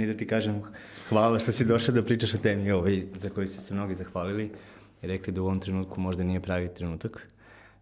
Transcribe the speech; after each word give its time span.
meni 0.00 0.12
da 0.12 0.18
ti 0.18 0.26
kažem 0.26 0.62
hvala 1.08 1.38
što 1.38 1.52
si 1.52 1.64
došao 1.64 1.94
da 1.94 2.02
pričaš 2.02 2.34
o 2.34 2.38
temi 2.38 2.70
ovaj, 2.70 3.02
za 3.16 3.28
koju 3.30 3.46
ste 3.46 3.60
se 3.60 3.74
mnogi 3.74 3.94
zahvalili 3.94 4.50
i 5.02 5.06
rekli 5.06 5.32
da 5.32 5.42
u 5.42 5.44
ovom 5.44 5.60
trenutku 5.60 6.00
možda 6.00 6.24
nije 6.24 6.40
pravi 6.40 6.68
trenutak 6.74 7.28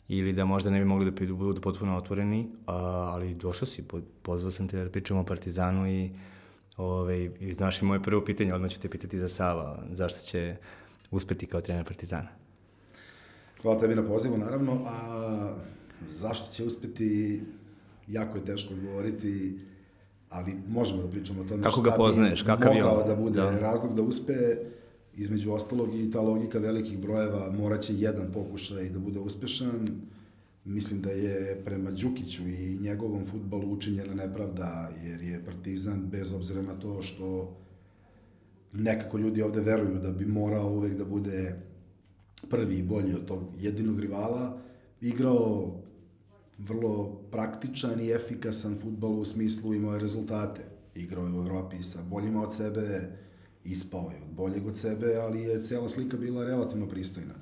ili 0.08 0.32
da 0.32 0.44
možda 0.44 0.70
ne 0.70 0.78
bi 0.78 0.84
mogli 0.84 1.10
da 1.10 1.34
budu 1.34 1.60
potpuno 1.60 1.96
otvoreni, 1.96 2.48
a, 2.66 2.74
ali 3.14 3.34
došao 3.34 3.66
si, 3.66 3.84
pozvao 4.22 4.50
sam 4.50 4.68
te 4.68 4.84
da 4.84 4.90
pričamo 4.90 5.20
o 5.20 5.24
Partizanu 5.24 5.86
i, 5.90 6.10
ovaj, 6.76 7.30
i 7.40 7.52
znaš 7.52 7.82
i 7.82 7.84
moje 7.84 8.02
prvo 8.02 8.24
pitanje, 8.24 8.54
odmah 8.54 8.70
ću 8.70 8.80
te 8.80 8.88
pitati 8.88 9.18
za 9.18 9.28
Sava, 9.28 9.82
zašto 9.92 10.20
će 10.26 10.56
uspeti 11.10 11.46
kao 11.46 11.60
trener 11.60 11.84
Partizana? 11.84 12.28
Hvala 13.62 13.78
tebi 13.78 13.94
na 13.94 14.06
pozivu, 14.06 14.38
naravno, 14.38 14.82
a 14.86 15.54
zašto 16.10 16.52
će 16.52 16.64
uspeti, 16.64 17.42
jako 18.08 18.38
je 18.38 18.44
teško 18.44 18.74
odgovoriti, 18.74 19.58
ali 20.30 20.52
možemo 20.68 21.02
da 21.02 21.08
pričamo 21.08 21.40
o 21.40 21.44
tome 21.44 21.62
Kako 21.62 21.80
ga 21.80 21.90
poznaješ, 21.90 22.42
kakav 22.42 22.76
je 22.76 22.84
on? 22.84 23.08
da 23.08 23.16
bude 23.16 23.40
da. 23.40 23.58
razlog 23.58 23.94
da 23.94 24.02
uspe, 24.02 24.32
između 25.16 25.52
ostalog 25.52 25.94
i 25.94 26.10
ta 26.10 26.20
logika 26.20 26.58
velikih 26.58 26.98
brojeva 26.98 27.50
moraće 27.50 27.94
jedan 27.96 28.32
pokušaj 28.32 28.88
da 28.88 28.98
bude 28.98 29.20
uspešan. 29.20 29.88
Mislim 30.64 31.00
da 31.00 31.10
je 31.10 31.62
prema 31.64 31.90
Đukiću 31.90 32.42
i 32.48 32.78
njegovom 32.80 33.24
futbalu 33.26 33.72
učinjena 33.72 34.14
nepravda, 34.14 34.90
jer 35.04 35.22
je 35.22 35.44
Partizan, 35.44 36.06
bez 36.10 36.32
obzira 36.32 36.62
na 36.62 36.74
to 36.74 37.02
što 37.02 37.56
nekako 38.72 39.18
ljudi 39.18 39.42
ovde 39.42 39.60
veruju 39.60 39.98
da 39.98 40.12
bi 40.12 40.26
morao 40.26 40.70
uvek 40.72 40.98
da 40.98 41.04
bude 41.04 41.56
prvi 42.50 42.74
i 42.74 42.82
bolji 42.82 43.14
od 43.14 43.24
tog 43.24 43.42
jedinog 43.58 44.00
rivala, 44.00 44.58
igrao 45.00 45.74
vrlo 46.58 47.20
praktičan 47.30 48.00
i 48.00 48.10
efikasan 48.10 48.78
futbol 48.82 49.20
u 49.20 49.24
smislu 49.24 49.74
imao 49.74 49.94
je 49.94 50.00
rezultate. 50.00 50.60
Igrao 50.94 51.26
je 51.26 51.32
u 51.32 51.42
Evropi 51.42 51.82
sa 51.82 52.02
boljima 52.02 52.42
od 52.42 52.54
sebe, 52.54 53.10
ispao 53.64 54.10
je 54.10 54.22
od 54.22 54.34
boljeg 54.36 54.66
od 54.66 54.76
sebe, 54.76 55.14
ali 55.16 55.40
je 55.40 55.62
cela 55.62 55.88
slika 55.88 56.16
bila 56.16 56.44
relativno 56.44 56.88
pristojna. 56.88 57.34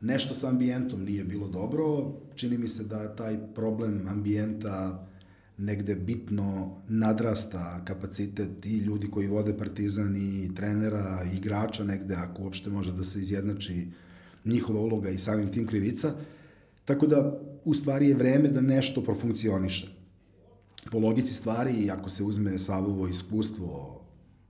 Nešto 0.00 0.34
sa 0.34 0.48
ambijentom 0.48 1.04
nije 1.04 1.24
bilo 1.24 1.48
dobro, 1.48 2.12
čini 2.34 2.58
mi 2.58 2.68
se 2.68 2.84
da 2.84 3.16
taj 3.16 3.38
problem 3.54 4.08
ambijenta 4.08 5.06
negde 5.58 5.94
bitno 5.94 6.76
nadrasta 6.88 7.84
kapacitet 7.84 8.66
i 8.66 8.78
ljudi 8.78 9.10
koji 9.10 9.26
vode 9.26 9.56
Partizan 9.56 10.16
i 10.16 10.54
trenera 10.54 11.24
i 11.32 11.36
igrača 11.36 11.84
negde, 11.84 12.14
ako 12.14 12.42
uopšte 12.42 12.70
može 12.70 12.92
da 12.92 13.04
se 13.04 13.18
izjednači 13.18 13.86
njihova 14.44 14.80
uloga 14.80 15.10
i 15.10 15.18
samim 15.18 15.52
tim 15.52 15.66
krivica. 15.66 16.14
Tako 16.84 17.06
da, 17.06 17.40
u 17.64 17.74
stvari 17.74 18.08
je 18.08 18.14
vreme 18.14 18.48
da 18.48 18.60
nešto 18.60 19.02
profunkcioniše. 19.02 19.86
Po 20.90 20.98
logici 20.98 21.34
stvari, 21.34 21.90
ako 21.90 22.08
se 22.08 22.22
uzme 22.22 22.58
Savovo 22.58 23.08
iskustvo 23.08 24.00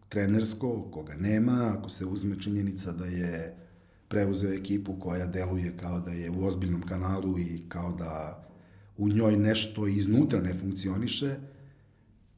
trenersko, 0.08 0.89
koga 0.91 1.14
nema, 1.14 1.74
ako 1.78 1.89
se 1.89 2.06
uzme 2.06 2.41
činjenica 2.41 2.92
da 2.92 3.05
je 3.05 3.56
preuzeo 4.08 4.52
ekipu 4.52 4.98
koja 4.98 5.27
deluje 5.27 5.77
kao 5.77 6.00
da 6.00 6.12
je 6.12 6.30
u 6.30 6.44
ozbiljnom 6.44 6.83
kanalu 6.83 7.39
i 7.39 7.62
kao 7.69 7.92
da 7.92 8.44
u 8.96 9.08
njoj 9.08 9.36
nešto 9.36 9.86
iznutra 9.86 10.41
ne 10.41 10.55
funkcioniše, 10.55 11.36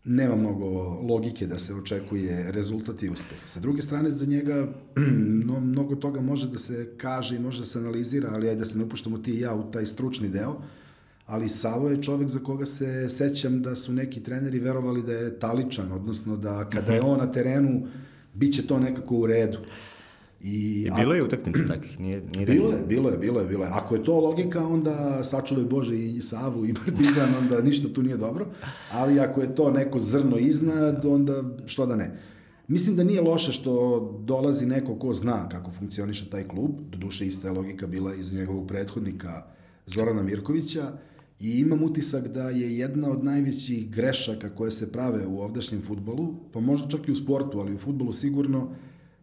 nema 0.04 0.36
mnogo 0.36 0.66
logike 1.08 1.46
da 1.46 1.58
se 1.58 1.74
očekuje 1.74 2.52
rezultat 2.52 3.02
i 3.02 3.08
uspeh. 3.08 3.38
Sa 3.46 3.60
druge 3.60 3.82
strane, 3.82 4.10
za 4.10 4.26
njega 4.26 4.68
no, 5.46 5.60
mnogo 5.60 5.96
toga 5.96 6.20
može 6.20 6.48
da 6.48 6.58
se 6.58 6.94
kaže 6.96 7.36
i 7.36 7.38
može 7.38 7.58
da 7.58 7.64
se 7.64 7.78
analizira, 7.78 8.28
ali 8.32 8.48
ajde 8.48 8.58
da 8.58 8.64
se 8.64 8.78
ne 8.78 8.84
upuštamo 8.84 9.18
ti 9.18 9.32
i 9.32 9.40
ja 9.40 9.54
u 9.54 9.70
taj 9.70 9.86
stručni 9.86 10.28
deo, 10.28 10.60
ali 11.26 11.48
Savo 11.48 11.88
je 11.88 12.02
čovek 12.02 12.28
za 12.28 12.38
koga 12.38 12.66
se 12.66 13.08
sećam 13.10 13.62
da 13.62 13.76
su 13.76 13.92
neki 13.92 14.22
treneri 14.22 14.58
verovali 14.58 15.02
da 15.02 15.12
je 15.12 15.38
taličan, 15.38 15.92
odnosno 15.92 16.36
da 16.36 16.70
kada 16.70 16.92
je 16.92 17.00
mhm. 17.00 17.10
on 17.10 17.18
na 17.18 17.32
terenu, 17.32 17.86
bit 18.34 18.54
će 18.54 18.66
to 18.66 18.78
nekako 18.78 19.16
u 19.16 19.26
redu. 19.26 19.58
I, 20.44 20.86
I 20.86 20.90
bilo 20.96 21.14
je 21.14 21.22
utakmice 21.22 21.66
takvih, 21.68 22.00
nije, 22.00 22.22
nije 22.34 22.46
bilo 22.46 22.70
je, 22.70 22.82
bilo 22.88 23.10
je, 23.10 23.18
bilo 23.18 23.40
je, 23.40 23.46
bilo 23.46 23.64
je. 23.64 23.70
Ako 23.72 23.94
je 23.94 24.04
to 24.04 24.20
logika, 24.20 24.66
onda 24.66 25.24
sačuvaj 25.24 25.64
Bože 25.64 25.96
i 25.96 26.22
Savu 26.22 26.66
i 26.66 26.74
Partizan, 26.74 27.34
onda 27.42 27.60
ništa 27.60 27.88
tu 27.94 28.02
nije 28.02 28.16
dobro, 28.16 28.46
ali 28.92 29.20
ako 29.20 29.40
je 29.40 29.54
to 29.54 29.70
neko 29.70 29.98
zrno 29.98 30.38
iznad, 30.38 31.04
onda 31.04 31.44
što 31.66 31.86
da 31.86 31.96
ne. 31.96 32.18
Mislim 32.68 32.96
da 32.96 33.04
nije 33.04 33.20
loše 33.20 33.52
što 33.52 34.00
dolazi 34.24 34.66
neko 34.66 34.98
ko 34.98 35.12
zna 35.12 35.48
kako 35.48 35.70
funkcioniše 35.70 36.30
taj 36.30 36.48
klub, 36.48 36.70
do 36.90 36.98
duše 36.98 37.26
ista 37.26 37.48
je 37.48 37.54
logika 37.54 37.86
bila 37.86 38.14
iz 38.14 38.32
njegovog 38.32 38.68
prethodnika 38.68 39.42
Zorana 39.86 40.22
Mirkovića, 40.22 40.92
I 41.40 41.60
imam 41.60 41.82
utisak 41.82 42.28
da 42.28 42.50
je 42.50 42.78
jedna 42.78 43.10
od 43.10 43.24
najvećih 43.24 43.90
grešaka 43.90 44.54
koje 44.54 44.70
se 44.70 44.92
prave 44.92 45.26
u 45.26 45.40
ovdašnjem 45.40 45.82
futbolu, 45.82 46.34
pa 46.52 46.60
možda 46.60 46.88
čak 46.88 47.08
i 47.08 47.12
u 47.12 47.16
sportu, 47.16 47.60
ali 47.60 47.74
u 47.74 47.78
futbolu 47.78 48.12
sigurno, 48.12 48.70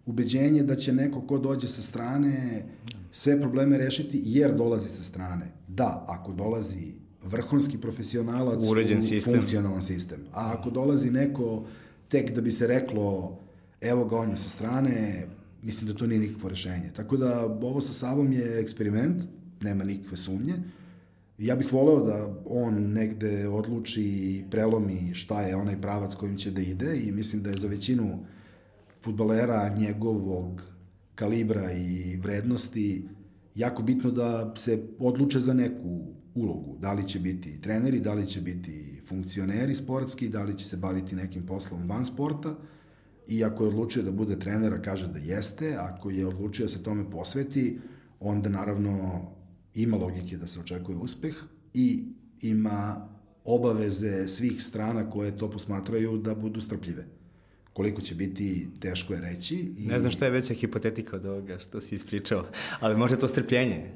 ubeđenje 0.05 0.63
da 0.63 0.75
će 0.75 0.93
neko 0.93 1.21
ko 1.21 1.37
dođe 1.37 1.67
sa 1.67 1.81
strane 1.81 2.65
sve 3.11 3.41
probleme 3.41 3.77
rešiti 3.77 4.21
jer 4.25 4.55
dolazi 4.55 4.87
sa 4.87 5.03
strane. 5.03 5.51
Da, 5.67 6.05
ako 6.07 6.33
dolazi 6.33 6.93
vrhunski 7.23 7.77
profesionalac 7.77 8.63
Uređen 8.69 8.97
u 8.97 9.01
sistem. 9.01 9.33
funkcionalan 9.33 9.81
sistem. 9.81 10.19
A 10.31 10.53
ako 10.57 10.69
dolazi 10.69 11.11
neko 11.11 11.65
tek 12.07 12.31
da 12.35 12.41
bi 12.41 12.51
se 12.51 12.67
reklo 12.67 13.37
evo 13.81 14.05
ga 14.05 14.17
on 14.17 14.29
je 14.29 14.37
sa 14.37 14.49
strane, 14.49 15.27
mislim 15.61 15.91
da 15.91 15.97
to 15.97 16.07
nije 16.07 16.19
nikakvo 16.19 16.49
rešenje. 16.49 16.91
Tako 16.95 17.17
da 17.17 17.45
ovo 17.45 17.81
sa 17.81 17.93
Savom 17.93 18.33
je 18.33 18.59
eksperiment, 18.59 19.23
nema 19.61 19.83
nikakve 19.83 20.17
sumnje. 20.17 20.53
Ja 21.37 21.55
bih 21.55 21.73
voleo 21.73 22.05
da 22.05 22.35
on 22.45 22.91
negde 22.91 23.47
odluči 23.47 24.03
i 24.03 24.43
prelomi 24.51 25.13
šta 25.13 25.41
je 25.41 25.55
onaj 25.55 25.81
pravac 25.81 26.15
kojim 26.15 26.37
će 26.37 26.51
da 26.51 26.61
ide 26.61 26.99
i 27.03 27.11
mislim 27.11 27.43
da 27.43 27.49
je 27.49 27.57
za 27.57 27.67
većinu 27.67 28.19
futbalera 29.03 29.75
njegovog 29.77 30.63
kalibra 31.15 31.71
i 31.71 32.17
vrednosti 32.23 33.07
jako 33.55 33.83
bitno 33.83 34.11
da 34.11 34.53
se 34.57 34.83
odluče 34.99 35.39
za 35.39 35.53
neku 35.53 36.01
ulogu. 36.35 36.77
Da 36.79 36.93
li 36.93 37.07
će 37.07 37.19
biti 37.19 37.61
treneri, 37.61 37.99
da 37.99 38.13
li 38.13 38.27
će 38.27 38.41
biti 38.41 39.01
funkcioneri 39.07 39.75
sportski, 39.75 40.29
da 40.29 40.43
li 40.43 40.57
će 40.57 40.65
se 40.65 40.77
baviti 40.77 41.15
nekim 41.15 41.45
poslom 41.45 41.89
van 41.89 42.05
sporta. 42.05 42.55
I 43.27 43.43
ako 43.43 43.63
je 43.63 43.67
odlučio 43.67 44.03
da 44.03 44.11
bude 44.11 44.39
trenera, 44.39 44.81
kaže 44.81 45.07
da 45.07 45.19
jeste. 45.19 45.75
Ako 45.79 46.09
je 46.09 46.27
odlučio 46.27 46.65
da 46.65 46.69
se 46.69 46.83
tome 46.83 47.09
posveti, 47.11 47.79
onda 48.19 48.49
naravno 48.49 49.21
ima 49.75 49.97
logike 49.97 50.37
da 50.37 50.47
se 50.47 50.59
očekuje 50.59 50.97
uspeh 50.97 51.35
i 51.73 52.03
ima 52.41 53.09
obaveze 53.45 54.27
svih 54.27 54.63
strana 54.63 55.09
koje 55.09 55.37
to 55.37 55.49
posmatraju 55.49 56.17
da 56.17 56.35
budu 56.35 56.61
strpljive. 56.61 57.07
Koliko 57.73 58.01
će 58.01 58.15
biti, 58.15 58.67
teško 58.79 59.13
je 59.13 59.21
reći. 59.21 59.55
I... 59.77 59.87
Ne 59.87 59.99
znam 59.99 60.11
šta 60.11 60.25
je 60.25 60.31
veća 60.31 60.53
hipotetika 60.53 61.15
od 61.15 61.25
ovoga 61.25 61.59
što 61.59 61.81
si 61.81 61.95
ispričao, 61.95 62.45
ali 62.79 62.97
možda 62.97 63.17
to 63.17 63.27
strpljenje 63.27 63.91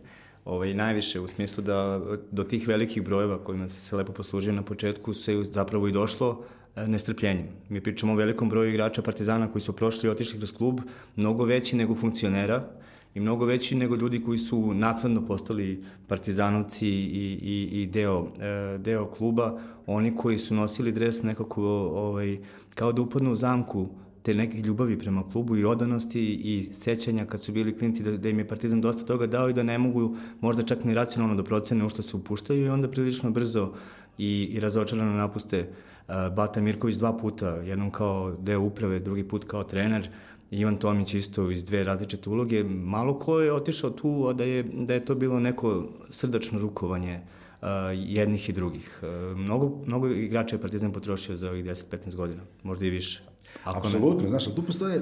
ovaj, 0.45 0.73
najviše 0.73 1.19
u 1.19 1.27
smislu 1.27 1.63
da 1.63 2.01
do 2.31 2.43
tih 2.43 2.67
velikih 2.67 3.03
brojeva 3.03 3.43
kojima 3.43 3.69
se 3.69 3.81
se 3.81 3.95
lepo 3.95 4.13
poslužio 4.13 4.53
na 4.53 4.63
početku 4.63 5.13
se 5.13 5.43
zapravo 5.43 5.87
i 5.87 5.91
došlo 5.91 6.43
e, 6.75 6.87
nestrpljenjem. 6.87 7.47
Mi 7.69 7.81
pričamo 7.81 8.13
o 8.13 8.15
velikom 8.15 8.49
broju 8.49 8.69
igrača 8.69 9.01
Partizana 9.01 9.51
koji 9.51 9.61
su 9.61 9.73
prošli 9.73 10.07
i 10.07 10.11
otišli 10.11 10.37
kroz 10.37 10.53
klub, 10.53 10.79
mnogo 11.15 11.45
veći 11.45 11.75
nego 11.75 11.95
funkcionera, 11.95 12.69
i 13.15 13.19
mnogo 13.19 13.45
veći 13.45 13.75
nego 13.75 13.95
ljudi 13.95 14.23
koji 14.23 14.37
su 14.37 14.73
nakladno 14.73 15.25
postali 15.25 15.83
partizanovci 16.07 16.87
i, 16.87 17.39
i, 17.41 17.81
i 17.81 17.85
deo, 17.85 18.27
e, 18.39 18.77
deo 18.77 19.05
kluba, 19.05 19.59
oni 19.85 20.15
koji 20.15 20.37
su 20.37 20.55
nosili 20.55 20.91
dres 20.91 21.23
nekako 21.23 21.63
ovaj, 21.93 22.39
kao 22.75 22.91
da 22.91 23.01
upadnu 23.01 23.31
u 23.31 23.35
zamku 23.35 23.87
te 24.23 24.33
neke 24.33 24.57
ljubavi 24.57 24.99
prema 24.99 25.29
klubu 25.29 25.57
i 25.57 25.65
odanosti 25.65 26.21
i 26.21 26.63
sećanja 26.73 27.25
kad 27.25 27.41
su 27.41 27.51
bili 27.51 27.77
klinci 27.77 28.03
da, 28.03 28.17
da 28.17 28.29
im 28.29 28.39
je 28.39 28.47
Partizan 28.47 28.81
dosta 28.81 29.05
toga 29.05 29.27
dao 29.27 29.49
i 29.49 29.53
da 29.53 29.63
ne 29.63 29.77
mogu 29.77 30.15
možda 30.41 30.63
čak 30.63 30.83
ni 30.83 30.93
racionalno 30.93 31.35
da 31.35 31.43
procene 31.43 31.85
u 31.85 31.89
što 31.89 32.01
se 32.01 32.17
upuštaju 32.17 32.65
i 32.65 32.69
onda 32.69 32.91
prilično 32.91 33.31
brzo 33.31 33.73
i, 34.17 34.49
i 34.51 34.59
razočarano 34.59 35.17
napuste 35.17 35.67
Bata 36.07 36.61
Mirković 36.61 36.95
dva 36.95 37.17
puta, 37.17 37.49
jednom 37.49 37.91
kao 37.91 38.35
deo 38.39 38.61
uprave, 38.61 38.99
drugi 38.99 39.23
put 39.23 39.45
kao 39.47 39.63
trener, 39.63 40.09
Ivan 40.51 40.77
Tomić 40.77 41.13
isto 41.13 41.51
iz 41.51 41.63
dve 41.63 41.83
različite 41.83 42.29
uloge. 42.29 42.63
Malo 42.63 43.19
ko 43.19 43.39
je 43.39 43.53
otišao 43.53 43.89
tu, 43.89 44.27
a 44.29 44.33
da 44.33 44.43
je, 44.43 44.63
da 44.63 44.93
je 44.93 45.05
to 45.05 45.15
bilo 45.15 45.39
neko 45.39 45.89
srdačno 46.09 46.59
rukovanje 46.59 47.19
uh, 47.61 47.67
jednih 47.93 48.49
i 48.49 48.53
drugih. 48.53 48.99
Uh, 49.01 49.37
mnogo, 49.37 49.81
mnogo 49.85 50.07
igrača 50.07 50.55
je 50.55 50.61
Partizan 50.61 50.91
potrošio 50.91 51.35
za 51.35 51.49
ovih 51.49 51.65
10-15 51.65 52.15
godina, 52.15 52.41
možda 52.63 52.85
i 52.85 52.89
više. 52.89 53.23
Ako 53.63 53.87
Apsolutno, 53.87 54.23
ne... 54.23 54.29
znaš, 54.29 54.55
tu 54.55 54.63
postoje 54.63 55.01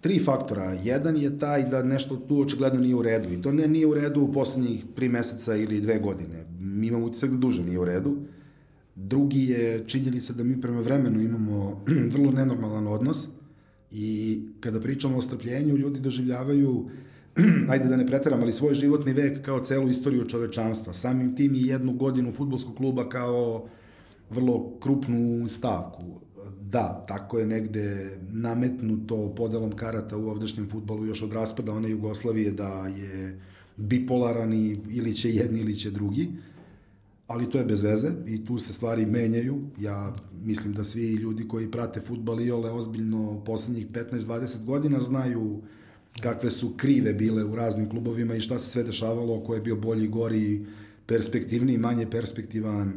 tri 0.00 0.18
faktora. 0.18 0.72
Jedan 0.72 1.16
je 1.16 1.38
taj 1.38 1.64
da 1.64 1.82
nešto 1.82 2.16
tu 2.16 2.40
očigledno 2.40 2.80
nije 2.80 2.94
u 2.94 3.02
redu 3.02 3.32
i 3.32 3.42
to 3.42 3.52
ne 3.52 3.68
nije 3.68 3.86
u 3.86 3.94
redu 3.94 4.20
u 4.20 4.32
poslednjih 4.32 4.84
tri 4.94 5.08
meseca 5.08 5.56
ili 5.56 5.80
dve 5.80 5.98
godine. 5.98 6.46
Mi 6.60 6.86
imamo 6.86 7.06
utisak 7.06 7.30
da 7.30 7.36
duže 7.36 7.64
nije 7.64 7.78
u 7.78 7.84
redu. 7.84 8.16
Drugi 8.94 9.44
je 9.44 9.84
činjenica 9.86 10.32
da 10.32 10.44
mi 10.44 10.60
prema 10.60 10.80
vremenu 10.80 11.20
imamo 11.20 11.84
vrlo 12.14 12.30
nenormalan 12.30 12.86
odnos, 12.86 13.28
I 13.92 14.40
kada 14.60 14.80
pričamo 14.80 15.18
o 15.18 15.22
strpljenju, 15.22 15.76
ljudi 15.76 16.00
doživljavaju, 16.00 16.90
ajde 17.70 17.84
da 17.84 17.96
ne 17.96 18.06
preteram, 18.06 18.40
ali 18.42 18.52
svoj 18.52 18.74
životni 18.74 19.12
vek 19.12 19.42
kao 19.42 19.64
celu 19.64 19.88
istoriju 19.88 20.28
čovečanstva. 20.28 20.92
Samim 20.92 21.36
tim 21.36 21.54
i 21.54 21.66
jednu 21.66 21.92
godinu 21.92 22.32
futbolskog 22.32 22.76
kluba 22.76 23.08
kao 23.08 23.68
vrlo 24.30 24.78
krupnu 24.80 25.48
stavku. 25.48 26.02
da, 26.70 27.04
tako 27.08 27.38
je 27.38 27.46
negde 27.46 28.16
nametnuto 28.30 29.34
podelom 29.36 29.72
karata 29.72 30.16
u 30.16 30.28
ovdašnjem 30.28 30.68
futbolu 30.70 31.06
još 31.06 31.22
od 31.22 31.32
raspada 31.32 31.72
one 31.72 31.90
Jugoslavije 31.90 32.52
da 32.52 32.86
je 32.86 33.40
bipolaran 33.76 34.52
i 34.52 34.78
ili 34.90 35.14
će 35.14 35.30
jedni 35.34 35.60
ili 35.60 35.74
će 35.74 35.90
drugi, 35.90 36.28
ali 37.32 37.50
to 37.50 37.58
je 37.58 37.64
bez 37.64 37.82
veze 37.82 38.10
i 38.26 38.44
tu 38.44 38.58
se 38.58 38.72
stvari 38.72 39.06
menjaju. 39.06 39.60
Ja 39.80 40.14
mislim 40.44 40.74
da 40.74 40.84
svi 40.84 41.14
ljudi 41.14 41.48
koji 41.48 41.70
prate 41.70 42.00
futbal 42.00 42.40
i 42.40 42.50
ole 42.50 42.70
ozbiljno 42.70 43.44
poslednjih 43.44 43.86
15-20 43.88 44.64
godina 44.64 45.00
znaju 45.00 45.62
kakve 46.20 46.50
su 46.50 46.74
krive 46.76 47.12
bile 47.12 47.44
u 47.44 47.56
raznim 47.56 47.88
klubovima 47.88 48.34
i 48.34 48.40
šta 48.40 48.58
se 48.58 48.70
sve 48.70 48.82
dešavalo, 48.82 49.44
ko 49.44 49.54
je 49.54 49.60
bio 49.60 49.76
bolji, 49.76 50.08
gori, 50.08 50.66
perspektivniji, 51.06 51.78
manje 51.78 52.10
perspektivan. 52.10 52.92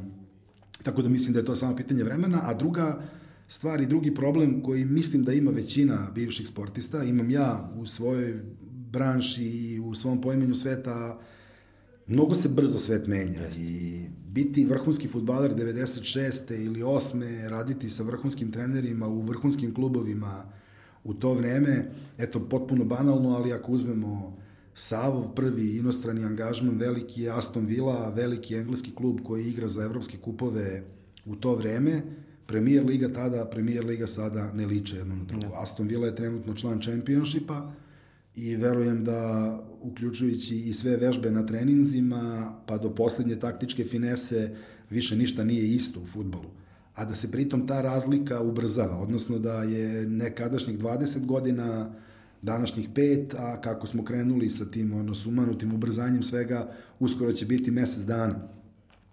Tako 0.84 1.02
da 1.02 1.10
mislim 1.10 1.34
da 1.34 1.40
je 1.40 1.46
to 1.46 1.56
samo 1.56 1.76
pitanje 1.76 2.04
vremena. 2.04 2.42
A 2.44 2.54
druga 2.54 3.02
stvar 3.48 3.82
i 3.82 3.86
drugi 3.86 4.14
problem 4.14 4.62
koji 4.62 4.86
mislim 4.86 5.24
da 5.24 5.34
ima 5.34 5.52
većina 5.52 6.12
bivših 6.16 6.48
sportista, 6.48 7.04
imam 7.04 7.30
ja 7.30 7.72
u 7.76 7.86
svojoj 7.86 8.40
branši 8.92 9.44
i 9.44 9.80
u 9.80 9.96
svom 9.96 10.22
pojmenju 10.22 10.56
sveta, 10.56 11.20
mnogo 12.08 12.36
se 12.36 12.50
brzo 12.50 12.80
svet 12.80 13.08
menja 13.08 13.42
Jeste. 13.42 13.62
i 13.62 14.06
biti 14.36 14.66
vrhunski 14.66 15.08
futbaler 15.08 15.56
96. 15.56 16.66
ili 16.66 16.82
8. 16.82 17.50
raditi 17.50 17.90
sa 17.90 18.04
vrhunskim 18.04 18.52
trenerima 18.52 19.08
u 19.08 19.22
vrhunskim 19.22 19.74
klubovima 19.74 20.44
u 21.04 21.14
to 21.14 21.34
vreme, 21.34 21.92
eto, 22.18 22.40
potpuno 22.40 22.86
banalno, 22.86 23.30
ali 23.30 23.54
ako 23.54 23.72
uzmemo 23.72 24.38
Savov 24.74 25.34
prvi 25.36 25.78
inostrani 25.78 26.26
angažman, 26.26 26.78
veliki 26.78 27.30
Aston 27.30 27.66
Villa, 27.66 28.10
veliki 28.10 28.56
engleski 28.56 28.92
klub 28.96 29.20
koji 29.24 29.46
igra 29.46 29.68
za 29.68 29.84
evropske 29.84 30.18
kupove 30.18 30.84
u 31.26 31.36
to 31.36 31.56
vreme, 31.56 32.02
Premier 32.46 32.86
Liga 32.86 33.10
tada, 33.14 33.46
Premier 33.46 33.86
Liga 33.86 34.08
sada 34.08 34.54
ne 34.54 34.66
liče 34.66 34.98
jedno 34.98 35.16
na 35.16 35.24
drugo. 35.24 35.46
Ja. 35.46 35.62
Aston 35.62 35.88
Villa 35.88 36.08
je 36.08 36.16
trenutno 36.16 36.54
član 36.54 36.82
Championshipa 36.82 37.72
i 38.36 38.56
verujem 38.56 39.04
da 39.04 39.60
uključujući 39.86 40.56
i 40.56 40.74
sve 40.74 40.98
vežbe 40.98 41.32
na 41.32 41.46
treninzima, 41.46 42.54
pa 42.66 42.78
do 42.78 42.96
poslednje 42.96 43.36
taktičke 43.36 43.84
finese, 43.84 44.56
više 44.90 45.16
ništa 45.16 45.44
nije 45.44 45.68
isto 45.68 46.00
u 46.00 46.08
futbolu. 46.08 46.50
A 46.96 47.06
da 47.06 47.16
se 47.16 47.32
pritom 47.32 47.68
ta 47.68 47.82
razlika 47.82 48.42
ubrzava, 48.42 48.98
odnosno 48.98 49.40
da 49.40 49.64
je 49.64 50.08
nekadašnjih 50.08 50.80
20 50.80 51.26
godina 51.26 51.92
današnjih 52.42 52.90
pet, 52.96 53.34
a 53.38 53.62
kako 53.62 53.88
smo 53.88 54.06
krenuli 54.06 54.50
sa 54.50 54.66
tim 54.66 54.94
ono, 54.94 55.16
sumanutim 55.16 55.74
ubrzanjem 55.74 56.24
svega, 56.24 56.72
uskoro 57.00 57.32
će 57.32 57.46
biti 57.46 57.72
mesec 57.72 58.04
dana. 58.04 58.48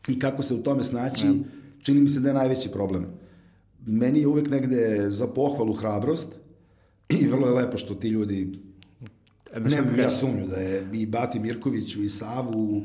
I 0.08 0.18
kako 0.18 0.42
se 0.42 0.54
u 0.54 0.62
tome 0.62 0.84
snaći, 0.84 1.26
ja. 1.26 1.32
čini 1.82 2.00
mi 2.00 2.08
se 2.08 2.20
da 2.20 2.28
je 2.28 2.34
najveći 2.34 2.68
problem. 2.68 3.06
Meni 3.86 4.20
je 4.20 4.26
uvek 4.26 4.50
negde 4.50 5.06
za 5.08 5.26
pohvalu 5.26 5.72
hrabrost 5.72 6.32
i 7.08 7.26
vrlo 7.26 7.46
je 7.46 7.54
lepo 7.54 7.76
što 7.76 7.94
ti 7.94 8.08
ljudi 8.08 8.58
ne 9.60 10.02
ja 10.02 10.10
sumnju 10.10 10.46
da 10.46 10.56
je 10.56 10.88
i 10.92 11.06
Bati 11.06 11.40
Mirkoviću 11.40 12.02
i 12.02 12.08
Savu 12.08 12.82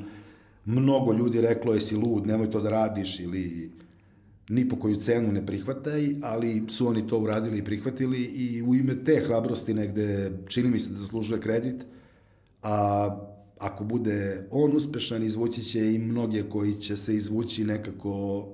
mnogo 0.66 1.14
ljudi 1.14 1.42
reklo 1.42 1.74
jesi 1.74 1.96
lud, 1.96 2.28
nemoj 2.28 2.52
to 2.52 2.62
da 2.62 2.70
radiš 2.70 3.20
ili 3.20 3.72
ni 4.50 4.70
po 4.70 4.76
koju 4.76 4.96
cenu 4.96 5.32
ne 5.32 5.46
prihvataj, 5.46 6.16
ali 6.22 6.64
su 6.68 6.88
oni 6.88 7.08
to 7.08 7.20
uradili 7.20 7.58
i 7.58 7.64
prihvatili 7.64 8.24
i 8.24 8.62
u 8.62 8.76
ime 8.76 9.04
te 9.04 9.24
hrabrosti 9.26 9.74
negde 9.74 10.32
čini 10.48 10.70
mi 10.70 10.80
se 10.80 10.90
da 10.90 10.96
zaslužuje 10.96 11.42
kredit, 11.42 11.86
a 12.64 13.10
ako 13.60 13.84
bude 13.84 14.48
on 14.52 14.76
uspešan, 14.76 15.24
izvući 15.24 15.64
će 15.64 15.94
i 15.94 16.00
mnoge 16.00 16.44
koji 16.50 16.76
će 16.76 16.98
se 16.98 17.16
izvući 17.16 17.64
nekako 17.64 18.48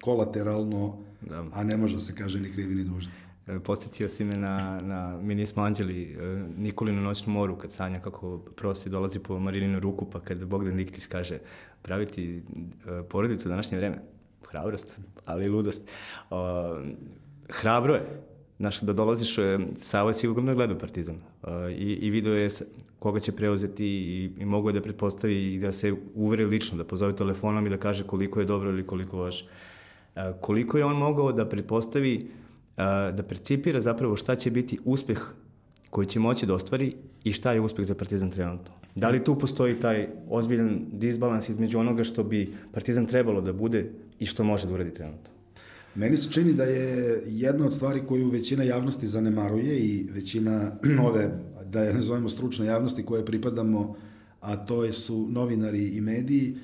kolateralno, 0.00 0.98
da. 1.20 1.44
a 1.52 1.64
ne 1.64 1.76
može 1.76 1.94
da 1.94 2.00
se 2.00 2.14
kaže 2.14 2.40
ni 2.40 2.52
krivi 2.52 2.74
ni 2.74 2.84
dužni. 2.84 3.12
E, 3.46 3.58
Posjetio 3.58 4.08
si 4.08 4.24
me 4.24 4.36
na, 4.36 4.80
na 4.80 5.18
Mi 5.22 5.34
nismo 5.34 5.62
anđeli, 5.62 6.02
e, 6.02 6.16
Nikolinu 6.58 7.02
noćnu 7.02 7.32
moru, 7.32 7.56
kad 7.56 7.72
sanja 7.72 8.00
kako 8.00 8.38
prosi 8.38 8.90
dolazi 8.90 9.18
po 9.18 9.38
Marininu 9.38 9.80
ruku, 9.80 10.10
pa 10.10 10.20
kad 10.20 10.44
Bogdan 10.44 10.74
Niktis 10.74 11.06
kaže 11.06 11.38
praviti 11.82 12.42
e, 12.86 13.02
porodicu 13.08 13.48
u 13.48 13.50
današnje 13.50 13.78
vreme, 13.78 13.98
hrabrost, 14.48 14.98
ali 15.24 15.44
i 15.44 15.48
ludost. 15.48 15.90
O, 16.30 16.76
hrabro 17.48 17.94
je, 17.94 18.22
znaš, 18.58 18.80
da 18.80 18.92
dolaziš, 18.92 19.36
Savo 19.80 20.10
je 20.10 20.14
sigurno 20.14 20.54
gledao 20.54 20.78
Partizan 20.78 21.16
i, 21.76 21.98
i 22.02 22.10
video 22.10 22.34
je 22.34 22.48
koga 22.98 23.20
će 23.20 23.32
preuzeti 23.32 23.86
i, 23.86 24.30
i 24.38 24.44
mogu 24.44 24.68
je 24.68 24.72
da 24.72 24.80
pretpostavi 24.80 25.54
i 25.54 25.58
da 25.58 25.72
se 25.72 25.94
uveri 26.14 26.44
lično, 26.44 26.78
da 26.78 26.84
pozove 26.84 27.16
telefonom 27.16 27.66
i 27.66 27.70
da 27.70 27.76
kaže 27.76 28.04
koliko 28.04 28.40
je 28.40 28.46
dobro 28.46 28.70
ili 28.70 28.86
koliko 28.86 29.16
loše. 29.16 29.44
Koliko 30.40 30.78
je 30.78 30.84
on 30.84 30.96
mogao 30.96 31.32
da 31.32 31.48
pretpostavi 31.48 32.30
da 32.76 33.22
percipira 33.28 33.80
zapravo 33.80 34.16
šta 34.16 34.34
će 34.34 34.50
biti 34.50 34.78
uspeh 34.84 35.18
koji 35.90 36.06
će 36.06 36.20
moći 36.20 36.46
da 36.46 36.54
ostvari 36.54 36.94
i 37.24 37.32
šta 37.32 37.52
je 37.52 37.60
uspeh 37.60 37.86
za 37.86 37.94
Partizan 37.94 38.30
trenutno. 38.30 38.72
Da 38.94 39.08
li 39.08 39.24
tu 39.24 39.38
postoji 39.38 39.74
taj 39.74 40.08
ozbiljan 40.28 40.84
disbalans 40.92 41.48
između 41.48 41.78
onoga 41.78 42.04
što 42.04 42.24
bi 42.24 42.48
Partizan 42.72 43.06
trebalo 43.06 43.40
da 43.40 43.52
bude 43.52 43.90
i 44.18 44.26
što 44.26 44.44
može 44.44 44.66
da 44.66 44.74
uradi 44.74 44.94
trenutno? 44.94 45.30
Meni 45.94 46.16
se 46.16 46.30
čini 46.32 46.52
da 46.52 46.64
je 46.64 47.22
jedna 47.26 47.66
od 47.66 47.74
stvari 47.74 48.00
koju 48.08 48.30
većina 48.30 48.62
javnosti 48.62 49.06
zanemaruje 49.06 49.78
i 49.78 50.06
većina 50.14 50.72
ove, 51.08 51.30
da 51.64 51.82
je 51.82 51.94
nazovemo 51.94 52.28
stručne 52.28 52.66
javnosti 52.66 53.04
koje 53.04 53.24
pripadamo, 53.24 53.96
a 54.40 54.56
to 54.56 54.92
su 54.92 55.26
novinari 55.30 55.88
i 55.88 56.00
mediji, 56.00 56.56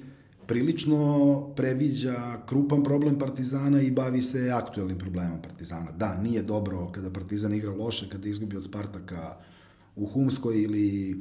prilično 0.49 1.53
previđa 1.57 2.47
krupan 2.47 2.83
problem 2.85 3.19
Partizana 3.19 3.81
i 3.81 3.91
bavi 3.91 4.23
se 4.23 4.51
aktuelnim 4.51 4.99
problemom 4.99 5.43
Partizana. 5.43 5.93
Da, 5.93 6.21
nije 6.23 6.43
dobro 6.43 6.89
kada 6.93 7.11
Partizan 7.11 7.55
igra 7.55 7.73
loše, 7.73 8.09
kada 8.11 8.29
izgubi 8.29 8.57
od 8.57 8.65
Spartaka 8.65 9.37
u 9.97 10.07
Humskoj 10.07 10.63
ili, 10.63 11.17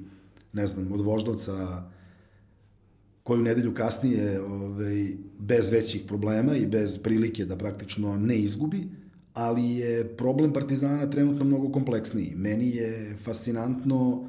ne 0.54 0.68
znam, 0.68 0.92
od 0.92 1.02
Voždovca 1.02 1.84
koju 3.24 3.44
nedelju 3.44 3.74
kasnije 3.74 4.42
ovaj, 4.42 5.08
bez 5.40 5.72
većih 5.72 6.04
problema 6.08 6.56
i 6.56 6.66
bez 6.66 6.98
prilike 7.04 7.46
da 7.46 7.58
praktično 7.58 8.18
ne 8.18 8.38
izgubi, 8.40 8.88
ali 9.34 9.70
je 9.70 10.08
problem 10.18 10.54
Partizana 10.54 11.10
trenutno 11.10 11.46
mnogo 11.46 11.72
kompleksniji. 11.72 12.34
Meni 12.36 12.70
je 12.70 13.18
fascinantno 13.24 14.28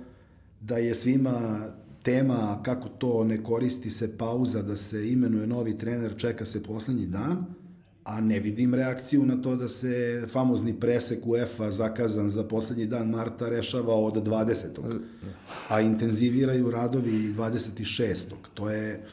da 0.61 0.79
je 0.79 0.95
svima 0.95 1.67
tema 2.03 2.61
kako 2.63 2.89
to 2.89 3.25
ne 3.25 3.43
koristi 3.45 3.91
se 3.91 4.19
pauza 4.19 4.63
da 4.63 4.77
se 4.77 5.11
imenuje 5.11 5.47
novi 5.47 5.79
trener, 5.79 6.15
čeka 6.17 6.45
se 6.45 6.63
poslednji 6.63 7.07
dan, 7.07 7.47
a 8.05 8.21
ne 8.21 8.41
vidim 8.41 8.75
reakciju 8.75 9.27
na 9.27 9.43
to 9.43 9.57
da 9.57 9.69
se 9.69 10.27
famozni 10.33 10.81
presek 10.81 11.27
UEFA 11.27 11.71
zakazan 11.71 12.31
za 12.31 12.45
poslednji 12.45 12.87
dan 12.87 13.09
marta 13.09 13.49
rešava 13.49 13.95
od 13.95 14.27
20. 14.27 14.99
A 15.69 15.81
intenziviraju 15.81 16.71
radovi 16.71 17.35
26. 17.37 18.17
To 18.55 18.71
je 18.71 19.07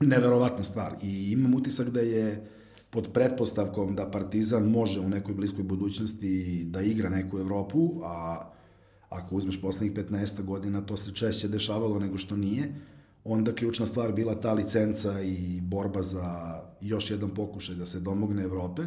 neverovatna 0.00 0.62
stvar. 0.62 0.94
I 1.02 1.32
imam 1.32 1.54
utisak 1.54 1.90
da 1.90 2.00
je 2.00 2.46
pod 2.90 3.12
pretpostavkom 3.12 3.94
da 3.96 4.10
Partizan 4.10 4.64
može 4.64 5.00
u 5.00 5.08
nekoj 5.08 5.34
bliskoj 5.34 5.64
budućnosti 5.64 6.64
da 6.64 6.80
igra 6.80 7.08
neku 7.08 7.38
Evropu, 7.38 8.00
a 8.04 8.50
Ako 9.08 9.36
uzmeš 9.36 9.60
poslednjih 9.60 10.06
15 10.06 10.42
godina, 10.42 10.80
to 10.80 10.96
se 10.96 11.12
češće 11.12 11.48
dešavalo 11.48 11.98
nego 11.98 12.18
što 12.18 12.36
nije. 12.36 12.74
Onda 13.24 13.54
ključna 13.54 13.86
stvar 13.86 14.12
bila 14.12 14.40
ta 14.40 14.52
licenca 14.52 15.22
i 15.22 15.60
borba 15.60 16.02
za 16.02 16.56
još 16.80 17.10
jedan 17.10 17.30
pokušaj 17.34 17.74
da 17.74 17.86
se 17.86 18.00
domogne 18.00 18.42
Evrope. 18.42 18.82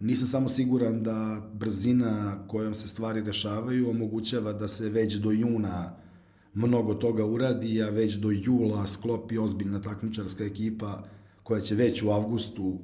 Nisam 0.00 0.26
samo 0.26 0.48
siguran 0.48 1.02
da 1.02 1.42
brzina 1.54 2.44
kojom 2.48 2.74
se 2.74 2.88
stvari 2.88 3.22
dešavaju 3.22 3.90
omogućava 3.90 4.52
da 4.52 4.68
se 4.68 4.88
već 4.88 5.14
do 5.14 5.30
juna 5.30 5.96
mnogo 6.54 6.94
toga 6.94 7.24
uradi, 7.24 7.82
a 7.82 7.90
već 7.90 8.14
do 8.14 8.30
jula 8.30 8.86
sklopi 8.86 9.38
ozbiljna 9.38 9.82
takmičarska 9.82 10.44
ekipa 10.44 11.02
koja 11.42 11.60
će 11.60 11.74
već 11.74 12.02
u 12.02 12.10
avgustu 12.10 12.78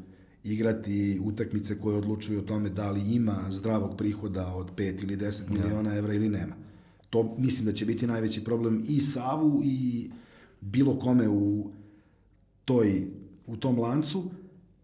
igrati 0.44 1.20
utakmice 1.24 1.78
koje 1.80 1.96
odlučuju 1.96 2.38
o 2.38 2.42
tome 2.42 2.70
da 2.70 2.90
li 2.90 3.14
ima 3.14 3.44
zdravog 3.50 3.96
prihoda 3.96 4.54
od 4.54 4.70
5 4.76 5.02
ili 5.02 5.16
10 5.16 5.42
ja. 5.42 5.62
miliona 5.62 5.96
evra 5.96 6.14
ili 6.14 6.28
nema. 6.28 6.54
To 7.10 7.34
mislim 7.38 7.66
da 7.66 7.72
će 7.72 7.86
biti 7.86 8.06
najveći 8.06 8.44
problem 8.44 8.84
i 8.88 9.00
Savu 9.00 9.62
i 9.64 10.10
bilo 10.60 10.98
kome 10.98 11.28
u 11.28 11.70
toj 12.64 13.06
u 13.46 13.56
tom 13.56 13.78
lancu 13.78 14.30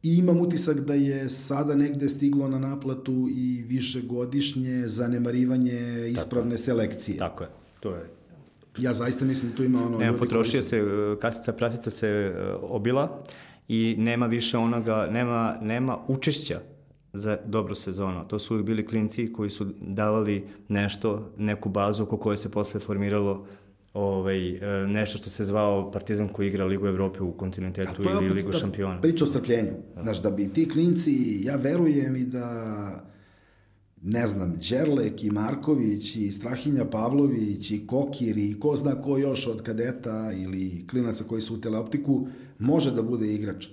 i 0.02 0.16
imam 0.16 0.40
utisak 0.40 0.80
da 0.80 0.94
je 0.94 1.30
sada 1.30 1.74
negde 1.76 2.08
stiglo 2.08 2.48
na 2.48 2.58
naplatu 2.58 3.28
i 3.30 3.64
višegodišnje 3.68 4.88
zanemarivanje 4.88 6.08
ispravne 6.10 6.50
Tako 6.50 6.62
selekcije. 6.62 7.18
Tako 7.18 7.44
je, 7.44 7.50
to 7.80 7.94
je 7.94 8.10
Ja 8.78 8.94
zaista 8.94 9.24
mislim 9.24 9.50
da 9.50 9.56
tu 9.56 9.64
ima 9.64 9.86
ono... 9.86 9.98
Nema, 9.98 10.18
potrošio 10.18 10.62
se, 10.62 10.82
kasica 11.20 11.52
pratica 11.52 11.90
se 11.90 12.08
e, 12.08 12.54
obila, 12.62 13.22
i 13.68 13.94
nema 13.98 14.26
više 14.26 14.58
onoga, 14.58 15.08
nema, 15.10 15.56
nema 15.60 15.98
učešća 16.08 16.60
za 17.12 17.38
dobru 17.46 17.74
sezonu. 17.74 18.28
To 18.28 18.38
su 18.38 18.54
uvijek 18.54 18.66
bili 18.66 18.86
klinci 18.86 19.32
koji 19.32 19.50
su 19.50 19.64
davali 19.80 20.46
nešto, 20.68 21.32
neku 21.36 21.68
bazu 21.68 22.02
oko 22.02 22.16
koje 22.16 22.36
se 22.36 22.50
posle 22.50 22.80
formiralo 22.80 23.46
ovaj, 23.94 24.48
e, 24.48 24.86
nešto 24.86 25.18
što 25.18 25.30
se 25.30 25.44
zvao 25.44 25.90
Partizan 25.90 26.28
koji 26.28 26.48
igra 26.48 26.64
Ligu 26.64 26.86
Evrope 26.86 27.22
u 27.22 27.32
kontinuitetu 27.32 28.02
ili 28.02 28.28
Ligu 28.28 28.50
da, 28.50 28.58
šampiona. 28.58 29.00
Priča 29.00 29.24
o 29.24 29.26
strpljenju. 29.26 29.72
Da. 29.94 30.02
Znaš, 30.02 30.22
da 30.22 30.30
bi 30.30 30.48
ti 30.48 30.68
klinci, 30.68 31.40
ja 31.42 31.56
verujem 31.56 32.16
i 32.16 32.24
da 32.24 33.14
ne 34.02 34.26
znam, 34.26 34.54
Đerlek 34.70 35.24
i 35.24 35.30
Marković 35.30 36.16
i 36.16 36.32
Strahinja 36.32 36.84
Pavlović 36.84 37.70
i 37.70 37.86
Kokir 37.86 38.38
i 38.38 38.60
ko 38.60 38.76
zna 38.76 39.02
ko 39.02 39.18
još 39.18 39.46
od 39.46 39.62
kadeta 39.62 40.32
ili 40.32 40.86
klinaca 40.90 41.24
koji 41.24 41.42
su 41.42 41.54
u 41.54 41.60
teleoptiku 41.60 42.28
može 42.58 42.90
da 42.90 43.02
bude 43.02 43.34
igrač. 43.34 43.66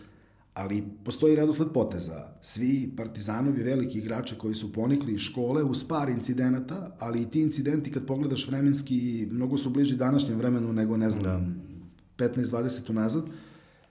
Ali 0.54 0.84
postoji 1.04 1.36
redosled 1.36 1.68
poteza. 1.74 2.28
Svi 2.42 2.94
partizanovi 2.98 3.64
veliki 3.64 3.98
igrači 3.98 4.36
koji 4.38 4.56
su 4.56 4.74
ponikli 4.74 5.14
iz 5.14 5.20
škole 5.20 5.64
uz 5.64 5.84
par 5.84 6.10
incidenata, 6.10 6.96
ali 7.00 7.22
i 7.22 7.30
ti 7.30 7.42
incidenti 7.42 7.92
kad 7.92 8.06
pogledaš 8.06 8.48
vremenski 8.48 9.28
mnogo 9.32 9.58
su 9.58 9.70
bliži 9.70 9.96
današnjem 9.96 10.38
vremenu 10.38 10.74
nego 10.74 10.98
ne 10.98 11.10
znam 11.10 11.64
da. 12.18 12.28
15-20 12.28 12.90
unazad 12.92 13.24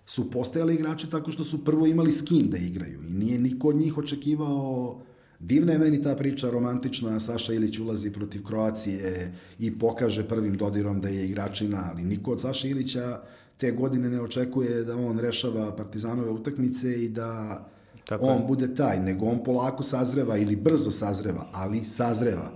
su 0.07 0.31
postajali 0.31 0.75
igrači 0.75 1.11
tako 1.11 1.33
što 1.33 1.45
su 1.45 1.65
prvo 1.65 1.87
imali 1.87 2.13
s 2.13 2.23
kim 2.23 2.51
da 2.51 2.57
igraju 2.57 3.01
i 3.09 3.13
nije 3.13 3.39
niko 3.39 3.69
od 3.69 3.77
njih 3.77 3.99
očekivao 3.99 5.01
Divna 5.41 5.73
je 5.73 5.79
meni 5.79 6.03
ta 6.03 6.15
priča 6.15 6.51
romantična, 6.51 7.21
Saša 7.21 7.53
Ilić 7.53 7.79
ulazi 7.79 8.13
protiv 8.13 8.43
Kroacije 8.45 9.33
i 9.59 9.79
pokaže 9.79 10.29
prvim 10.29 10.57
dodirom 10.57 11.01
da 11.01 11.09
je 11.09 11.27
igračina, 11.27 11.91
ali 11.93 12.05
niko 12.05 12.33
od 12.33 12.41
Saša 12.41 12.69
Ilića 12.69 13.21
te 13.61 13.71
godine 13.73 14.11
ne 14.11 14.21
očekuje 14.21 14.85
da 14.85 14.97
on 14.97 15.19
rešava 15.19 15.77
partizanove 15.77 16.31
utakmice 16.31 17.05
i 17.05 17.09
da 17.09 17.65
Tako 18.05 18.27
on 18.27 18.41
je. 18.41 18.47
bude 18.47 18.75
taj, 18.75 19.01
nego 19.01 19.27
on 19.27 19.45
polako 19.45 19.83
sazreva 19.83 20.37
ili 20.37 20.57
brzo 20.57 20.91
sazreva, 20.91 21.47
ali 21.53 21.85
sazreva. 21.85 22.53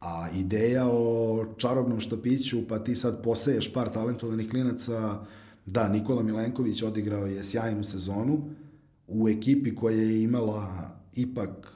A 0.00 0.28
ideja 0.34 0.88
o 0.88 1.44
čarobnom 1.56 2.00
štapiću, 2.00 2.68
pa 2.68 2.78
ti 2.78 2.96
sad 2.96 3.22
poseješ 3.22 3.72
par 3.72 3.88
talentovanih 3.88 4.50
klinaca, 4.50 5.18
da, 5.66 5.88
Nikola 5.88 6.22
Milenković 6.22 6.82
odigrao 6.82 7.26
je 7.26 7.44
sjajnu 7.44 7.84
sezonu 7.84 8.50
u 9.08 9.28
ekipi 9.28 9.74
koja 9.74 9.96
je 9.96 10.22
imala 10.22 10.90
ipak 11.14 11.72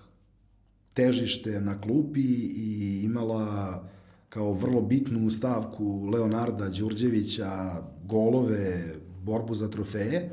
težište 0.94 1.60
na 1.60 1.80
klupi 1.80 2.20
i 2.56 3.00
imala 3.04 3.84
kao 4.28 4.52
vrlo 4.52 4.80
bitnu 4.80 5.30
stavku 5.30 6.08
Leonarda 6.12 6.68
Đurđevića, 6.68 7.82
golove, 8.08 8.94
borbu 9.24 9.54
za 9.54 9.68
trofeje, 9.68 10.30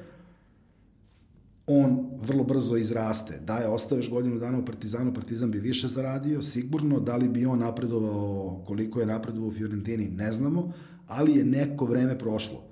on 1.68 2.10
vrlo 2.22 2.44
brzo 2.44 2.78
izraste. 2.78 3.40
Da 3.46 3.58
je 3.58 3.68
ostao 3.68 3.98
još 3.98 4.10
godinu 4.10 4.40
dana 4.40 4.60
u 4.60 4.66
Partizanu, 4.66 5.14
Partizan 5.14 5.52
bi 5.52 5.60
više 5.60 5.88
zaradio, 5.88 6.42
sigurno. 6.42 7.00
Da 7.00 7.18
li 7.18 7.30
bi 7.30 7.46
on 7.46 7.60
napredovao 7.60 8.62
koliko 8.68 9.00
je 9.00 9.06
napredovao 9.06 9.50
u 9.50 9.52
Fiorentini, 9.52 10.10
ne 10.10 10.32
znamo, 10.32 10.74
ali 11.08 11.38
je 11.38 11.46
neko 11.46 11.86
vreme 11.86 12.20
prošlo. 12.20 12.64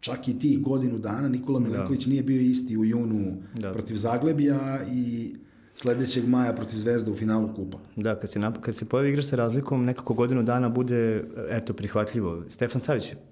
Čak 0.00 0.28
i 0.28 0.38
tih 0.38 0.62
godinu 0.62 0.98
dana 0.98 1.28
Nikola. 1.28 1.60
Milenković 1.60 2.04
da. 2.04 2.10
nije 2.10 2.22
bio 2.22 2.40
isti 2.40 2.76
u 2.76 2.84
junu 2.84 3.36
da. 3.54 3.72
protiv 3.72 3.96
Zaglebija 3.96 4.80
i 4.92 5.34
sledećeg 5.74 6.28
maja 6.28 6.52
protiv 6.52 6.76
Zvezda 6.76 7.10
u 7.10 7.14
finalu 7.14 7.54
kupa. 7.54 7.78
Da, 7.96 8.18
kad 8.18 8.30
se, 8.30 8.40
kad 8.60 8.76
se 8.76 8.84
pojavi 8.84 9.08
igra 9.08 9.22
sa 9.22 9.36
razlikom, 9.36 9.84
nekako 9.84 10.14
godinu 10.14 10.42
dana 10.42 10.68
bude, 10.68 11.24
eto, 11.50 11.72
prihvatljivo. 11.72 12.44
Stefan 12.48 12.80
Savić 12.80 13.10
je 13.10 13.31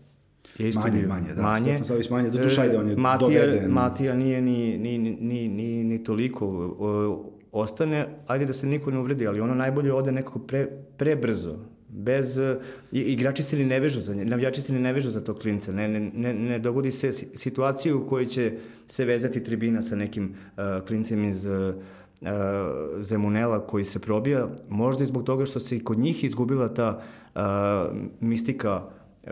isto 0.68 0.80
manje, 0.80 0.98
bio. 0.98 1.08
Manje, 1.08 1.34
da. 1.34 1.42
Manje. 1.42 1.64
Stefan 1.64 1.84
Savić 1.84 2.10
manje, 2.10 2.30
do 2.30 2.42
duša 2.42 2.64
ide, 2.64 2.78
on 2.78 2.88
je 2.88 2.96
Matija, 2.96 3.46
doveden. 3.46 3.70
Matija 3.70 4.14
nije 4.14 4.42
ni, 4.42 4.78
ni, 4.78 4.98
ni, 4.98 5.48
ni, 5.48 5.84
ni 5.84 6.04
toliko 6.04 6.46
o, 6.78 7.24
ostane, 7.52 8.08
ajde 8.26 8.46
da 8.46 8.52
se 8.52 8.66
niko 8.66 8.90
ne 8.90 8.98
uvredi, 8.98 9.26
ali 9.26 9.40
ono 9.40 9.54
najbolje 9.54 9.92
ode 9.92 10.12
nekako 10.12 10.38
pre, 10.38 10.66
prebrzo 10.96 11.56
bez 11.88 12.38
i, 12.92 13.00
igrači 13.00 13.42
se 13.42 13.56
ni 13.56 13.64
ne 13.64 13.80
vežu 13.80 14.00
za 14.00 14.14
nje, 14.14 14.24
navijači 14.24 14.62
se 14.62 14.72
ni 14.72 14.78
ne 14.78 14.92
vežu 14.92 15.10
za 15.10 15.20
tog 15.20 15.38
klinca, 15.38 15.72
ne, 15.72 15.88
ne, 15.88 16.00
ne, 16.14 16.34
ne 16.34 16.58
dogodi 16.58 16.90
se 16.90 17.12
situaciju 17.12 18.02
u 18.02 18.08
kojoj 18.08 18.26
će 18.26 18.52
se 18.86 19.04
vezati 19.04 19.44
tribina 19.44 19.82
sa 19.82 19.96
nekim 19.96 20.34
uh, 20.56 20.86
klincem 20.86 21.24
iz 21.24 21.46
uh, 21.46 21.74
E, 22.22 22.32
Zemunela 23.02 23.66
koji 23.66 23.84
se 23.84 23.98
probija, 23.98 24.48
možda 24.68 25.04
i 25.04 25.06
zbog 25.06 25.24
toga 25.24 25.46
što 25.46 25.60
se 25.60 25.76
i 25.76 25.84
kod 25.84 25.98
njih 25.98 26.24
izgubila 26.24 26.74
ta 26.74 27.02
uh, 27.34 27.40
mistika 28.20 28.82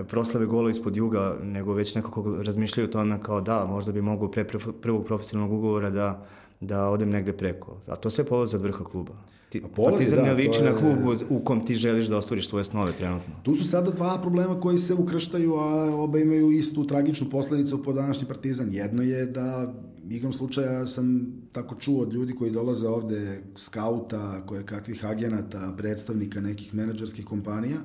proslave 0.08 0.46
gola 0.46 0.70
ispod 0.70 0.96
juga, 0.96 1.36
nego 1.42 1.74
već 1.74 1.94
nekako 1.94 2.36
razmišljaju 2.42 2.88
o 2.88 2.92
tome 2.92 3.18
kao 3.22 3.40
da, 3.40 3.64
možda 3.64 3.92
bi 3.92 4.02
mogu 4.02 4.28
pre 4.30 4.44
prvog 4.82 5.04
profesionalnog 5.04 5.58
ugovora 5.58 5.90
da, 5.90 6.26
da 6.60 6.88
odem 6.88 7.10
negde 7.10 7.32
preko. 7.32 7.76
A 7.86 7.96
to 7.96 8.10
sve 8.10 8.24
polazi 8.24 8.56
od 8.56 8.62
vrha 8.62 8.84
kluba. 8.84 9.12
Ti, 9.48 9.62
polazi, 9.76 9.96
Partizan 9.96 10.18
da, 10.18 10.24
ne 10.24 10.32
liči 10.32 10.58
je... 10.60 10.70
na 10.70 10.76
klub 10.76 11.18
u 11.28 11.40
kom 11.44 11.66
ti 11.66 11.74
želiš 11.74 12.06
da 12.06 12.16
ostvariš 12.16 12.48
svoje 12.48 12.64
snove 12.64 12.92
trenutno. 12.92 13.34
Tu 13.42 13.54
su 13.54 13.64
sada 13.64 13.90
dva 13.90 14.18
problema 14.22 14.60
koji 14.60 14.78
se 14.78 14.94
ukrštaju, 14.94 15.54
a 15.54 15.94
oba 15.94 16.18
imaju 16.18 16.50
istu 16.50 16.86
tragičnu 16.86 17.30
posledicu 17.30 17.82
po 17.82 17.92
današnji 17.92 18.26
Partizan. 18.26 18.72
Jedno 18.72 19.02
je 19.02 19.26
da 19.26 19.74
igrom 20.10 20.32
slučaja 20.32 20.86
sam 20.86 21.26
tako 21.52 21.74
čuo 21.74 22.02
od 22.02 22.12
ljudi 22.12 22.34
koji 22.34 22.50
dolaze 22.50 22.88
ovde, 22.88 23.42
skauta, 23.56 24.42
koje 24.46 24.66
kakvih 24.66 25.04
agenata, 25.04 25.74
predstavnika 25.76 26.40
nekih 26.40 26.74
menadžerskih 26.74 27.24
kompanija, 27.24 27.78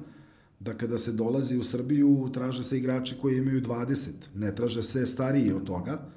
da 0.59 0.73
kada 0.73 0.97
se 0.97 1.11
dolazi 1.11 1.57
u 1.57 1.63
Srbiju 1.63 2.29
traže 2.33 2.63
se 2.63 2.77
igrači 2.77 3.15
koji 3.21 3.37
imaju 3.37 3.61
20, 3.61 4.09
ne 4.35 4.55
traže 4.55 4.83
se 4.83 5.05
stariji 5.05 5.53
od 5.53 5.63
toga. 5.63 6.09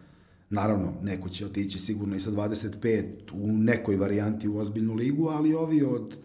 Naravno, 0.51 0.95
neko 1.03 1.29
će 1.29 1.47
otići 1.47 1.79
sigurno 1.79 2.17
i 2.17 2.21
sa 2.21 2.31
25 2.31 3.05
u 3.33 3.53
nekoj 3.53 3.97
varijanti 3.97 4.49
u 4.49 4.59
ozbiljnu 4.59 4.95
ligu, 4.95 5.29
ali 5.29 5.55
ovi 5.55 5.83
od 5.83 6.17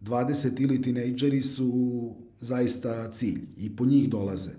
20 0.00 0.62
ili 0.62 0.82
tinejdžeri 0.82 1.42
su 1.42 2.14
zaista 2.40 3.10
cilj 3.12 3.40
i 3.56 3.76
po 3.76 3.84
njih 3.84 4.10
dolaze. 4.10 4.50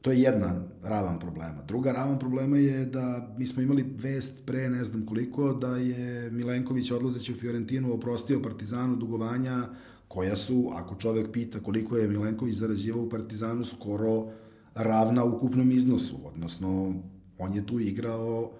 To 0.00 0.12
je 0.12 0.20
jedna 0.20 0.62
ravan 0.82 1.18
problema. 1.18 1.62
Druga 1.62 1.92
ravan 1.92 2.18
problema 2.18 2.56
je 2.56 2.86
da 2.86 3.34
mi 3.38 3.46
smo 3.46 3.62
imali 3.62 3.82
vest 3.82 4.46
pre 4.46 4.68
ne 4.70 4.84
znam 4.84 5.06
koliko 5.06 5.52
da 5.52 5.76
je 5.76 6.30
Milenković 6.30 6.90
odlazeći 6.90 7.32
u 7.32 7.36
Fiorentinu 7.36 7.94
oprostio 7.94 8.42
Partizanu 8.42 8.96
dugovanja 8.96 9.68
koja 10.08 10.36
su, 10.36 10.70
ako 10.72 10.94
čovek 10.94 11.32
pita 11.32 11.60
koliko 11.60 11.96
je 11.96 12.08
Milenković 12.08 12.56
zarađivao 12.56 13.02
u 13.02 13.08
Partizanu, 13.08 13.64
skoro 13.64 14.30
ravna 14.74 15.24
ukupnom 15.24 15.70
iznosu. 15.70 16.16
Odnosno, 16.24 16.94
on 17.38 17.54
je 17.54 17.66
tu 17.66 17.80
igrao 17.80 18.50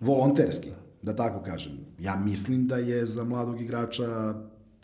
volonterski, 0.00 0.68
da 1.02 1.16
tako 1.16 1.42
kažem. 1.44 1.72
Ja 2.00 2.16
mislim 2.16 2.66
da 2.66 2.76
je 2.76 3.06
za 3.06 3.24
mladog 3.24 3.60
igrača 3.60 4.34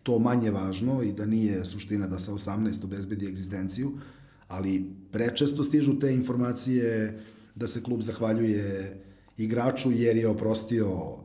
to 0.02 0.18
manje 0.18 0.50
važno 0.50 1.02
i 1.02 1.12
da 1.12 1.26
nije 1.26 1.64
suština 1.64 2.06
da 2.06 2.18
sa 2.18 2.32
18 2.32 2.84
obezbedi 2.84 3.26
egzistenciju, 3.26 3.92
ali 4.48 4.90
prečesto 5.12 5.64
stižu 5.64 5.98
te 5.98 6.14
informacije 6.14 7.18
da 7.54 7.66
se 7.66 7.82
klub 7.82 8.00
zahvaljuje 8.02 8.96
igraču 9.36 9.90
jer 9.92 10.16
je 10.16 10.28
oprostio 10.28 11.18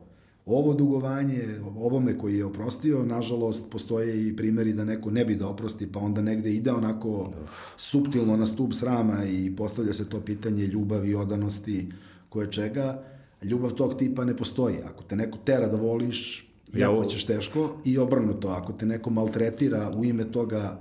ovo 0.46 0.74
dugovanje, 0.74 1.42
ovome 1.76 2.18
koji 2.18 2.36
je 2.36 2.44
oprostio, 2.44 3.04
nažalost 3.04 3.70
postoje 3.70 4.28
i 4.28 4.36
primeri 4.36 4.72
da 4.72 4.84
neko 4.84 5.10
ne 5.10 5.24
bi 5.24 5.34
da 5.34 5.48
oprosti, 5.48 5.92
pa 5.92 6.00
onda 6.00 6.22
negde 6.22 6.50
ide 6.50 6.72
onako 6.72 7.32
subtilno 7.76 8.36
na 8.36 8.46
stup 8.46 8.74
srama 8.74 9.24
i 9.24 9.56
postavlja 9.56 9.94
se 9.94 10.08
to 10.08 10.20
pitanje 10.20 10.66
ljubavi, 10.66 11.14
odanosti, 11.14 11.88
koje 12.28 12.52
čega. 12.52 13.02
Ljubav 13.42 13.70
tog 13.70 13.98
tipa 13.98 14.24
ne 14.24 14.36
postoji. 14.36 14.76
Ako 14.84 15.02
te 15.02 15.16
neko 15.16 15.38
tera 15.38 15.68
da 15.68 15.76
voliš, 15.76 16.48
jako 16.72 17.04
ćeš 17.04 17.26
teško 17.26 17.76
i 17.84 17.98
obrnuto. 17.98 18.48
Ako 18.48 18.72
te 18.72 18.86
neko 18.86 19.10
maltretira 19.10 19.92
u 19.96 20.04
ime 20.04 20.32
toga 20.32 20.80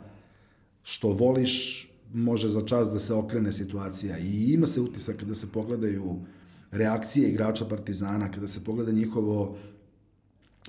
što 0.83 1.07
voliš, 1.07 1.87
može 2.13 2.49
za 2.49 2.61
čas 2.65 2.91
da 2.91 2.99
se 2.99 3.13
okrene 3.13 3.53
situacija 3.53 4.17
i 4.17 4.53
ima 4.53 4.67
se 4.67 4.81
utisak 4.81 5.17
kada 5.17 5.35
se 5.35 5.51
pogledaju 5.51 6.19
reakcije 6.73 7.29
igrača 7.29 7.65
Partizana, 7.65 8.31
kada 8.31 8.47
se 8.47 8.63
pogleda 8.63 8.91
njihovo 8.91 9.57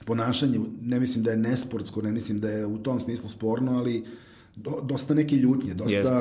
ponašanje, 0.04 0.60
ne 0.82 1.00
mislim 1.00 1.24
da 1.24 1.30
je 1.30 1.36
nesportsko, 1.36 2.02
ne 2.02 2.12
mislim 2.12 2.40
da 2.40 2.50
je 2.50 2.66
u 2.66 2.78
tom 2.78 3.00
smislu 3.00 3.28
sporno, 3.28 3.78
ali 3.78 4.04
do, 4.56 4.80
dosta 4.82 5.14
neke 5.14 5.36
ljutnje, 5.36 5.74
dosta 5.74 5.96
jest, 5.96 6.12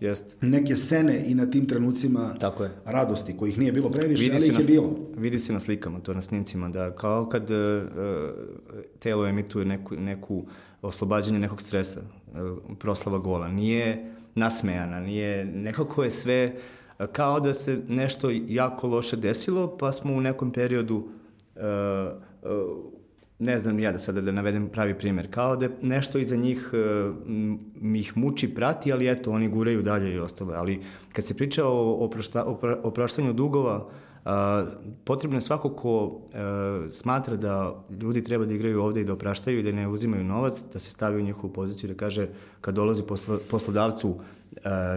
jest. 0.00 0.36
neke 0.40 0.76
sene 0.76 1.24
i 1.26 1.34
na 1.34 1.50
tim 1.50 1.66
trenucima 1.66 2.34
Tako 2.40 2.64
je. 2.64 2.70
radosti, 2.84 3.36
kojih 3.36 3.58
nije 3.58 3.72
bilo 3.72 3.90
previše, 3.90 4.22
vidi 4.22 4.36
ali 4.36 4.48
ih 4.48 4.58
je 4.58 4.64
bilo. 4.64 4.96
Vidi 5.16 5.38
se 5.38 5.52
na 5.52 5.60
slikama, 5.60 6.00
to 6.00 6.14
na 6.14 6.20
snimcima, 6.20 6.68
da 6.68 6.94
kao 6.94 7.28
kad 7.28 7.50
uh, 7.50 7.56
telo 8.98 9.26
emituje 9.26 9.64
neku, 9.64 9.96
neku 9.96 10.44
oslobađanje 10.82 11.38
nekog 11.38 11.62
stresa, 11.62 12.00
uh, 12.00 12.76
proslava 12.78 13.18
gola. 13.18 13.48
Nije 13.48 14.14
nasmejana, 14.34 15.00
nije, 15.00 15.44
nekako 15.44 16.04
je 16.04 16.10
sve 16.10 16.54
kao 17.06 17.40
da 17.40 17.54
se 17.54 17.80
nešto 17.88 18.30
jako 18.48 18.86
loše 18.86 19.16
desilo, 19.16 19.76
pa 19.76 19.92
smo 19.92 20.14
u 20.14 20.20
nekom 20.20 20.52
periodu 20.52 20.96
uh, 20.96 21.62
uh, 22.42 22.98
ne 23.38 23.58
znam 23.58 23.78
ja 23.78 23.92
da 23.92 23.98
sada 23.98 24.20
da 24.20 24.32
navedem 24.32 24.68
pravi 24.68 24.98
primer, 24.98 25.30
kao 25.30 25.56
da 25.56 25.68
nešto 25.82 26.18
iza 26.18 26.36
njih 26.36 26.70
uh, 26.72 27.14
ih 27.96 28.16
muči, 28.16 28.54
prati, 28.54 28.92
ali 28.92 29.10
eto, 29.10 29.32
oni 29.32 29.48
guraju 29.48 29.82
dalje 29.82 30.14
i 30.14 30.18
ostalo. 30.18 30.52
Ali 30.52 30.80
kad 31.12 31.24
se 31.24 31.36
priča 31.36 31.66
o, 31.66 32.04
o, 32.04 32.10
prošta, 32.10 32.44
o, 32.82 32.90
praštanju 32.90 33.32
dugova, 33.32 33.88
potrebno 35.04 35.36
je 35.36 35.40
svako 35.40 35.70
ko 35.70 36.20
a, 36.34 36.86
smatra 36.90 37.36
da 37.36 37.84
ljudi 38.00 38.24
treba 38.24 38.44
da 38.44 38.54
igraju 38.54 38.82
ovde 38.82 39.00
i 39.00 39.04
da 39.04 39.12
opraštaju 39.12 39.58
i 39.58 39.62
da 39.62 39.72
ne 39.72 39.88
uzimaju 39.88 40.24
novac, 40.24 40.64
da 40.72 40.78
se 40.78 40.90
stavi 40.90 41.20
u 41.20 41.24
njihovu 41.24 41.52
poziciju 41.52 41.88
da 41.88 41.94
kaže 41.94 42.28
kad 42.60 42.74
dolazi 42.74 43.02
poslo, 43.02 43.38
poslodavcu 43.50 44.14
a, 44.18 44.22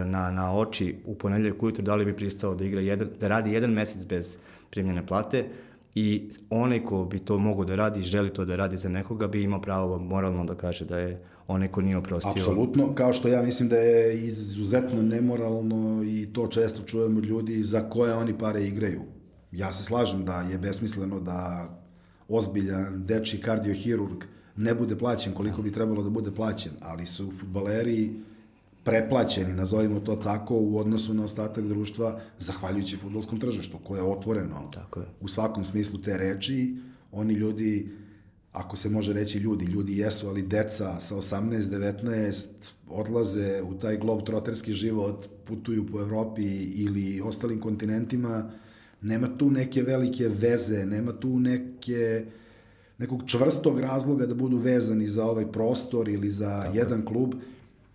na, 0.04 0.30
na 0.30 0.58
oči 0.58 0.96
u 1.04 1.14
ponedeljak 1.14 1.62
ujutro 1.62 1.84
da 1.84 1.94
li 1.94 2.04
bi 2.04 2.16
pristao 2.16 2.54
da 2.54 2.64
igra 2.64 2.80
jedan, 2.80 3.08
da 3.20 3.28
radi 3.28 3.52
jedan 3.52 3.70
mesec 3.70 4.06
bez 4.06 4.36
primljene 4.70 5.06
plate, 5.06 5.44
i 5.94 6.30
onaj 6.50 6.84
ko 6.84 7.04
bi 7.04 7.18
to 7.18 7.38
mogo 7.38 7.64
da 7.64 7.74
radi 7.74 8.02
želi 8.02 8.30
to 8.30 8.44
da 8.44 8.56
radi 8.56 8.78
za 8.78 8.88
nekoga 8.88 9.26
bi 9.26 9.42
imao 9.42 9.62
pravo 9.62 9.98
moralno 9.98 10.44
da 10.44 10.54
kaže 10.54 10.84
da 10.84 10.98
je 10.98 11.22
onaj 11.48 11.68
ko 11.68 11.80
nije 11.80 11.96
oprostio. 11.96 12.30
Apsolutno, 12.30 12.94
kao 12.94 13.12
što 13.12 13.28
ja 13.28 13.42
mislim 13.42 13.68
da 13.68 13.76
je 13.76 14.22
izuzetno 14.26 15.02
nemoralno 15.02 16.04
i 16.04 16.28
to 16.32 16.46
često 16.46 16.82
čujemo 16.82 17.20
ljudi 17.20 17.62
za 17.62 17.80
koje 17.80 18.14
oni 18.14 18.38
pare 18.38 18.62
igraju. 18.64 19.00
Ja 19.52 19.72
se 19.72 19.84
slažem 19.84 20.24
da 20.24 20.40
je 20.40 20.58
besmisleno 20.58 21.20
da 21.20 21.68
ozbiljan 22.28 23.06
deči 23.06 23.40
kardiohirurg 23.40 24.24
ne 24.56 24.74
bude 24.74 24.98
plaćen 24.98 25.32
koliko 25.32 25.62
bi 25.62 25.72
trebalo 25.72 26.02
da 26.02 26.10
bude 26.10 26.30
plaćen, 26.30 26.72
ali 26.80 27.06
su 27.06 27.32
futbaleri 27.40 28.10
preplaćeni, 28.84 29.52
nazovimo 29.52 30.00
to 30.00 30.16
tako, 30.16 30.56
u 30.56 30.78
odnosu 30.78 31.14
na 31.14 31.24
ostatak 31.24 31.64
društva, 31.64 32.20
zahvaljujući 32.38 32.96
futbolskom 32.96 33.40
tržištu, 33.40 33.78
koje 33.84 33.98
je 33.98 34.02
otvoreno 34.02 34.70
tako 34.74 35.00
je. 35.00 35.06
u 35.20 35.28
svakom 35.28 35.64
smislu 35.64 35.98
te 35.98 36.18
reči. 36.18 36.76
Oni 37.12 37.34
ljudi, 37.34 37.88
ako 38.52 38.76
se 38.76 38.90
može 38.90 39.12
reći 39.12 39.38
ljudi, 39.38 39.64
ljudi 39.64 39.98
jesu, 39.98 40.28
ali 40.28 40.42
deca 40.42 41.00
sa 41.00 41.16
18, 41.16 41.60
19 42.04 42.46
odlaze 42.88 43.62
u 43.62 43.74
taj 43.74 43.98
glob-troterski 43.98 44.72
život, 44.72 45.26
putuju 45.44 45.86
po 45.86 46.00
Evropi 46.00 46.44
ili 46.62 47.20
ostalim 47.20 47.60
kontinentima, 47.60 48.50
nema 49.02 49.28
tu 49.38 49.50
neke 49.50 49.82
velike 49.82 50.28
veze, 50.28 50.86
nema 50.86 51.12
tu 51.12 51.38
neke 51.38 52.24
nekog 52.98 53.22
čvrstog 53.26 53.80
razloga 53.80 54.26
da 54.26 54.34
budu 54.34 54.56
vezani 54.56 55.06
za 55.06 55.26
ovaj 55.26 55.52
prostor 55.52 56.08
ili 56.08 56.30
za 56.30 56.62
Tako 56.62 56.76
jedan 56.76 57.04
klub 57.04 57.34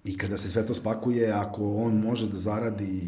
I 0.07 0.17
kada 0.17 0.37
se 0.37 0.49
sve 0.49 0.65
to 0.65 0.73
spakuje, 0.73 1.31
ako 1.31 1.75
on 1.75 1.97
može 1.97 2.29
da 2.29 2.37
zaradi 2.37 3.01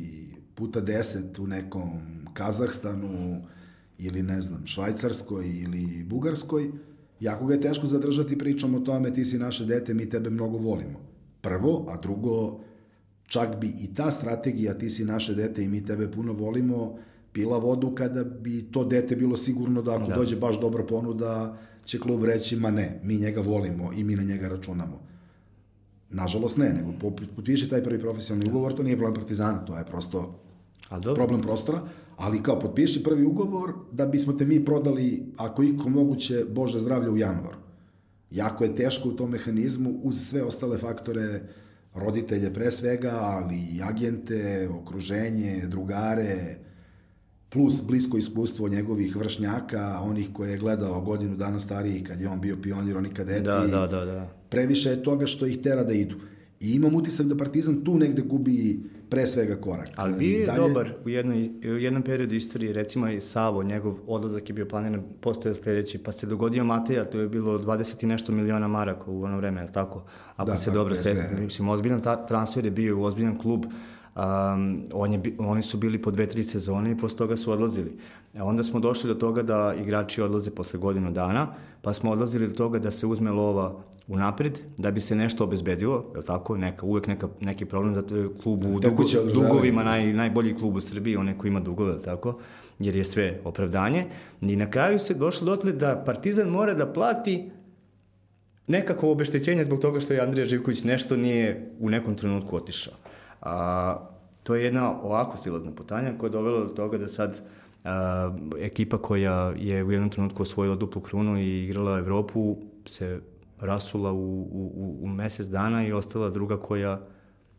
puta 0.55 0.81
10 0.81 1.39
u 1.39 1.47
nekom 1.47 1.89
Kazahstanu 2.33 3.41
ili 3.97 4.23
ne 4.23 4.41
znam, 4.41 4.65
Švajcarskoj 4.65 5.47
ili 5.47 6.03
Bugarskoj, 6.03 6.71
jako 7.19 7.45
ga 7.45 7.53
je 7.53 7.61
teško 7.61 7.87
zadržati 7.87 8.37
pričom 8.37 8.75
o 8.75 8.79
tome 8.79 9.13
ti 9.13 9.25
si 9.25 9.37
naše 9.37 9.65
dete, 9.65 9.93
mi 9.93 10.09
tebe 10.09 10.29
mnogo 10.29 10.57
volimo. 10.57 10.99
Prvo, 11.41 11.85
a 11.89 11.97
drugo, 11.97 12.59
čak 13.27 13.59
bi 13.59 13.73
i 13.79 13.93
ta 13.93 14.11
strategija 14.11 14.77
ti 14.77 14.89
si 14.89 15.05
naše 15.05 15.35
dete 15.35 15.63
i 15.63 15.67
mi 15.67 15.85
tebe 15.85 16.11
puno 16.11 16.33
volimo 16.33 16.97
pila 17.31 17.57
vodu 17.57 17.95
kada 17.95 18.23
bi 18.23 18.61
to 18.71 18.83
dete 18.83 19.15
bilo 19.15 19.37
sigurno 19.37 19.81
da 19.81 19.95
ako 19.95 20.07
da. 20.07 20.15
dođe 20.15 20.35
baš 20.35 20.59
dobra 20.59 20.85
ponuda 20.85 21.57
će 21.85 21.99
klub 21.99 22.23
reći 22.23 22.55
ma 22.55 22.71
ne, 22.71 22.99
mi 23.03 23.17
njega 23.17 23.41
volimo 23.41 23.91
i 23.93 24.03
mi 24.03 24.15
na 24.15 24.23
njega 24.23 24.47
računamo. 24.47 25.08
Nažalost 26.11 26.57
ne, 26.57 26.73
nego 26.73 26.93
potpiši 27.35 27.69
taj 27.69 27.83
prvi 27.83 27.99
profesionalni 27.99 28.49
ugovor, 28.49 28.73
to 28.73 28.83
nije 28.83 28.97
problem 28.97 29.15
Partizana, 29.15 29.65
to 29.65 29.77
je 29.77 29.85
prosto 29.85 30.39
A 30.89 30.99
dobro. 30.99 31.15
problem 31.15 31.41
prostora, 31.41 31.81
ali 32.17 32.43
kao 32.43 32.59
potpiši 32.59 33.03
prvi 33.03 33.25
ugovor 33.25 33.73
da 33.91 34.05
bismo 34.05 34.33
te 34.33 34.45
mi 34.45 34.65
prodali, 34.65 35.33
ako 35.37 35.63
iko 35.63 35.89
moguće, 35.89 36.45
Bože 36.49 36.79
zdravlje 36.79 37.09
u 37.09 37.17
januar. 37.17 37.55
Jako 38.31 38.63
je 38.63 38.75
teško 38.75 39.09
u 39.09 39.11
tom 39.11 39.29
mehanizmu 39.29 39.99
uz 40.03 40.27
sve 40.29 40.43
ostale 40.43 40.77
faktore, 40.77 41.41
roditelje 41.95 42.53
pre 42.53 42.71
svega, 42.71 43.19
ali 43.21 43.55
i 43.55 43.81
agente, 43.83 44.69
okruženje, 44.81 45.67
drugare, 45.67 46.57
plus 47.49 47.83
blisko 47.87 48.17
iskustvo 48.17 48.67
njegovih 48.67 49.15
vršnjaka, 49.15 49.99
onih 50.03 50.29
koje 50.33 50.51
je 50.51 50.57
gledao 50.57 51.01
godinu 51.01 51.35
dana 51.35 51.59
stariji 51.59 52.03
kad 52.03 52.21
je 52.21 52.29
on 52.29 52.41
bio 52.41 52.57
pionir, 52.61 52.97
oni 52.97 53.09
kadeti. 53.09 53.43
Da, 53.43 53.67
da, 53.67 53.87
da, 53.87 54.05
da. 54.05 54.38
Previše 54.49 54.89
je 54.89 55.03
toga 55.03 55.25
što 55.25 55.45
ih 55.45 55.57
tera 55.57 55.83
da 55.83 55.93
idu. 55.93 56.15
I 56.59 56.73
imam 56.75 56.95
utisak 56.95 57.25
da 57.25 57.37
Partizan 57.37 57.83
tu 57.83 57.97
negde 57.97 58.21
gubi 58.21 58.79
pre 59.09 59.27
svega 59.27 59.55
korak. 59.55 59.87
Ali 59.95 60.17
bio 60.17 60.39
je 60.39 60.45
dalje... 60.45 60.59
dobar 60.59 60.91
u, 61.05 61.09
jednoj, 61.09 61.49
u 61.63 61.77
jednom 61.77 62.03
periodu 62.03 62.35
istorije, 62.35 62.73
recimo 62.73 63.09
i 63.09 63.21
Savo, 63.21 63.63
njegov 63.63 63.99
odlazak 64.07 64.49
je 64.49 64.53
bio 64.53 64.65
planiran, 64.65 65.03
postoje 65.21 65.55
sledeći, 65.55 65.97
pa 65.97 66.11
se 66.11 66.27
dogodio 66.27 66.63
Mateja, 66.63 67.05
to 67.05 67.19
je 67.19 67.29
bilo 67.29 67.59
20 67.59 68.03
i 68.03 68.07
nešto 68.07 68.31
miliona 68.31 68.67
maraka 68.67 69.11
u 69.11 69.23
ono 69.23 69.37
vreme, 69.37 69.67
tako? 69.73 70.03
Ako 70.35 70.51
da, 70.51 70.57
se 70.57 70.71
dobro 70.71 70.95
sve. 70.95 71.29
Mislim, 71.39 71.69
ozbiljan 71.69 71.99
ta, 71.99 72.25
transfer 72.25 72.65
je 72.65 72.71
bio 72.71 72.99
u 72.99 73.03
ozbiljan 73.03 73.37
klub, 73.37 73.65
Um, 74.15 74.83
on 74.93 75.13
je, 75.13 75.21
oni 75.37 75.61
su 75.61 75.77
bili 75.77 76.01
po 76.01 76.11
dve, 76.11 76.27
tri 76.27 76.43
sezone 76.43 76.91
i 76.91 76.97
posle 76.97 77.17
toga 77.17 77.35
su 77.37 77.51
odlazili. 77.51 77.91
E 78.33 78.41
onda 78.41 78.63
smo 78.63 78.79
došli 78.79 79.07
do 79.07 79.15
toga 79.15 79.43
da 79.43 79.73
igrači 79.81 80.21
odlaze 80.21 80.51
posle 80.51 80.79
godinu 80.79 81.11
dana, 81.11 81.47
pa 81.81 81.93
smo 81.93 82.11
odlazili 82.11 82.47
do 82.47 82.53
toga 82.53 82.79
da 82.79 82.91
se 82.91 83.07
uzme 83.07 83.31
lova 83.31 83.75
unapred, 84.07 84.59
da 84.77 84.91
bi 84.91 84.99
se 84.99 85.15
nešto 85.15 85.43
obezbedilo, 85.43 86.05
je 86.15 86.21
tako, 86.21 86.57
neka, 86.57 86.85
uvek 86.85 87.07
neka, 87.07 87.27
neki 87.39 87.65
problem, 87.65 87.95
zato 87.95 88.15
je 88.15 88.29
klub 88.43 88.65
u 88.65 88.79
dugo, 88.79 89.03
dugovima 89.33 89.83
naj, 89.83 90.13
najbolji 90.13 90.55
klub 90.57 90.75
u 90.75 90.81
Srbiji, 90.81 91.15
onaj 91.15 91.37
koji 91.37 91.49
ima 91.49 91.59
dugove, 91.59 92.01
tako, 92.01 92.39
jer 92.79 92.95
je 92.95 93.03
sve 93.03 93.39
opravdanje. 93.43 94.05
I 94.41 94.55
na 94.55 94.71
kraju 94.71 94.99
se 94.99 95.13
došlo 95.13 95.45
dotle 95.45 95.71
da 95.71 96.03
Partizan 96.05 96.47
mora 96.47 96.73
da 96.73 96.93
plati 96.93 97.51
nekako 98.67 99.11
obeštećenje 99.11 99.63
zbog 99.63 99.79
toga 99.79 99.99
što 99.99 100.13
je 100.13 100.21
Andrija 100.21 100.45
Živković 100.45 100.83
nešto 100.83 101.17
nije 101.17 101.71
u 101.79 101.89
nekom 101.89 102.15
trenutku 102.15 102.55
otišao. 102.55 102.93
A, 103.41 104.09
to 104.43 104.55
je 104.55 104.63
jedna 104.63 105.01
ovako 105.01 105.37
silazna 105.37 105.71
putanja 105.71 106.13
koja 106.17 106.27
je 106.27 106.31
dovela 106.31 106.59
do 106.59 106.73
toga 106.73 106.97
da 106.97 107.07
sad 107.07 107.31
a, 107.31 107.58
ekipa 108.59 108.97
koja 108.97 109.53
je 109.57 109.83
u 109.83 109.91
jednom 109.91 110.09
trenutku 110.09 110.41
osvojila 110.41 110.75
duplu 110.75 111.01
krunu 111.01 111.39
i 111.39 111.63
igrala 111.63 111.99
Evropu 111.99 112.57
se 112.85 113.19
rasula 113.59 114.11
u, 114.11 114.41
u, 114.41 114.99
u 115.01 115.07
mesec 115.07 115.47
dana 115.47 115.87
i 115.87 115.91
ostala 115.91 116.29
druga 116.29 116.57
koja 116.57 117.01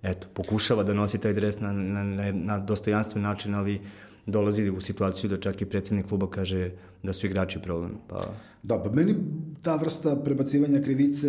eto, 0.02 0.26
pokušava 0.34 0.82
da 0.82 0.94
nosi 0.94 1.18
taj 1.18 1.32
dres 1.32 1.60
na, 1.60 1.72
na, 1.72 2.04
na, 2.04 2.32
na 2.32 2.58
dostojanstven 2.58 3.22
način, 3.22 3.54
ali 3.54 3.80
dolazi 4.26 4.70
u 4.70 4.80
situaciju 4.80 5.30
da 5.30 5.40
čak 5.40 5.62
i 5.62 5.66
predsednik 5.66 6.06
kluba 6.06 6.30
kaže 6.30 6.70
da 7.02 7.12
su 7.12 7.26
igrači 7.26 7.58
problem. 7.62 7.92
Pa... 8.08 8.34
Da, 8.62 8.82
pa 8.84 8.90
meni 8.90 9.14
ta 9.62 9.76
vrsta 9.76 10.16
prebacivanja 10.16 10.82
krivice 10.82 11.28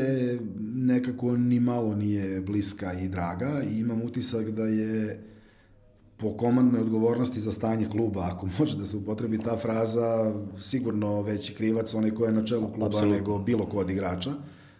nekako 0.75 1.37
ni 1.37 1.59
malo 1.59 1.95
nije 1.95 2.41
bliska 2.41 2.93
i 2.93 3.09
draga 3.09 3.61
i 3.71 3.79
imam 3.79 4.01
utisak 4.01 4.51
da 4.51 4.65
je 4.65 5.19
po 6.21 6.37
komandnoj 6.37 6.81
odgovornosti 6.81 7.39
za 7.39 7.51
stanje 7.51 7.87
kluba, 7.89 8.29
ako 8.31 8.47
može 8.59 8.77
da 8.77 8.85
se 8.85 8.97
upotrebi 8.97 9.37
ta 9.37 9.57
fraza, 9.57 10.33
sigurno 10.59 11.21
veći 11.21 11.53
krivac 11.53 11.93
onaj 11.93 12.11
ko 12.11 12.25
je 12.25 12.31
na 12.31 12.45
čelu 12.45 12.67
kluba 12.67 12.85
Absolutno. 12.85 13.15
nego 13.15 13.39
bilo 13.39 13.65
ko 13.65 13.77
od 13.77 13.89
igrača. 13.89 14.33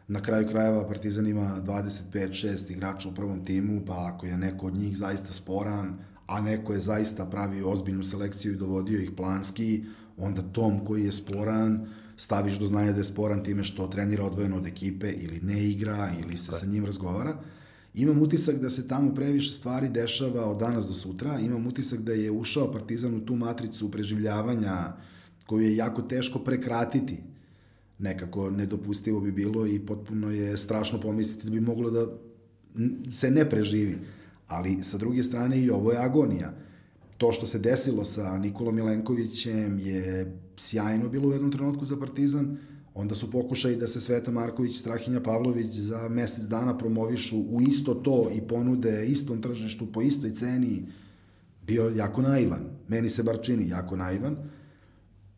Na 0.07 0.21
kraju 0.21 0.47
krajeva 0.47 0.87
Partizan 0.87 1.27
ima 1.27 1.61
25-6 1.65 2.71
igrača 2.71 3.09
u 3.09 3.15
prvom 3.15 3.45
timu, 3.45 3.81
pa 3.87 4.11
ako 4.13 4.25
je 4.25 4.37
neko 4.37 4.67
od 4.67 4.75
njih 4.75 4.97
zaista 4.97 5.33
sporan, 5.33 5.93
a 6.27 6.41
neko 6.41 6.73
je 6.73 6.79
zaista 6.79 7.25
pravio 7.25 7.69
ozbiljnu 7.69 8.03
selekciju 8.03 8.53
i 8.53 8.57
dovodio 8.57 8.99
ih 8.99 9.11
planski, 9.17 9.83
onda 10.17 10.41
tom 10.41 10.85
koji 10.85 11.05
je 11.05 11.11
sporan 11.11 11.87
staviš 12.17 12.59
do 12.59 12.65
znanja 12.65 12.91
da 12.91 12.97
je 12.97 13.03
sporan 13.03 13.43
time 13.43 13.63
što 13.63 13.87
trenira 13.87 14.25
odvojeno 14.25 14.57
od 14.57 14.67
ekipe 14.67 15.11
ili 15.11 15.39
ne 15.41 15.63
igra 15.63 16.09
ili 16.23 16.37
se 16.37 16.51
sa 16.51 16.65
njim 16.65 16.85
razgovara. 16.85 17.37
Imam 17.93 18.21
utisak 18.21 18.55
da 18.55 18.69
se 18.69 18.87
tamo 18.87 19.13
previše 19.13 19.51
stvari 19.51 19.89
dešava 19.89 20.45
od 20.45 20.59
danas 20.59 20.87
do 20.87 20.93
sutra. 20.93 21.39
Imam 21.39 21.67
utisak 21.67 21.99
da 21.99 22.13
je 22.13 22.31
ušao 22.31 22.71
Partizan 22.71 23.15
u 23.15 23.25
tu 23.25 23.35
matricu 23.35 23.91
preživljavanja 23.91 24.93
koju 25.45 25.61
je 25.61 25.75
jako 25.75 26.01
teško 26.01 26.39
prekratiti. 26.39 27.17
Nekako 27.99 28.49
nedopustivo 28.49 29.19
bi 29.19 29.31
bilo 29.31 29.67
i 29.67 29.79
potpuno 29.79 30.31
je 30.31 30.57
strašno 30.57 31.01
pomisliti 31.01 31.45
da 31.45 31.51
bi 31.51 31.59
moglo 31.59 31.89
da 31.89 32.07
se 33.09 33.31
ne 33.31 33.49
preživi. 33.49 33.97
Ali 34.47 34.83
sa 34.83 34.97
druge 34.97 35.23
strane 35.23 35.61
i 35.61 35.69
ovo 35.69 35.91
je 35.91 35.97
agonija. 35.97 36.53
To 37.17 37.31
što 37.31 37.45
se 37.45 37.59
desilo 37.59 38.05
sa 38.05 38.37
Nikolom 38.37 38.75
Milenkovićem 38.75 39.79
je 39.79 40.37
sjajno 40.57 41.09
bilo 41.09 41.29
u 41.29 41.31
jednom 41.31 41.51
trenutku 41.51 41.85
za 41.85 41.97
Partizan, 41.97 42.57
onda 42.93 43.15
su 43.15 43.31
pokušaj 43.31 43.75
da 43.75 43.87
se 43.87 44.01
Sveta 44.01 44.31
Marković 44.31 44.75
i 44.75 44.77
Strahinja 44.77 45.21
Pavlović 45.21 45.73
za 45.73 46.09
mesec 46.09 46.43
dana 46.43 46.77
promovišu 46.77 47.37
u 47.37 47.61
isto 47.61 47.93
to 47.93 48.31
i 48.35 48.41
ponude 48.41 49.05
istom 49.07 49.41
tržištu 49.41 49.91
po 49.91 50.01
istoj 50.01 50.33
ceni 50.33 50.85
bio 51.67 51.91
jako 51.95 52.21
naivan. 52.21 52.65
Meni 52.87 53.09
se 53.09 53.23
bar 53.23 53.37
čini 53.41 53.69
jako 53.69 53.95
naivan. 53.95 54.35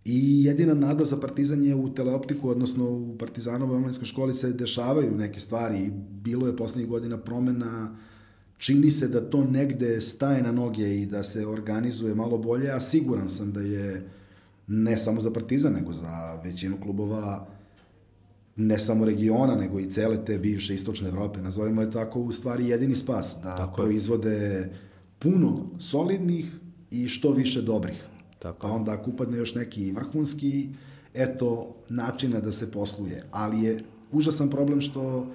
I 0.05 0.43
jedina 0.43 0.73
nada 0.73 1.05
za 1.05 1.17
Partizan 1.17 1.63
je 1.63 1.75
u 1.75 1.93
teleoptiku, 1.93 2.49
odnosno 2.49 2.89
u 2.89 3.17
Partizanovoj 3.17 3.77
omlinskoj 3.77 4.05
školi 4.05 4.33
se 4.33 4.53
dešavaju 4.53 5.15
neke 5.17 5.39
stvari. 5.39 5.91
Bilo 6.09 6.47
je 6.47 6.57
poslednjih 6.57 6.89
godina 6.89 7.17
promena 7.17 7.89
uh, 7.91 7.97
čini 8.63 8.91
se 8.91 9.07
da 9.07 9.29
to 9.29 9.43
negde 9.43 10.01
staje 10.01 10.43
na 10.43 10.51
noge 10.51 11.01
i 11.01 11.05
da 11.05 11.23
se 11.23 11.47
organizuje 11.47 12.15
malo 12.15 12.37
bolje, 12.37 12.71
a 12.71 12.79
siguran 12.79 13.29
sam 13.29 13.51
da 13.53 13.61
je 13.61 14.09
ne 14.67 14.97
samo 14.97 15.21
za 15.21 15.31
Partizan, 15.31 15.73
nego 15.73 15.93
za 15.93 16.41
većinu 16.43 16.77
klubova 16.81 17.47
ne 18.55 18.79
samo 18.79 19.05
regiona, 19.05 19.55
nego 19.55 19.79
i 19.79 19.89
cele 19.89 20.25
te 20.25 20.37
bivše 20.37 20.75
istočne 20.75 21.09
Evrope, 21.09 21.41
nazovimo 21.41 21.81
je 21.81 21.91
tako, 21.91 22.19
u 22.19 22.31
stvari 22.31 22.67
jedini 22.67 22.95
spas, 22.95 23.37
da 23.43 23.57
tako 23.57 23.75
proizvode 23.75 24.69
puno 25.19 25.69
solidnih 25.79 26.51
i 26.91 27.07
što 27.07 27.31
više 27.31 27.61
dobrih. 27.61 28.03
Tako. 28.39 28.67
Pa 28.67 28.73
onda 28.73 28.91
ako 28.91 29.09
upadne 29.09 29.37
još 29.37 29.55
neki 29.55 29.91
vrhunski, 29.91 30.69
eto 31.13 31.75
načina 31.89 32.39
da 32.39 32.51
se 32.51 32.71
posluje. 32.71 33.23
Ali 33.31 33.61
je 33.61 33.79
užasan 34.11 34.49
problem 34.49 34.81
što 34.81 35.27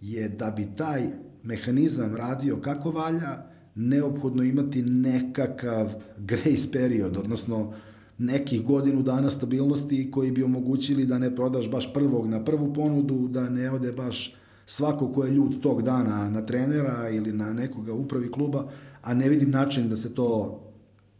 je 0.00 0.28
da 0.28 0.50
bi 0.50 0.68
taj 0.76 1.02
mehanizam 1.42 2.16
radio 2.16 2.56
kako 2.60 2.90
valja, 2.90 3.46
neophodno 3.74 4.42
imati 4.42 4.82
nekakav 4.82 5.92
grace 6.18 6.70
period, 6.72 7.16
odnosno 7.16 7.74
nekih 8.18 8.64
godinu 8.64 9.02
dana 9.02 9.30
stabilnosti 9.30 10.10
koji 10.10 10.30
bi 10.30 10.42
omogućili 10.42 11.06
da 11.06 11.18
ne 11.18 11.36
prodaš 11.36 11.70
baš 11.70 11.92
prvog 11.92 12.26
na 12.26 12.44
prvu 12.44 12.74
ponudu, 12.74 13.28
da 13.28 13.50
ne 13.50 13.70
ode 13.70 13.92
baš 13.92 14.34
svako 14.66 15.12
ko 15.12 15.24
je 15.24 15.30
ljud 15.30 15.60
tog 15.60 15.82
dana 15.82 16.30
na 16.30 16.46
trenera 16.46 17.08
ili 17.10 17.32
na 17.32 17.52
nekoga 17.52 17.92
upravi 17.92 18.30
kluba, 18.30 18.68
a 19.02 19.14
ne 19.14 19.28
vidim 19.28 19.50
način 19.50 19.88
da 19.88 19.96
se 19.96 20.14
to 20.14 20.60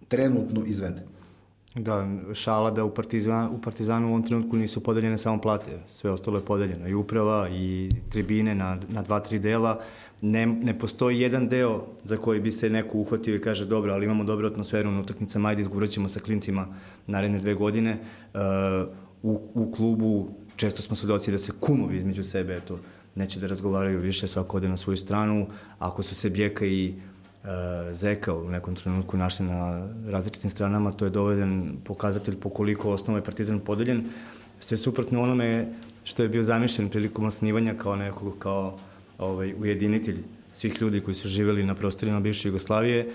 trenutno 0.09 0.65
izvede. 0.65 1.16
Da, 1.79 2.09
šala 2.35 2.71
da 2.71 2.85
u, 2.85 2.91
Partizan, 2.91 3.49
u 3.55 3.61
Partizanu 3.61 4.07
u 4.07 4.11
ovom 4.11 4.23
trenutku 4.23 4.57
nisu 4.57 4.81
podeljene 4.83 5.19
samo 5.19 5.41
plate, 5.41 5.79
sve 5.87 6.11
ostalo 6.11 6.39
je 6.39 6.45
podeljeno, 6.45 6.89
i 6.89 6.95
uprava 6.95 7.49
i 7.51 7.91
tribine 8.11 8.55
na, 8.55 8.79
na 8.89 9.03
dva, 9.03 9.21
tri 9.21 9.39
dela, 9.39 9.81
ne, 10.23 10.47
ne 10.47 10.79
postoji 10.79 11.21
jedan 11.21 11.49
deo 11.49 11.85
za 12.05 12.17
koji 12.17 12.41
bi 12.41 12.53
se 12.53 12.71
neko 12.71 12.99
uhvatio 12.99 13.37
i 13.37 13.41
kaže 13.41 13.67
dobro, 13.67 13.93
ali 13.93 14.05
imamo 14.05 14.25
dobru 14.25 14.47
atmosferu 14.47 14.91
na 14.91 15.01
utakmicama, 15.01 15.49
ajde 15.49 15.63
izgurat 15.63 15.91
ćemo 15.91 16.09
sa 16.09 16.21
klincima 16.21 16.67
naredne 17.07 17.39
dve 17.39 17.55
godine. 17.55 17.99
Uh, 18.35 18.41
u, 19.23 19.41
u 19.55 19.73
klubu 19.73 20.29
često 20.57 20.83
smo 20.83 20.97
svedoci 20.97 21.33
da 21.33 21.39
se 21.39 21.53
kumovi 21.61 21.97
između 21.97 22.23
sebe, 22.23 22.57
eto, 22.57 22.79
neće 23.15 23.41
da 23.41 23.47
razgovaraju 23.47 24.01
više, 24.01 24.29
svako 24.29 24.57
ode 24.57 24.69
na 24.69 24.77
svoju 24.77 24.97
stranu. 24.97 25.47
Ako 25.79 26.03
su 26.03 26.15
se 26.15 26.31
Bjeka 26.31 26.67
i 26.67 26.95
Zeka 27.93 28.35
u 28.35 28.51
nekom 28.51 28.75
trenutku 28.75 29.17
našli 29.17 29.47
na 29.47 29.89
različitim 30.09 30.51
stranama, 30.51 30.93
to 30.93 31.05
je 31.05 31.11
dovoljan 31.11 31.77
pokazatelj 31.85 32.37
po 32.37 32.49
koliko 32.49 32.91
osnovo 32.91 33.19
je 33.19 33.25
Partizan 33.25 33.61
podeljen. 33.61 34.05
Sve 34.61 34.77
suprotno 34.77 35.23
onome 35.23 35.69
što 36.05 36.23
je 36.23 36.29
bio 36.29 36.43
zamišljen 36.43 36.89
prilikom 36.89 37.25
osnivanja 37.25 37.75
kao 37.75 37.97
nekog, 37.97 38.35
kao 38.39 38.79
ovaj, 39.19 39.55
ujedinitelj 39.55 40.19
svih 40.53 40.81
ljudi 40.81 41.01
koji 41.01 41.15
su 41.15 41.29
živeli 41.29 41.65
na 41.65 41.75
prostorima 41.75 42.21
bivše 42.21 42.49
Jugoslavije, 42.49 43.13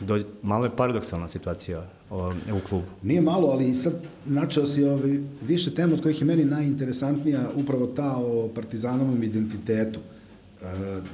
do, 0.00 0.20
malo 0.42 0.64
je 0.64 0.76
paradoksalna 0.76 1.28
situacija 1.28 1.86
o, 2.10 2.28
u 2.28 2.68
klubu. 2.68 2.86
Nije 3.02 3.20
malo, 3.20 3.48
ali 3.48 3.74
sad 3.74 4.02
načeo 4.26 4.66
si 4.66 4.84
ovaj, 4.84 5.18
više 5.42 5.74
tema 5.74 5.94
od 5.94 6.02
kojih 6.02 6.20
je 6.20 6.26
meni 6.26 6.44
najinteresantnija 6.44 7.50
upravo 7.56 7.86
ta 7.86 8.16
o 8.16 8.48
partizanovom 8.54 9.22
identitetu. 9.22 10.00
E, 10.00 10.64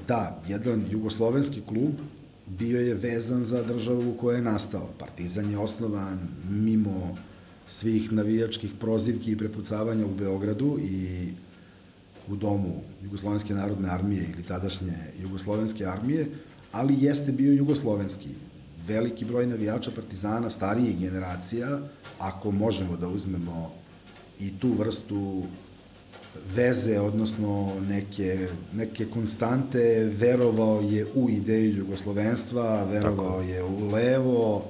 da, 0.09 0.43
jedan 0.49 0.85
jugoslovenski 0.91 1.61
klub 1.69 1.93
bio 2.59 2.81
je 2.81 2.95
vezan 2.95 3.45
za 3.45 3.63
državu 3.63 4.11
u 4.11 4.17
kojoj 4.19 4.39
je 4.39 4.43
nastao. 4.43 4.89
Partizan 4.99 5.51
je 5.51 5.59
osnovan 5.59 6.19
mimo 6.51 7.17
svih 7.69 8.13
navijačkih 8.13 8.71
prozivki 8.81 9.33
i 9.33 9.39
prepucavanja 9.39 10.07
u 10.07 10.15
Beogradu 10.15 10.79
i 10.83 11.29
u 12.29 12.37
domu 12.37 12.83
Jugoslovenske 13.03 13.55
narodne 13.55 13.89
armije 13.89 14.27
ili 14.35 14.43
tadašnje 14.43 14.93
Jugoslovenske 15.23 15.87
armije, 15.87 16.27
ali 16.73 17.05
jeste 17.05 17.33
bio 17.33 17.53
jugoslovenski. 17.53 18.29
Veliki 18.87 19.25
broj 19.25 19.47
navijača 19.47 19.91
partizana, 19.91 20.51
starijih 20.51 20.99
generacija, 20.99 21.81
ako 22.19 22.51
možemo 22.51 22.97
da 22.97 23.09
uzmemo 23.09 23.73
i 24.41 24.59
tu 24.59 24.73
vrstu 24.75 25.43
veze, 26.55 27.01
odnosno 27.01 27.73
neke, 27.89 28.49
neke 28.75 29.05
konstante, 29.05 30.11
verovao 30.19 30.81
je 30.81 31.07
u 31.15 31.31
ideju 31.31 31.77
jugoslovenstva, 31.77 32.85
verovao 32.85 33.41
Tako. 33.41 33.43
je 33.43 33.65
u 33.65 33.91
levo, 33.91 34.65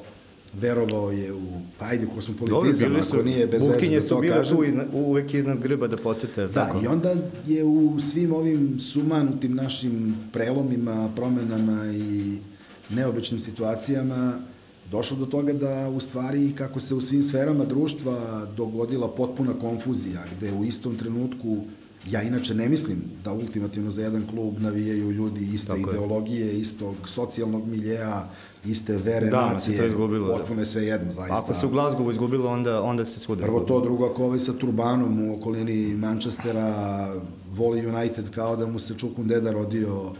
verovao 0.52 1.10
je 1.10 1.32
u, 1.32 1.40
pa 1.78 1.86
ajde, 1.86 2.06
kosmopolitizam, 2.14 2.88
Dobro, 2.88 3.04
ako 3.08 3.22
nije 3.22 3.46
bez 3.46 3.62
veze 3.62 3.98
da 3.98 4.08
to 4.08 4.20
kažem. 4.28 4.44
su 4.44 4.60
bile 4.60 4.84
uvek 4.92 5.34
iznad 5.34 5.60
grba 5.62 5.86
da 5.88 5.96
podsete. 5.96 6.46
Da, 6.46 6.52
tako. 6.52 6.84
i 6.84 6.86
onda 6.86 7.14
je 7.46 7.64
u 7.64 8.00
svim 8.00 8.32
ovim 8.32 8.80
sumanutim 8.80 9.54
našim 9.54 10.16
prelomima, 10.32 11.10
promenama 11.16 11.86
i 11.92 12.38
neobičnim 12.90 13.40
situacijama 13.40 14.40
došlo 14.90 15.16
do 15.16 15.26
toga 15.26 15.52
da 15.52 15.88
u 15.88 16.00
stvari 16.00 16.52
kako 16.52 16.80
se 16.80 16.94
u 16.94 17.00
svim 17.00 17.22
sferama 17.22 17.64
društva 17.64 18.46
dogodila 18.56 19.08
potpuna 19.08 19.52
konfuzija, 19.60 20.24
gde 20.36 20.52
u 20.52 20.64
istom 20.64 20.96
trenutku 20.96 21.56
Ja 22.08 22.22
inače 22.22 22.54
ne 22.54 22.68
mislim 22.68 23.02
da 23.24 23.32
ultimativno 23.32 23.90
za 23.90 24.02
jedan 24.02 24.26
klub 24.30 24.58
navijaju 24.58 25.10
ljudi 25.10 25.48
iste 25.54 25.72
Tako 25.72 25.90
ideologije, 25.90 26.46
je. 26.46 26.60
istog 26.60 26.94
socijalnog 27.04 27.66
miljeja, 27.66 28.28
iste 28.64 28.96
vere, 28.96 29.26
da, 29.26 29.50
nacije, 29.52 29.78
to 29.78 29.86
izgubilo, 29.86 30.28
da. 30.28 30.34
potpuno 30.34 30.60
je 30.60 30.66
sve 30.66 30.86
jedno, 30.86 31.12
zaista. 31.12 31.38
Ako 31.38 31.54
se 31.54 31.66
u 31.66 31.70
Glasgowu 31.70 32.10
izgubilo, 32.10 32.50
onda, 32.50 32.82
onda 32.82 33.04
se 33.04 33.20
svuda 33.20 33.42
Prvo 33.42 33.60
to, 33.60 33.80
drugo, 33.80 34.06
ako 34.06 34.24
ovaj 34.24 34.38
sa 34.38 34.52
Turbanom 34.52 35.30
u 35.30 35.34
okolini 35.34 35.94
Manchestera 35.94 37.14
voli 37.52 37.86
United 37.86 38.30
kao 38.30 38.56
da 38.56 38.66
mu 38.66 38.78
se 38.78 38.94
Čukun 38.94 39.26
deda 39.26 39.52
rodio 39.52 40.12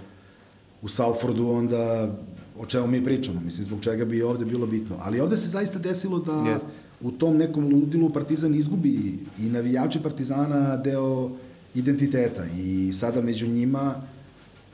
u 0.83 0.89
Salfordu, 0.89 1.49
onda 1.49 2.15
o 2.61 2.67
čemu 2.67 2.87
mi 2.87 3.05
pričamo, 3.05 3.41
mislim, 3.41 3.65
zbog 3.65 3.81
čega 3.81 4.05
bi 4.05 4.23
ovde 4.23 4.45
bilo 4.45 4.67
bitno. 4.67 4.97
Ali 5.01 5.21
ovde 5.21 5.37
se 5.37 5.49
zaista 5.49 5.79
desilo 5.79 6.19
da 6.19 6.33
yes. 6.33 6.65
u 7.01 7.11
tom 7.11 7.37
nekom 7.37 7.65
ludilu 7.65 8.11
Partizan 8.11 8.55
izgubi 8.55 9.19
i 9.39 9.43
navijači 9.43 10.03
Partizana 10.03 10.77
deo 10.77 11.31
identiteta 11.75 12.45
i 12.59 12.93
sada 12.93 13.23
među 13.23 13.47
njima, 13.47 13.95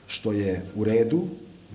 što 0.07 0.33
je 0.33 0.65
u 0.77 0.85
redu, 0.85 1.23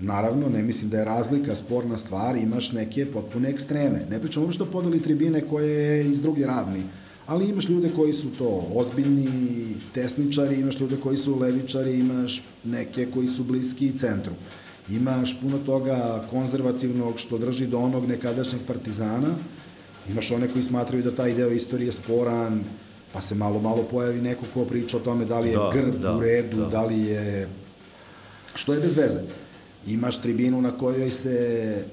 naravno, 0.00 0.48
ne 0.48 0.62
mislim 0.62 0.90
da 0.90 0.98
je 0.98 1.04
razlika 1.04 1.54
sporna 1.54 1.96
stvar, 1.96 2.36
imaš 2.36 2.72
neke 2.72 3.06
potpune 3.06 3.50
ekstreme. 3.50 4.06
Ne 4.10 4.20
pričam 4.20 4.42
uopšte 4.42 4.62
o 4.62 4.66
podeli 4.66 5.02
tribine 5.02 5.40
koje 5.40 5.70
je 5.70 6.10
iz 6.10 6.20
druge 6.20 6.46
ravni, 6.46 6.82
ali 7.26 7.48
imaš 7.48 7.68
ljude 7.68 7.90
koji 7.96 8.12
su 8.12 8.30
to 8.38 8.68
ozbiljni 8.74 9.28
tesničari, 9.94 10.60
imaš 10.60 10.80
ljude 10.80 10.96
koji 10.96 11.18
su 11.18 11.38
levičari, 11.38 11.98
imaš 11.98 12.42
neke 12.64 13.06
koji 13.14 13.28
su 13.28 13.44
bliski 13.44 13.92
centru. 13.98 14.32
Imaš 14.90 15.40
puno 15.40 15.58
toga 15.58 16.26
konzervativnog 16.30 17.18
što 17.18 17.38
drži 17.38 17.66
do 17.66 17.78
onog 17.78 18.08
nekadašnjeg 18.08 18.62
partizana, 18.66 19.34
imaš 20.08 20.30
one 20.30 20.48
koji 20.48 20.62
smatraju 20.62 21.02
da 21.02 21.14
taj 21.14 21.34
deo 21.34 21.50
istorije 21.50 21.92
sporan, 21.92 22.64
pa 23.12 23.20
se 23.20 23.34
malo, 23.34 23.60
malo 23.60 23.82
pojavi 23.90 24.20
neko 24.20 24.44
ko 24.54 24.64
priča 24.64 24.96
o 24.96 25.00
tome 25.00 25.24
da 25.24 25.40
li 25.40 25.48
je 25.48 25.56
da, 25.56 25.70
grb 25.72 25.94
da, 25.94 26.12
u 26.12 26.20
redu, 26.20 26.56
da. 26.56 26.66
da 26.66 26.82
li 26.82 27.00
je... 27.00 27.48
Što 28.54 28.74
je 28.74 28.80
bez 28.80 28.96
veze. 28.96 29.20
Imaš 29.86 30.20
tribinu 30.20 30.60
na 30.60 30.76
kojoj 30.76 31.10
se 31.10 31.84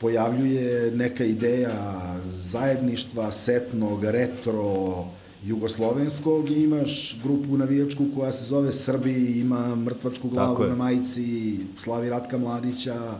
pojavljuje 0.00 0.90
neka 0.90 1.24
ideja 1.24 2.16
zajedništva, 2.26 3.32
setnog, 3.32 4.04
retro, 4.04 5.04
jugoslovenskog 5.44 6.50
i 6.50 6.62
imaš 6.62 7.20
grupu 7.22 7.56
navijačku 7.56 8.04
koja 8.16 8.32
se 8.32 8.44
zove 8.44 8.72
Srbi, 8.72 9.40
ima 9.40 9.76
mrtvačku 9.76 10.28
glavu 10.28 10.64
na 10.68 10.76
majici, 10.76 11.58
slavi 11.76 12.10
Ratka 12.10 12.38
Mladića, 12.38 13.18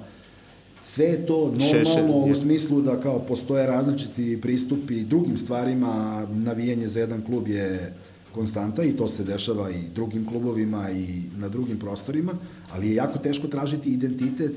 Sve 0.86 1.04
je 1.04 1.26
to 1.26 1.36
normalno 1.36 1.84
Šešer, 1.84 2.30
u 2.30 2.34
smislu 2.34 2.82
da 2.82 3.00
kao 3.00 3.18
postoje 3.18 3.66
različiti 3.66 4.38
pristupi 4.40 5.04
drugim 5.04 5.38
stvarima, 5.38 6.26
navijanje 6.30 6.88
za 6.88 7.00
jedan 7.00 7.22
klub 7.24 7.48
je 7.48 7.94
konstanta 8.34 8.84
i 8.84 8.92
to 8.92 9.08
se 9.08 9.24
dešava 9.24 9.70
i 9.70 9.88
drugim 9.94 10.26
klubovima 10.26 10.90
i 10.90 11.22
na 11.36 11.48
drugim 11.48 11.78
prostorima, 11.78 12.32
ali 12.70 12.88
je 12.88 12.94
jako 12.94 13.18
teško 13.18 13.48
tražiti 13.48 13.88
identitet 13.88 14.52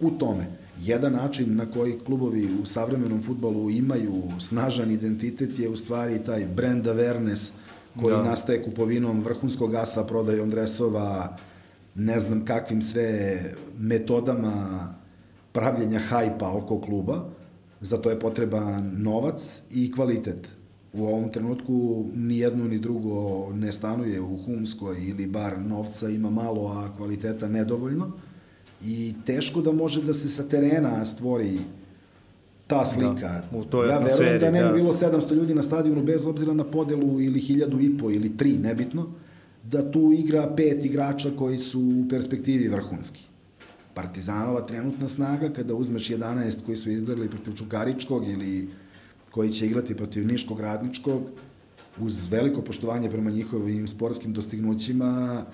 u 0.00 0.10
tome. 0.10 0.46
Jedan 0.80 1.12
način 1.12 1.56
na 1.56 1.70
koji 1.70 1.98
klubovi 1.98 2.48
u 2.62 2.66
savremenom 2.66 3.22
futbalu 3.22 3.70
imaju 3.70 4.22
snažan 4.40 4.90
identitet 4.90 5.58
je 5.58 5.68
u 5.68 5.76
stvari 5.76 6.24
taj 6.24 6.46
brand 6.46 6.86
awareness 6.86 7.52
koji 8.00 8.16
da. 8.16 8.22
nastaje 8.22 8.62
kupovinom 8.62 9.20
vrhunskog 9.20 9.74
asa, 9.74 10.04
prodajom 10.04 10.50
dresova, 10.50 11.36
ne 11.94 12.20
znam 12.20 12.44
kakvim 12.44 12.82
sve 12.82 13.40
metodama 13.78 14.88
pravljenja 15.52 15.98
hajpa 15.98 16.52
oko 16.52 16.80
kluba, 16.80 17.24
za 17.80 17.96
to 17.96 18.10
je 18.10 18.20
potreban 18.20 18.92
novac 18.96 19.62
i 19.70 19.92
kvalitet. 19.92 20.48
U 20.92 21.06
ovom 21.06 21.32
trenutku 21.32 22.06
ni 22.14 22.38
jedno 22.38 22.64
ni 22.64 22.78
drugo 22.78 23.48
ne 23.54 23.72
stanuje 23.72 24.20
u 24.20 24.36
Humskoj 24.36 25.08
ili 25.08 25.26
bar 25.26 25.58
novca 25.58 26.08
ima 26.08 26.30
malo, 26.30 26.66
a 26.66 26.96
kvaliteta 26.96 27.48
nedovoljno. 27.48 28.12
I 28.86 29.14
teško 29.26 29.60
da 29.60 29.72
može 29.72 30.02
da 30.02 30.14
se 30.14 30.28
sa 30.28 30.48
terena 30.48 31.04
stvori 31.04 31.58
ta 32.66 32.86
slika. 32.86 33.42
Da, 33.52 33.58
u 33.58 33.64
toj 33.64 33.88
ja 33.88 33.98
verujem 33.98 34.40
da 34.40 34.50
ne 34.50 34.62
bi 34.62 34.68
da. 34.68 34.72
bilo 34.72 34.92
700 34.92 35.34
ljudi 35.34 35.54
na 35.54 35.62
stadionu 35.62 36.02
bez 36.02 36.26
obzira 36.26 36.52
na 36.52 36.64
podelu 36.64 37.20
ili 37.20 37.40
1000 37.40 37.94
i 37.94 37.98
po 37.98 38.10
ili 38.10 38.30
3, 38.30 38.62
nebitno, 38.62 39.06
da 39.62 39.90
tu 39.90 40.12
igra 40.12 40.54
pet 40.56 40.84
igrača 40.84 41.30
koji 41.38 41.58
su 41.58 41.80
u 41.80 42.08
perspektivi 42.08 42.68
vrhunski. 42.68 43.22
Partizanova 43.94 44.60
trenutna 44.66 45.08
snaga, 45.08 45.48
kada 45.48 45.74
uzmeš 45.74 46.08
11 46.08 46.64
koji 46.66 46.76
su 46.76 46.90
izgledali 46.90 47.30
protiv 47.30 47.54
Čukaričkog 47.54 48.28
ili 48.28 48.68
koji 49.30 49.50
će 49.50 49.66
igrati 49.66 49.94
protiv 49.94 50.26
Niškog 50.26 50.60
radničkog, 50.60 51.22
uz 52.00 52.30
veliko 52.30 52.62
poštovanje 52.62 53.10
prema 53.10 53.30
njihovim 53.30 53.88
sportskim 53.88 54.32
dostignućima, 54.32 55.44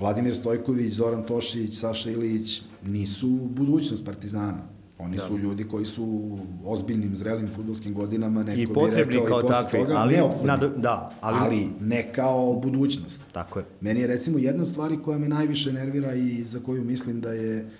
Vladimir 0.00 0.34
Stojković, 0.34 0.92
Zoran 0.92 1.22
Tošić, 1.22 1.78
Saša 1.78 2.10
Ilić 2.10 2.62
nisu 2.86 3.28
budućnost 3.28 4.04
Partizana. 4.04 4.74
Oni 4.98 5.16
da. 5.16 5.22
su 5.22 5.38
ljudi 5.38 5.64
koji 5.64 5.86
su 5.86 6.38
ozbiljnim, 6.64 7.16
zrelim 7.16 7.48
futbolskim 7.56 7.94
godinama, 7.94 8.42
neko 8.42 8.60
I 8.60 8.74
potrebni 8.74 9.14
bi 9.14 9.20
rekao 9.20 9.40
kao 9.40 9.48
takvi, 9.48 9.78
toga, 9.78 9.94
ali, 9.96 10.16
na, 10.44 10.56
da, 10.56 11.18
ali, 11.20 11.36
ali 11.40 11.68
ne 11.80 12.12
kao 12.12 12.54
budućnost. 12.54 13.20
Tako 13.32 13.58
je. 13.58 13.64
Meni 13.80 14.00
je 14.00 14.06
recimo 14.06 14.38
jedna 14.38 14.62
od 14.62 14.68
stvari 14.68 14.98
koja 15.04 15.18
me 15.18 15.28
najviše 15.28 15.72
nervira 15.72 16.14
i 16.14 16.44
za 16.44 16.60
koju 16.60 16.84
mislim 16.84 17.20
da 17.20 17.32
je 17.32 17.70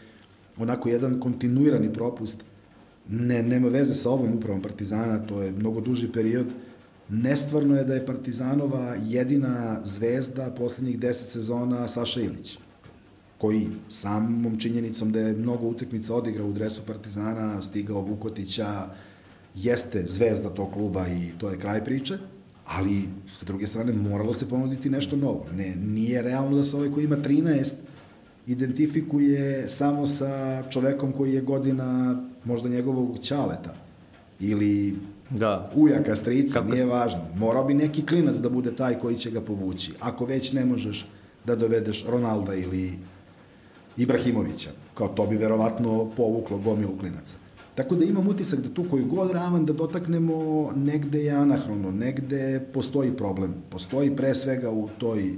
onako 0.58 0.88
jedan 0.88 1.20
kontinuirani 1.20 1.92
propust, 1.92 2.44
ne, 3.08 3.42
nema 3.42 3.68
veze 3.68 3.94
sa 3.94 4.10
ovom 4.10 4.34
upravom 4.34 4.62
Partizana, 4.62 5.26
to 5.26 5.42
je 5.42 5.52
mnogo 5.52 5.80
duži 5.80 6.12
period, 6.12 6.46
Nestvarno 7.08 7.76
je 7.76 7.84
da 7.84 7.94
je 7.94 8.06
Partizanova 8.06 8.96
jedina 9.06 9.80
zvezda 9.84 10.50
poslednjih 10.58 10.98
deset 10.98 11.28
sezona 11.28 11.88
Saša 11.88 12.20
Ilić 12.20 12.58
koji 13.38 13.68
samom 13.88 14.58
činjenicom 14.58 15.12
da 15.12 15.20
je 15.20 15.36
mnogo 15.36 15.66
utakmica 15.66 16.14
odigrao 16.14 16.46
u 16.48 16.52
dresu 16.52 16.82
Partizana, 16.86 17.62
stigao 17.62 18.00
Vukotića, 18.00 18.88
jeste 19.54 20.06
zvezda 20.08 20.48
tog 20.48 20.72
kluba 20.72 21.08
i 21.08 21.38
to 21.38 21.50
je 21.50 21.58
kraj 21.58 21.84
priče, 21.84 22.18
ali 22.66 23.08
sa 23.34 23.46
druge 23.46 23.66
strane 23.66 23.92
moralo 23.92 24.32
se 24.32 24.48
ponuditi 24.48 24.90
nešto 24.90 25.16
novo. 25.16 25.46
Ne, 25.54 25.76
nije 25.76 26.22
realno 26.22 26.56
da 26.56 26.64
se 26.64 26.76
ovaj 26.76 26.90
koji 26.90 27.04
ima 27.04 27.16
13 27.16 27.72
identifikuje 28.46 29.68
samo 29.68 30.06
sa 30.06 30.62
čovekom 30.70 31.12
koji 31.12 31.34
je 31.34 31.40
godina 31.40 32.22
možda 32.44 32.68
njegovog 32.68 33.18
ćaleta 33.18 33.74
ili 34.40 34.96
da. 35.30 35.70
ujaka, 35.74 36.16
strica, 36.16 36.60
Kako... 36.60 36.72
nije 36.72 36.86
važno. 36.86 37.20
Morao 37.34 37.64
bi 37.64 37.74
neki 37.74 38.06
klinac 38.06 38.36
da 38.36 38.48
bude 38.48 38.76
taj 38.76 38.98
koji 38.98 39.16
će 39.16 39.30
ga 39.30 39.40
povući. 39.40 39.92
Ako 40.00 40.24
već 40.24 40.52
ne 40.52 40.64
možeš 40.64 41.06
da 41.44 41.56
dovedeš 41.56 42.04
Ronalda 42.08 42.54
ili 42.54 42.98
Ibrahimovića. 43.96 44.70
Kao 44.94 45.08
to 45.08 45.26
bi 45.26 45.36
verovatno 45.36 46.10
povuklo 46.16 46.58
gomilu 46.58 46.98
klinaca. 46.98 47.36
Tako 47.74 47.94
da 47.94 48.04
imam 48.04 48.28
utisak 48.28 48.60
da 48.60 48.74
tu 48.74 48.84
koju 48.90 49.06
god 49.06 49.30
ravan 49.30 49.66
da 49.66 49.72
dotaknemo, 49.72 50.70
negde 50.76 51.24
je 51.24 51.30
anahrono, 51.30 51.90
negde 51.90 52.60
postoji 52.72 53.16
problem. 53.16 53.54
Postoji 53.70 54.16
pre 54.16 54.34
svega 54.34 54.70
u 54.70 54.88
toj 54.98 55.34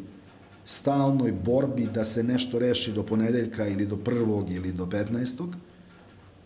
stalnoj 0.65 1.33
borbi 1.33 1.89
da 1.95 2.05
se 2.05 2.23
nešto 2.23 2.59
reši 2.59 2.93
do 2.93 3.03
ponedeljka 3.03 3.69
ili 3.69 3.87
do 3.87 3.97
prvog 3.97 4.51
ili 4.51 4.73
do 4.73 4.87
15. 4.87 5.53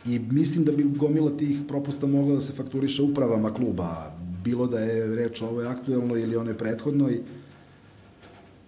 I 0.07 0.19
mislim 0.19 0.65
da 0.65 0.73
bi 0.73 0.83
gomila 0.83 1.37
tih 1.37 1.59
propusta 1.69 2.07
mogla 2.07 2.35
da 2.35 2.41
se 2.41 2.53
fakturiše 2.53 3.03
upravama 3.03 3.55
kluba, 3.55 4.15
bilo 4.45 4.67
da 4.67 4.79
je 4.79 5.17
reč 5.17 5.43
o 5.43 5.47
ovoj 5.47 5.67
aktuelnoj 5.67 6.23
ili 6.23 6.37
onoj 6.37 6.57
prethodnoj, 6.59 7.21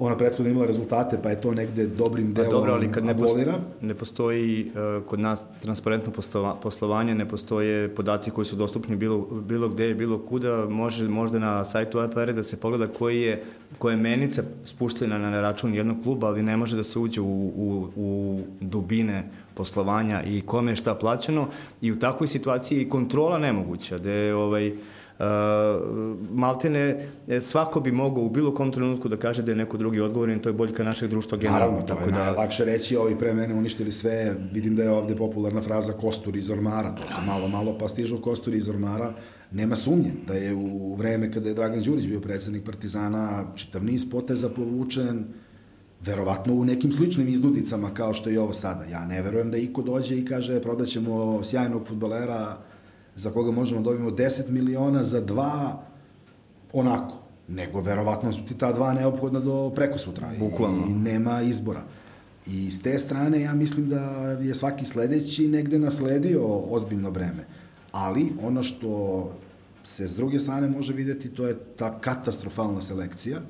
ona 0.06 0.16
prethodno 0.16 0.50
imala 0.50 0.66
rezultate, 0.66 1.18
pa 1.22 1.30
je 1.30 1.40
to 1.40 1.54
negde 1.54 1.86
dobrim 1.86 2.34
delom 2.34 2.50
dobro, 2.50 2.72
ali 2.72 2.92
kad 2.92 3.04
ne 3.04 3.16
postoji, 3.16 3.46
ne 3.80 3.94
postoji 3.94 4.70
uh, 4.70 5.06
kod 5.06 5.20
nas 5.20 5.46
transparentno 5.60 6.12
poslovanje, 6.62 7.14
ne 7.14 7.28
postoje 7.28 7.94
podaci 7.94 8.30
koji 8.30 8.44
su 8.44 8.56
dostupni 8.56 8.96
bilo, 8.96 9.18
bilo 9.20 9.68
gde, 9.68 9.94
bilo 9.94 10.18
kuda, 10.18 10.66
može 10.68 11.08
možda 11.08 11.38
na 11.38 11.64
sajtu 11.64 11.98
APR 11.98 12.32
da 12.32 12.42
se 12.42 12.60
pogleda 12.60 12.86
koji 12.86 13.20
je, 13.20 13.44
koja 13.78 13.92
je 13.92 13.96
menica 13.96 14.42
spuštena 14.64 15.18
na 15.18 15.40
račun 15.40 15.74
jednog 15.74 15.96
kluba, 16.02 16.26
ali 16.26 16.42
ne 16.42 16.56
može 16.56 16.76
da 16.76 16.82
se 16.82 16.98
uđe 16.98 17.20
u, 17.20 17.52
u, 17.56 17.88
u 17.96 18.40
dubine 18.60 19.30
poslovanja 19.54 20.22
i 20.22 20.40
kome 20.40 20.72
je 20.72 20.76
šta 20.76 20.94
plaćeno. 20.94 21.46
I 21.80 21.92
u 21.92 21.98
takvoj 21.98 22.28
situaciji 22.28 22.88
kontrola 22.88 23.38
nemoguća, 23.38 23.98
da 23.98 24.10
je 24.10 24.34
ovaj, 24.34 24.68
Uh, 24.68 24.78
maltene 26.30 27.08
e, 27.28 27.40
svako 27.40 27.80
bi 27.80 27.92
mogao 27.92 28.24
u 28.24 28.30
bilo 28.30 28.54
kom 28.54 28.72
trenutku 28.72 29.08
da 29.08 29.16
kaže 29.16 29.42
da 29.42 29.52
je 29.52 29.56
neko 29.56 29.76
drugi 29.76 30.00
odgovoran 30.00 30.38
to 30.38 30.48
je 30.48 30.52
boljka 30.52 30.84
našeg 30.84 31.10
društva 31.10 31.38
generalno. 31.38 31.66
Naravno, 31.66 31.86
to 31.86 31.94
tako 31.94 32.08
je 32.08 32.12
da... 32.12 32.24
najlakše 32.24 32.64
reći, 32.64 32.96
ovi 32.96 33.18
pre 33.18 33.34
mene 33.34 33.54
uništili 33.54 33.92
sve, 33.92 34.36
vidim 34.52 34.76
da 34.76 34.82
je 34.82 34.90
ovde 34.90 35.16
popularna 35.16 35.62
fraza 35.62 35.92
kostur 35.92 36.36
iz 36.36 36.50
ormara, 36.50 36.94
to 36.94 37.08
se 37.08 37.20
malo, 37.26 37.48
malo 37.48 37.78
pa 37.78 37.88
stižu 37.88 38.22
kostur 38.22 38.54
iz 38.54 38.68
ormara, 38.68 39.12
nema 39.50 39.76
sumnje 39.76 40.12
da 40.26 40.34
je 40.34 40.54
u 40.54 40.94
vreme 40.94 41.32
kada 41.32 41.48
je 41.48 41.54
Dragan 41.54 41.82
Đurić 41.82 42.06
bio 42.06 42.20
predsednik 42.20 42.64
Partizana 42.64 43.44
čitav 43.56 43.84
niz 43.84 44.10
poteza 44.10 44.48
povučen, 44.48 45.24
verovatno 46.00 46.54
u 46.54 46.64
nekim 46.64 46.92
sličnim 46.92 47.28
iznudicama 47.28 47.94
kao 47.94 48.14
što 48.14 48.30
je 48.30 48.40
ovo 48.40 48.52
sada. 48.52 48.84
Ja 48.84 49.06
ne 49.06 49.22
verujem 49.22 49.50
da 49.50 49.56
iko 49.56 49.82
dođe 49.82 50.18
i 50.18 50.24
kaže 50.24 50.62
prodaćemo 50.62 51.44
sjajnog 51.44 51.86
futbolera 51.88 52.56
za 53.16 53.30
koga 53.30 53.50
možemo 53.50 53.80
da 53.80 53.84
dobijemo 53.84 54.10
10 54.10 54.50
miliona 54.50 55.04
za 55.04 55.20
dva 55.20 55.82
onako, 56.72 57.14
nego 57.48 57.80
verovatno 57.80 58.32
su 58.32 58.44
ti 58.48 58.58
ta 58.58 58.72
dva 58.72 58.94
neophodna 58.94 59.40
do 59.40 59.72
preko 59.74 59.98
sutra 59.98 60.30
Bukvalno. 60.38 60.86
i 60.88 60.92
nema 60.92 61.42
izbora. 61.42 61.82
I 62.46 62.70
s 62.70 62.82
te 62.82 62.98
strane 62.98 63.40
ja 63.40 63.54
mislim 63.54 63.88
da 63.88 64.00
je 64.40 64.54
svaki 64.54 64.84
sledeći 64.84 65.48
negde 65.48 65.78
nasledio 65.78 66.46
ozbiljno 66.46 67.10
breme. 67.10 67.46
Ali 67.92 68.32
ono 68.42 68.62
što 68.62 69.30
se 69.84 70.08
s 70.08 70.16
druge 70.16 70.38
strane 70.38 70.68
može 70.68 70.92
videti 70.92 71.28
to 71.28 71.46
je 71.46 71.58
ta 71.76 72.00
katastrofalna 72.00 72.82
selekcija 72.82 73.40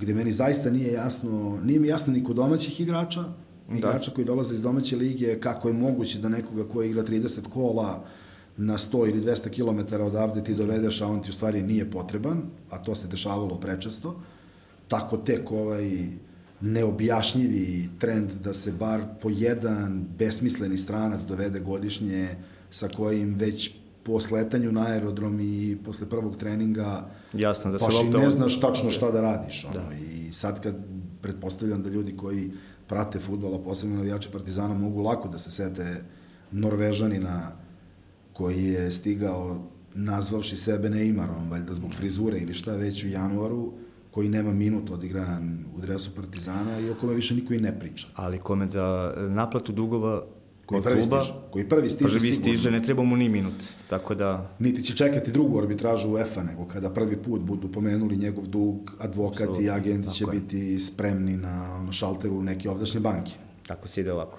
gde 0.00 0.14
meni 0.14 0.32
zaista 0.32 0.70
nije 0.70 0.92
jasno, 0.92 1.58
nije 1.64 1.80
mi 1.80 1.88
jasno 1.88 2.12
ni 2.12 2.24
kod 2.24 2.36
domaćih 2.36 2.80
igrača, 2.80 3.22
da. 3.68 3.76
igrača 3.76 4.10
koji 4.10 4.24
dolaze 4.24 4.54
iz 4.54 4.62
domaće 4.62 4.96
lige, 4.96 5.40
kako 5.40 5.68
je 5.68 5.74
moguće 5.74 6.18
da 6.18 6.28
nekoga 6.28 6.64
koji 6.72 6.90
igra 6.90 7.02
30 7.02 7.48
kola 7.48 8.04
na 8.56 8.78
100 8.78 9.10
ili 9.10 9.22
200 9.22 9.50
km 9.50 10.02
odavde 10.02 10.44
ti 10.44 10.54
dovedeš, 10.54 11.00
a 11.00 11.06
on 11.06 11.22
ti 11.22 11.30
u 11.30 11.32
stvari 11.32 11.62
nije 11.62 11.90
potreban, 11.90 12.42
a 12.70 12.78
to 12.78 12.94
se 12.94 13.08
dešavalo 13.08 13.60
prečesto, 13.60 14.20
tako 14.88 15.16
tek 15.16 15.50
ovaj 15.50 16.08
neobjašnjivi 16.60 17.88
trend 17.98 18.30
da 18.44 18.54
se 18.54 18.72
bar 18.72 19.02
po 19.20 19.30
jedan 19.30 20.04
besmisleni 20.18 20.78
stranac 20.78 21.22
dovede 21.22 21.60
godišnje 21.60 22.28
sa 22.70 22.88
kojim 22.88 23.34
već 23.34 23.74
po 24.02 24.20
sletanju 24.20 24.72
na 24.72 24.86
aerodrom 24.86 25.40
i 25.40 25.78
posle 25.84 26.08
prvog 26.08 26.36
treninga 26.36 27.10
Jasno, 27.32 27.72
da 27.72 27.78
se 27.78 27.84
baš 27.86 28.00
i 28.00 28.18
ne 28.18 28.30
znaš 28.30 28.60
tačno 28.60 28.90
šta 28.90 29.10
da 29.10 29.20
radiš. 29.20 29.64
Ono. 29.64 29.74
Da. 29.74 29.96
I 29.96 30.32
sad 30.32 30.60
kad 30.60 30.74
pretpostavljam 31.22 31.82
da 31.82 31.90
ljudi 31.90 32.16
koji 32.16 32.52
prate 32.86 33.20
futbola, 33.20 33.58
posebno 33.58 33.96
navijači 33.96 34.28
Partizana, 34.32 34.74
mogu 34.74 35.02
lako 35.02 35.28
da 35.28 35.38
se 35.38 35.50
sete 35.50 36.04
Norvežanina 36.52 37.52
koji 38.36 38.64
je 38.64 38.92
stigao 38.92 39.60
nazvavši 39.94 40.56
sebe 40.56 40.88
Neymarom, 40.88 41.50
valjda 41.50 41.74
zbog 41.74 41.94
frizure 41.94 42.38
ili 42.38 42.54
šta 42.54 42.72
već 42.72 43.04
u 43.04 43.08
januaru, 43.08 43.72
koji 44.10 44.28
nema 44.28 44.52
minut 44.52 44.90
odigran 44.90 45.64
u 45.76 45.80
dresu 45.80 46.10
Partizana 46.14 46.80
i 46.80 46.90
o 46.90 46.94
kome 46.94 47.14
više 47.14 47.34
niko 47.34 47.54
i 47.54 47.60
ne 47.60 47.78
priča. 47.78 48.06
Ali 48.14 48.38
kome 48.38 48.66
da 48.66 49.14
naplatu 49.28 49.72
dugova 49.72 50.24
koji 50.66 50.82
prvi 50.82 51.02
kluba, 51.02 51.22
stiže, 51.22 51.34
koji 51.50 51.68
prvi 51.68 51.90
stiže 51.90 52.18
prvi 52.18 52.20
sigurno. 52.20 52.42
stiže, 52.42 52.70
ne 52.70 52.82
treba 52.82 53.02
mu 53.02 53.16
ni 53.16 53.28
minut, 53.28 53.64
tako 53.88 54.14
da... 54.14 54.50
Niti 54.58 54.84
će 54.84 54.96
čekati 54.96 55.32
drugu 55.32 55.58
arbitražu 55.58 56.10
UEFA, 56.10 56.42
nego 56.42 56.64
kada 56.64 56.90
prvi 56.90 57.16
put 57.16 57.40
budu 57.40 57.72
pomenuli 57.72 58.16
njegov 58.16 58.46
dug, 58.46 58.92
advokat 58.98 59.40
Absolutno, 59.40 59.66
i 59.66 59.70
agenti 59.70 60.10
će 60.10 60.24
je. 60.24 60.40
biti 60.40 60.80
spremni 60.80 61.36
na 61.36 61.76
ono, 61.80 61.92
šalteru 61.92 62.42
neke 62.42 62.70
ovdašnje 62.70 63.00
banke. 63.00 63.32
Tako 63.66 63.88
se 63.88 64.00
ide 64.00 64.12
ovako. 64.12 64.38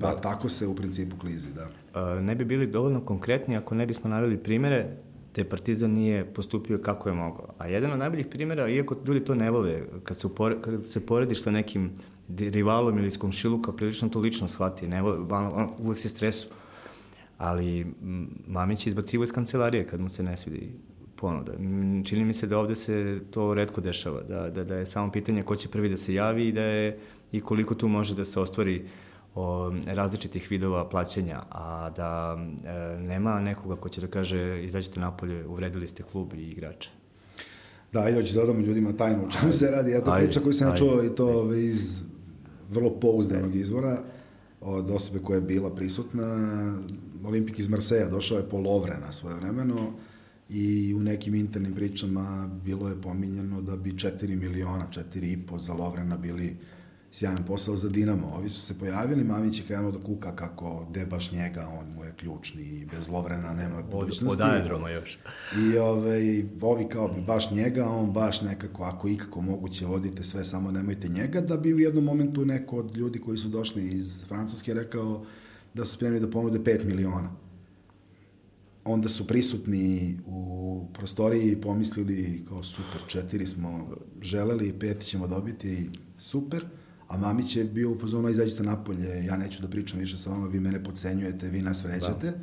Pa 0.00 0.14
da. 0.14 0.20
tako 0.20 0.48
se 0.48 0.66
u 0.66 0.74
principu 0.74 1.16
klizi, 1.16 1.48
da. 1.52 2.20
Ne 2.20 2.34
bi 2.34 2.44
bili 2.44 2.66
dovoljno 2.66 3.00
konkretni 3.00 3.56
ako 3.56 3.74
ne 3.74 3.86
bismo 3.86 4.10
naveli 4.10 4.36
primere 4.36 4.96
te 5.32 5.44
Partizan 5.44 5.90
nije 5.90 6.24
postupio 6.24 6.78
kako 6.78 7.08
je 7.08 7.14
mogao. 7.14 7.54
A 7.58 7.66
jedan 7.66 7.92
od 7.92 7.98
najboljih 7.98 8.26
primera, 8.26 8.68
iako 8.68 8.96
ljudi 9.06 9.24
to 9.24 9.34
ne 9.34 9.50
vole, 9.50 9.82
kad 10.04 10.16
se, 10.16 10.26
upore, 10.26 10.56
kad 10.62 10.86
se 10.86 11.06
porediš 11.06 11.42
sa 11.42 11.50
nekim 11.50 11.90
rivalom 12.38 12.98
ili 12.98 13.06
iz 13.06 13.18
komšiluka, 13.18 13.72
prilično 13.72 14.08
to 14.08 14.18
lično 14.18 14.48
shvati, 14.48 14.88
ne 14.88 15.02
vole, 15.02 15.18
on, 15.30 15.68
uvek 15.78 15.98
se 15.98 16.08
stresu. 16.08 16.48
Ali 17.38 17.86
Mamić 18.46 18.86
je 18.86 18.90
izbacivo 18.90 19.24
iz 19.24 19.32
kancelarije 19.32 19.86
kad 19.86 20.00
mu 20.00 20.08
se 20.08 20.22
ne 20.22 20.36
svidi 20.36 20.72
ponuda. 21.16 21.52
Čini 22.04 22.24
mi 22.24 22.32
se 22.32 22.46
da 22.46 22.58
ovde 22.58 22.74
se 22.74 23.20
to 23.30 23.54
redko 23.54 23.80
dešava, 23.80 24.22
da, 24.22 24.50
da, 24.50 24.64
da 24.64 24.76
je 24.76 24.86
samo 24.86 25.12
pitanje 25.12 25.42
ko 25.42 25.56
će 25.56 25.68
prvi 25.68 25.88
da 25.88 25.96
se 25.96 26.14
javi 26.14 26.48
i 26.48 26.52
da 26.52 26.62
je 26.62 26.98
i 27.32 27.40
koliko 27.40 27.74
tu 27.74 27.88
može 27.88 28.14
da 28.14 28.24
se 28.24 28.40
ostvari 28.40 28.82
uh, 28.82 29.07
o 29.34 29.72
različitih 29.86 30.50
vidova 30.50 30.88
plaćanja, 30.88 31.42
a 31.50 31.90
da 31.96 32.38
e, 32.64 33.00
nema 33.00 33.40
nekoga 33.40 33.76
ko 33.76 33.88
će 33.88 34.00
da 34.00 34.06
kaže 34.06 34.64
izađite 34.64 35.00
napolje, 35.00 35.46
uvredili 35.46 35.88
ste 35.88 36.02
klub 36.02 36.34
i 36.34 36.50
igrače. 36.50 36.90
Da, 37.92 38.00
ajde, 38.00 38.20
hoće 38.20 38.34
da 38.34 38.42
odamo 38.42 38.60
ljudima 38.60 38.92
tajnu 38.92 39.26
o 39.26 39.30
čemu 39.30 39.52
se 39.52 39.70
radi. 39.70 39.90
Ja 39.90 40.04
to 40.04 40.14
priča 40.18 40.40
koju 40.40 40.52
sam 40.52 40.76
čuo 40.76 41.04
i 41.04 41.14
to 41.14 41.48
ajde. 41.50 41.64
iz 41.64 42.02
vrlo 42.70 42.90
pouzdanog 42.90 43.54
izvora 43.54 44.02
od 44.60 44.90
osobe 44.90 45.18
koja 45.18 45.36
je 45.36 45.42
bila 45.42 45.74
prisutna. 45.74 46.24
Olimpik 47.24 47.58
iz 47.58 47.68
Marseja 47.68 48.08
došao 48.08 48.38
je 48.38 48.48
po 48.48 48.58
Lovrena 48.58 49.12
svoje 49.12 49.36
vremeno 49.36 49.92
i 50.48 50.94
u 50.94 51.00
nekim 51.00 51.34
internim 51.34 51.74
pričama 51.74 52.50
bilo 52.64 52.88
je 52.88 53.00
pominjeno 53.02 53.62
da 53.62 53.76
bi 53.76 53.92
4 53.92 54.36
miliona, 54.36 54.86
4,5 54.90 55.58
za 55.58 55.72
Lovrena 55.72 56.16
bili 56.16 56.56
sjajan 57.12 57.44
posao 57.46 57.76
za 57.76 57.88
Dinamo. 57.88 58.32
Ovi 58.36 58.48
su 58.48 58.62
se 58.62 58.78
pojavili, 58.78 59.24
Mamić 59.24 59.60
je 59.60 59.66
krenuo 59.66 59.90
da 59.90 59.98
kuka 59.98 60.36
kako 60.36 60.86
de 60.90 61.06
baš 61.06 61.32
njega, 61.32 61.68
on 61.80 61.92
mu 61.94 62.04
je 62.04 62.14
ključni 62.16 62.62
i 62.62 62.86
bez 62.96 63.08
Lovrena 63.08 63.54
nema 63.54 63.82
budućnosti. 63.82 64.42
Od, 64.42 64.48
od 64.48 64.54
aerodroma 64.54 64.90
još. 64.90 65.18
I 65.58 65.78
ove, 65.78 66.42
ovi 66.60 66.88
kao 66.88 67.08
bi 67.08 67.22
baš 67.26 67.50
njega, 67.50 67.88
on 67.88 68.12
baš 68.12 68.42
nekako, 68.42 68.82
ako 68.82 69.08
ikako 69.08 69.40
moguće, 69.40 69.86
vodite 69.86 70.24
sve, 70.24 70.44
samo 70.44 70.70
nemojte 70.70 71.08
njega, 71.08 71.40
da 71.40 71.56
bi 71.56 71.74
u 71.74 71.78
jednom 71.78 72.04
momentu 72.04 72.44
neko 72.44 72.76
od 72.76 72.96
ljudi 72.96 73.18
koji 73.18 73.38
su 73.38 73.48
došli 73.48 73.88
iz 73.88 74.24
Francuske 74.28 74.74
rekao, 74.74 75.24
da 75.74 75.84
su 75.84 75.94
spremni 75.94 76.20
da 76.20 76.30
ponude 76.30 76.58
5 76.58 76.84
miliona. 76.84 77.30
Onda 78.84 79.08
su 79.08 79.26
prisutni 79.26 80.18
u 80.26 80.86
prostoriji 80.92 81.52
i 81.52 81.60
pomislili 81.60 82.44
kao 82.48 82.62
super, 82.62 83.00
četiri 83.06 83.46
smo 83.46 83.88
želeli, 84.22 84.78
peti 84.78 85.06
ćemo 85.06 85.26
dobiti, 85.26 85.90
super. 86.18 86.66
A 87.08 87.18
Mamić 87.18 87.56
je 87.56 87.64
bio 87.64 87.90
u 87.90 87.98
fazonu, 87.98 88.28
izađite 88.28 88.62
napolje, 88.62 89.24
ja 89.24 89.36
neću 89.36 89.62
da 89.62 89.68
pričam 89.68 89.98
više 89.98 90.18
sa 90.18 90.30
vama, 90.30 90.46
vi 90.46 90.60
mene 90.60 90.84
podcenjujete, 90.84 91.50
vi 91.50 91.62
nas 91.62 91.84
vređate. 91.84 92.30
Da. 92.30 92.38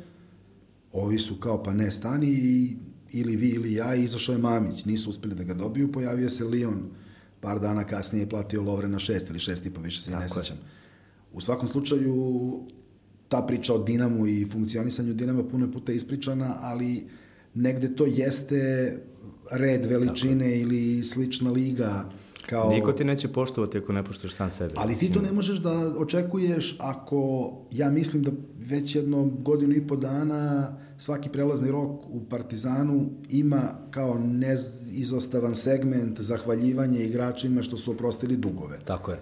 Ovi 0.92 1.18
su 1.18 1.36
kao, 1.40 1.62
pa 1.62 1.72
ne, 1.72 1.90
stani 1.90 2.26
i 2.28 2.76
ili 3.12 3.36
vi 3.36 3.48
ili 3.48 3.72
ja 3.72 3.94
i 3.94 4.04
izašao 4.04 4.32
je 4.32 4.38
Mamić. 4.38 4.84
Nisu 4.84 5.10
uspeli 5.10 5.34
da 5.34 5.44
ga 5.44 5.54
dobiju, 5.54 5.92
pojavio 5.92 6.30
se 6.30 6.44
Lion 6.44 6.90
par 7.40 7.60
dana 7.60 7.84
kasnije 7.84 8.22
je 8.22 8.28
platio 8.28 8.62
Lovre 8.62 8.88
na 8.88 8.98
šest 8.98 9.30
ili 9.30 9.38
šest 9.38 9.66
i 9.66 9.70
pa 9.70 9.80
više 9.80 10.02
se 10.02 10.12
i 10.12 10.14
ne 10.14 10.28
sećam. 10.28 10.56
U 11.32 11.40
svakom 11.40 11.68
slučaju, 11.68 12.60
ta 13.28 13.42
priča 13.42 13.74
o 13.74 13.78
Dinamu 13.78 14.26
i 14.26 14.46
funkcionisanju 14.52 15.14
Dinama 15.14 15.44
puno 15.44 15.72
puta 15.72 15.92
ispričana, 15.92 16.56
ali 16.60 17.06
negde 17.54 17.94
to 17.94 18.06
jeste 18.06 18.92
red 19.50 19.84
veličine 19.84 20.60
ili 20.60 21.04
slična 21.04 21.50
liga 21.50 22.10
Kao... 22.46 22.70
Niko 22.70 22.92
ti 22.92 23.04
neće 23.04 23.28
poštovati 23.28 23.78
ako 23.78 23.92
ne 23.92 24.04
poštuješ 24.04 24.34
sam 24.34 24.50
sebe. 24.50 24.74
Ali 24.76 24.94
ti 24.94 25.12
to 25.12 25.20
ne 25.20 25.32
možeš 25.32 25.58
da 25.58 25.92
očekuješ 25.98 26.76
ako, 26.80 27.52
ja 27.70 27.90
mislim 27.90 28.22
da 28.22 28.30
već 28.58 28.94
jedno 28.94 29.24
godinu 29.24 29.74
i 29.74 29.86
po 29.86 29.96
dana 29.96 30.76
svaki 30.98 31.28
prelazni 31.28 31.70
rok 31.70 32.06
u 32.08 32.20
Partizanu 32.30 33.10
ima 33.28 33.62
kao 33.90 34.18
neizostavan 34.18 35.54
segment 35.54 36.20
zahvaljivanje 36.20 37.04
igračima 37.04 37.62
što 37.62 37.76
su 37.76 37.92
oprostili 37.92 38.36
dugove. 38.36 38.78
Tako 38.84 39.10
je. 39.10 39.20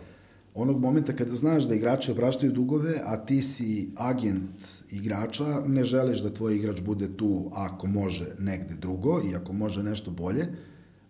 Onog 0.54 0.80
momenta 0.80 1.12
kada 1.12 1.34
znaš 1.34 1.64
da 1.64 1.74
igrači 1.74 2.12
opraštaju 2.12 2.52
dugove, 2.52 3.00
a 3.04 3.16
ti 3.16 3.42
si 3.42 3.90
agent 3.96 4.50
igrača, 4.90 5.62
ne 5.66 5.84
želiš 5.84 6.22
da 6.22 6.34
tvoj 6.34 6.56
igrač 6.56 6.80
bude 6.80 7.16
tu 7.16 7.50
ako 7.52 7.86
može 7.86 8.26
negde 8.38 8.74
drugo 8.74 9.20
i 9.30 9.34
ako 9.34 9.52
može 9.52 9.82
nešto 9.82 10.10
bolje, 10.10 10.46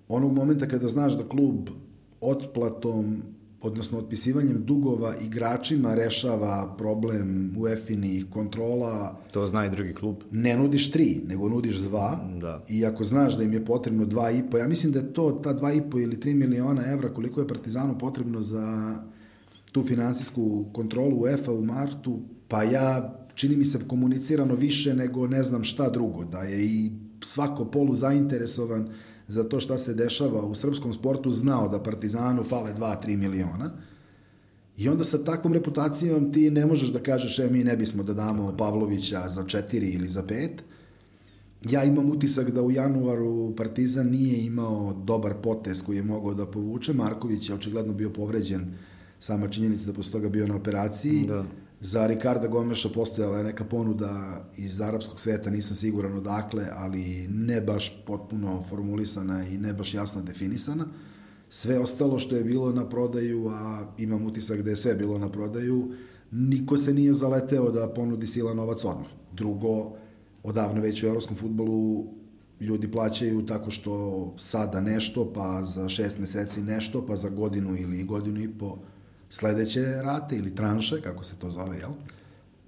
onog 0.08 0.32
momenta 0.32 0.68
kada 0.68 0.88
znaš 0.88 1.16
da 1.16 1.28
klub 1.28 1.68
otplatom, 2.24 3.22
odnosno 3.60 3.98
otpisivanjem 3.98 4.64
dugova 4.64 5.14
igračima 5.16 5.94
rešava 5.94 6.74
problem 6.78 7.54
UEFA-inih 7.58 8.30
kontrola. 8.30 9.16
To 9.32 9.46
zna 9.48 9.66
i 9.66 9.70
drugi 9.70 9.92
klub. 9.92 10.16
Ne 10.30 10.56
nudiš 10.56 10.90
tri, 10.90 11.20
nego 11.26 11.48
nudiš 11.48 11.76
dva. 11.76 12.28
Da. 12.40 12.64
I 12.68 12.86
ako 12.86 13.04
znaš 13.04 13.36
da 13.36 13.42
im 13.42 13.52
je 13.52 13.64
potrebno 13.64 14.04
dva 14.04 14.30
i 14.30 14.42
po, 14.50 14.58
ja 14.58 14.68
mislim 14.68 14.92
da 14.92 14.98
je 14.98 15.12
to 15.12 15.30
ta 15.32 15.52
dva 15.52 15.72
i 15.72 15.82
po 15.90 15.98
ili 15.98 16.20
tri 16.20 16.34
miliona 16.34 16.86
evra 16.92 17.12
koliko 17.12 17.40
je 17.40 17.48
Partizanu 17.48 17.98
potrebno 17.98 18.40
za 18.40 18.96
tu 19.72 19.82
finansijsku 19.82 20.64
kontrolu 20.72 21.16
UEFA 21.20 21.52
u 21.52 21.64
martu, 21.64 22.20
pa 22.48 22.62
ja 22.62 23.18
čini 23.34 23.56
mi 23.56 23.64
se 23.64 23.78
komunicirano 23.88 24.54
više 24.54 24.94
nego 24.94 25.26
ne 25.26 25.42
znam 25.42 25.64
šta 25.64 25.90
drugo, 25.90 26.24
da 26.24 26.38
je 26.38 26.64
i 26.64 26.90
svako 27.22 27.64
polu 27.64 27.94
zainteresovan 27.94 28.88
za 29.28 29.44
to 29.44 29.60
šta 29.60 29.78
se 29.78 29.94
dešava 29.94 30.42
u 30.42 30.54
srpskom 30.54 30.92
sportu 30.92 31.30
znao 31.30 31.68
da 31.68 31.82
Partizanu 31.82 32.42
fale 32.42 32.74
2-3 32.74 33.16
miliona. 33.16 33.70
I 34.76 34.88
onda 34.88 35.04
sa 35.04 35.24
takvom 35.24 35.52
reputacijom 35.52 36.32
ti 36.32 36.50
ne 36.50 36.66
možeš 36.66 36.88
da 36.88 37.02
kažeš 37.02 37.38
e, 37.38 37.48
mi 37.50 37.64
ne 37.64 37.76
bismo 37.76 38.02
da 38.02 38.14
damo 38.14 38.56
Pavlovića 38.56 39.28
za 39.28 39.44
4 39.44 39.94
ili 39.94 40.08
za 40.08 40.22
5. 40.22 40.48
Ja 41.70 41.84
imam 41.84 42.10
utisak 42.10 42.50
da 42.50 42.62
u 42.62 42.70
januaru 42.70 43.56
Partizan 43.56 44.06
nije 44.06 44.44
imao 44.44 44.92
dobar 45.04 45.34
potez 45.42 45.82
koji 45.82 45.96
je 45.96 46.02
mogao 46.02 46.34
da 46.34 46.46
povuče. 46.46 46.92
Marković 46.92 47.48
je 47.48 47.54
očigledno 47.54 47.92
bio 47.92 48.10
povređen 48.10 48.74
sama 49.18 49.48
činjenica 49.48 49.86
da 49.86 49.92
posle 49.92 50.12
toga 50.12 50.28
bio 50.28 50.46
na 50.46 50.56
operaciji. 50.56 51.26
Da. 51.26 51.44
Za 51.84 52.06
Ricarda 52.06 52.48
Gomeša 52.48 52.88
postojala 52.88 53.38
je 53.38 53.44
neka 53.44 53.64
ponuda 53.64 54.44
iz 54.56 54.80
arapskog 54.80 55.20
sveta, 55.20 55.50
nisam 55.50 55.76
siguran 55.76 56.16
odakle, 56.16 56.66
ali 56.72 57.28
ne 57.28 57.60
baš 57.60 58.04
potpuno 58.06 58.62
formulisana 58.62 59.44
i 59.44 59.58
ne 59.58 59.74
baš 59.74 59.94
jasno 59.94 60.22
definisana. 60.22 60.86
Sve 61.48 61.78
ostalo 61.78 62.18
što 62.18 62.36
je 62.36 62.44
bilo 62.44 62.72
na 62.72 62.88
prodaju, 62.88 63.48
a 63.48 63.86
imam 63.98 64.26
utisak 64.26 64.62
da 64.62 64.70
je 64.70 64.76
sve 64.76 64.94
bilo 64.94 65.18
na 65.18 65.28
prodaju, 65.28 65.92
niko 66.30 66.76
se 66.76 66.94
nije 66.94 67.12
zaleteo 67.12 67.70
da 67.70 67.88
ponudi 67.88 68.26
sila 68.26 68.54
novac 68.54 68.84
odmah. 68.84 69.10
Drugo, 69.32 69.92
odavno 70.42 70.80
već 70.80 71.02
u 71.02 71.06
evropskom 71.06 71.36
futbolu 71.36 72.06
ljudi 72.60 72.90
plaćaju 72.90 73.46
tako 73.46 73.70
što 73.70 74.34
sada 74.38 74.80
nešto, 74.80 75.32
pa 75.32 75.64
za 75.64 75.88
šest 75.88 76.18
meseci 76.18 76.62
nešto, 76.62 77.06
pa 77.06 77.16
za 77.16 77.28
godinu 77.28 77.76
ili 77.76 78.04
godinu 78.04 78.40
i 78.40 78.58
po 78.58 78.78
sledeće 79.30 79.80
rate 80.02 80.36
ili 80.36 80.54
tranše, 80.54 81.00
kako 81.02 81.24
se 81.24 81.36
to 81.38 81.50
zove, 81.50 81.78
jel? 81.78 81.90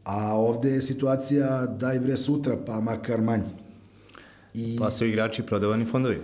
A 0.05 0.35
ovde 0.35 0.71
je 0.71 0.83
situacija 0.83 1.67
daj 1.67 2.01
bre 2.01 2.17
sutra, 2.17 2.57
pa 2.67 2.81
makar 2.81 3.21
manje. 3.21 3.51
I... 4.55 4.77
Pa 4.79 4.91
su 4.91 5.07
igrači 5.07 5.43
prodavani 5.43 5.85
fondovi. 5.85 6.21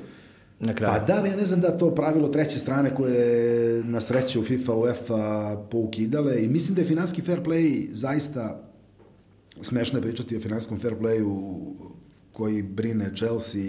Na 0.61 0.75
kraju. 0.75 0.92
Pa 0.92 1.05
da, 1.05 1.27
ja 1.27 1.37
ne 1.37 1.47
znam 1.47 1.61
da 1.61 1.77
to 1.77 1.95
pravilo 1.95 2.29
treće 2.29 2.59
strane 2.59 2.95
koje 2.95 3.85
na 3.85 4.01
sreću 4.01 4.42
FIFA, 4.42 4.75
UEFA 4.75 5.57
poukidale 5.71 6.45
i 6.45 6.49
mislim 6.49 6.75
da 6.75 6.81
je 6.81 6.87
finanski 6.87 7.23
fair 7.23 7.42
play 7.42 7.88
zaista 7.92 8.61
smešno 9.62 9.99
je 9.99 10.03
pričati 10.03 10.37
o 10.37 10.40
finanskom 10.40 10.81
fair 10.81 10.95
playu 11.01 11.62
koji 12.33 12.62
brine 12.62 13.12
Chelsea, 13.16 13.61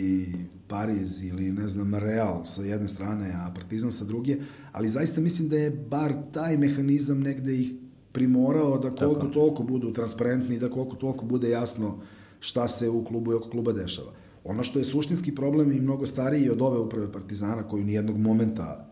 Pariz 0.68 1.24
ili 1.24 1.52
ne 1.52 1.68
znam 1.68 1.96
Real 1.96 2.46
sa 2.46 2.62
jedne 2.62 2.88
strane, 2.88 3.34
a 3.36 3.52
Partizan 3.56 3.92
sa 3.92 4.06
druge, 4.06 4.38
ali 4.72 4.90
zaista 4.90 5.22
mislim 5.22 5.50
da 5.50 5.58
je 5.58 5.72
bar 5.72 6.14
taj 6.32 6.58
mehanizam 6.58 7.20
negde 7.20 7.56
ih 7.60 7.74
primorao 8.12 8.78
da 8.78 8.96
koliko 8.96 9.20
Tako. 9.20 9.34
toliko 9.34 9.64
budu 9.64 9.94
transparentni, 9.94 10.60
da 10.60 10.70
koliko 10.70 10.96
toliko 10.96 11.26
bude 11.26 11.50
jasno 11.50 12.00
šta 12.40 12.68
se 12.68 12.90
u 12.90 13.06
klubu 13.06 13.32
i 13.32 13.36
oko 13.36 13.50
kluba 13.50 13.72
dešava. 13.72 14.12
Ono 14.44 14.64
što 14.64 14.80
je 14.80 14.86
suštinski 14.86 15.36
problem 15.36 15.72
i 15.72 15.80
mnogo 15.80 16.06
stariji 16.06 16.50
od 16.50 16.62
ove 16.62 16.80
uprave 16.80 17.12
Partizana, 17.12 17.64
koju 17.64 17.84
nijednog 17.84 18.18
momenta 18.18 18.90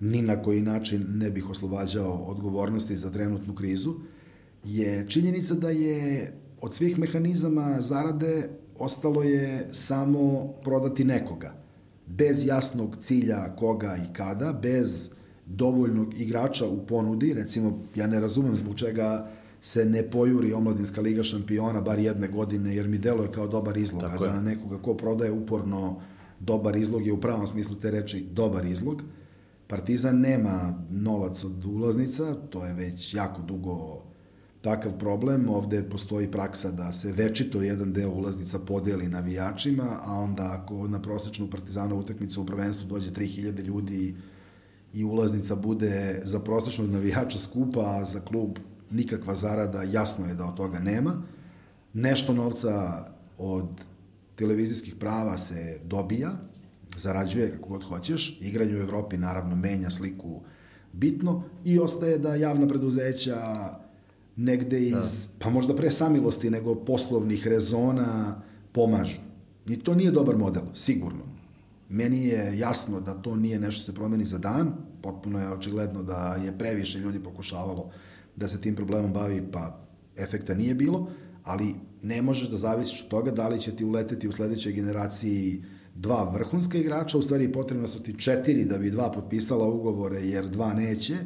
ni 0.00 0.22
na 0.22 0.42
koji 0.42 0.62
način 0.62 1.06
ne 1.08 1.30
bih 1.30 1.50
oslobađao 1.50 2.12
odgovornosti 2.12 2.96
za 2.96 3.10
trenutnu 3.10 3.54
krizu, 3.54 3.94
je 4.64 5.06
činjenica 5.08 5.54
da 5.54 5.70
je 5.70 6.32
od 6.60 6.74
svih 6.74 6.98
mehanizama 6.98 7.80
zarade 7.80 8.48
ostalo 8.78 9.22
je 9.22 9.68
samo 9.72 10.52
prodati 10.64 11.04
nekoga. 11.04 11.54
Bez 12.06 12.46
jasnog 12.46 12.96
cilja 12.96 13.56
koga 13.56 13.96
i 13.96 14.12
kada, 14.12 14.52
bez 14.52 15.10
dovoljnog 15.46 16.20
igrača 16.20 16.66
u 16.66 16.86
ponudi, 16.86 17.34
recimo 17.34 17.78
ja 17.94 18.06
ne 18.06 18.20
razumem 18.20 18.56
zbog 18.56 18.74
čega 18.74 19.30
se 19.62 19.84
ne 19.84 20.10
pojuri 20.10 20.52
omladinska 20.52 21.00
liga 21.00 21.22
šampiona 21.22 21.80
bar 21.80 21.98
jedne 21.98 22.28
godine, 22.28 22.76
jer 22.76 22.88
mi 22.88 22.98
deluje 22.98 23.32
kao 23.32 23.46
dobar 23.46 23.76
izlog, 23.76 24.00
Tako 24.00 24.14
a 24.14 24.18
za 24.18 24.40
nekoga 24.40 24.78
ko 24.78 24.94
prodaje 24.94 25.32
uporno 25.32 26.00
dobar 26.40 26.76
izlog 26.76 27.06
je 27.06 27.12
u 27.12 27.20
pravom 27.20 27.46
smislu 27.46 27.76
te 27.76 27.90
reči 27.90 28.26
dobar 28.32 28.64
izlog. 28.64 29.02
Partizan 29.66 30.20
nema 30.20 30.84
novac 30.90 31.44
od 31.44 31.64
ulaznica, 31.64 32.34
to 32.34 32.64
je 32.64 32.74
već 32.74 33.14
jako 33.14 33.42
dugo 33.42 34.02
takav 34.66 34.98
problem. 34.98 35.48
Ovde 35.48 35.82
postoji 35.82 36.30
praksa 36.30 36.70
da 36.70 36.92
se 36.92 37.12
večito 37.12 37.62
jedan 37.62 37.92
deo 37.92 38.10
ulaznica 38.10 38.58
podeli 38.58 39.08
navijačima, 39.08 39.98
a 40.04 40.12
onda 40.12 40.60
ako 40.60 40.88
na 40.88 41.02
prosečnu 41.02 41.50
partizanu 41.50 41.98
utakmicu 41.98 42.42
u 42.42 42.46
prvenstvu 42.46 42.88
dođe 42.88 43.10
3000 43.10 43.64
ljudi 43.64 44.14
i 44.94 45.04
ulaznica 45.04 45.56
bude 45.56 46.20
za 46.24 46.40
prosečnog 46.40 46.90
navijača 46.90 47.38
skupa, 47.38 47.80
a 47.80 48.04
za 48.04 48.20
klub 48.20 48.58
nikakva 48.90 49.34
zarada, 49.34 49.82
jasno 49.82 50.26
je 50.26 50.34
da 50.34 50.46
od 50.46 50.56
toga 50.56 50.78
nema. 50.80 51.22
Nešto 51.92 52.34
novca 52.34 53.04
od 53.38 53.68
televizijskih 54.36 54.94
prava 54.94 55.38
se 55.38 55.78
dobija, 55.84 56.32
zarađuje 56.96 57.50
kako 57.50 57.68
god 57.68 57.84
hoćeš, 57.84 58.38
igranje 58.40 58.76
u 58.76 58.82
Evropi 58.82 59.16
naravno 59.16 59.56
menja 59.56 59.90
sliku 59.90 60.40
bitno 60.92 61.42
i 61.64 61.78
ostaje 61.78 62.18
da 62.18 62.34
javna 62.34 62.66
preduzeća 62.66 63.36
negde 64.36 64.80
iz, 64.80 64.92
da. 64.92 65.08
pa 65.38 65.50
možda 65.50 65.76
pre 65.76 65.90
samilosti 65.90 66.50
nego 66.50 66.74
poslovnih 66.74 67.46
rezona 67.46 68.42
pomažu. 68.72 69.18
I 69.66 69.76
to 69.76 69.94
nije 69.94 70.10
dobar 70.10 70.36
model, 70.36 70.62
sigurno. 70.74 71.22
Meni 71.88 72.26
je 72.26 72.58
jasno 72.58 73.00
da 73.00 73.14
to 73.14 73.36
nije 73.36 73.58
nešto 73.58 73.82
se 73.82 73.94
promeni 73.94 74.24
za 74.24 74.38
dan, 74.38 74.72
potpuno 75.02 75.40
je 75.40 75.52
očigledno 75.52 76.02
da 76.02 76.38
je 76.44 76.58
previše 76.58 76.98
ljudi 76.98 77.22
pokušavalo 77.22 77.90
da 78.36 78.48
se 78.48 78.60
tim 78.60 78.76
problemom 78.76 79.12
bavi, 79.12 79.42
pa 79.52 79.86
efekta 80.16 80.54
nije 80.54 80.74
bilo, 80.74 81.10
ali 81.44 81.74
ne 82.02 82.22
možeš 82.22 82.48
da 82.48 82.56
zavisiš 82.56 83.02
od 83.02 83.08
toga 83.08 83.30
da 83.30 83.48
li 83.48 83.60
će 83.60 83.76
ti 83.76 83.84
uleteti 83.84 84.28
u 84.28 84.32
sledećoj 84.32 84.72
generaciji 84.72 85.64
dva 85.94 86.30
vrhunska 86.34 86.78
igrača, 86.78 87.18
u 87.18 87.22
stvari 87.22 87.52
potrebno 87.52 87.86
su 87.86 88.02
ti 88.02 88.14
četiri 88.18 88.64
da 88.64 88.78
bi 88.78 88.90
dva 88.90 89.12
potpisala 89.12 89.66
ugovore 89.66 90.20
jer 90.20 90.48
dva 90.48 90.74
neće, 90.74 91.16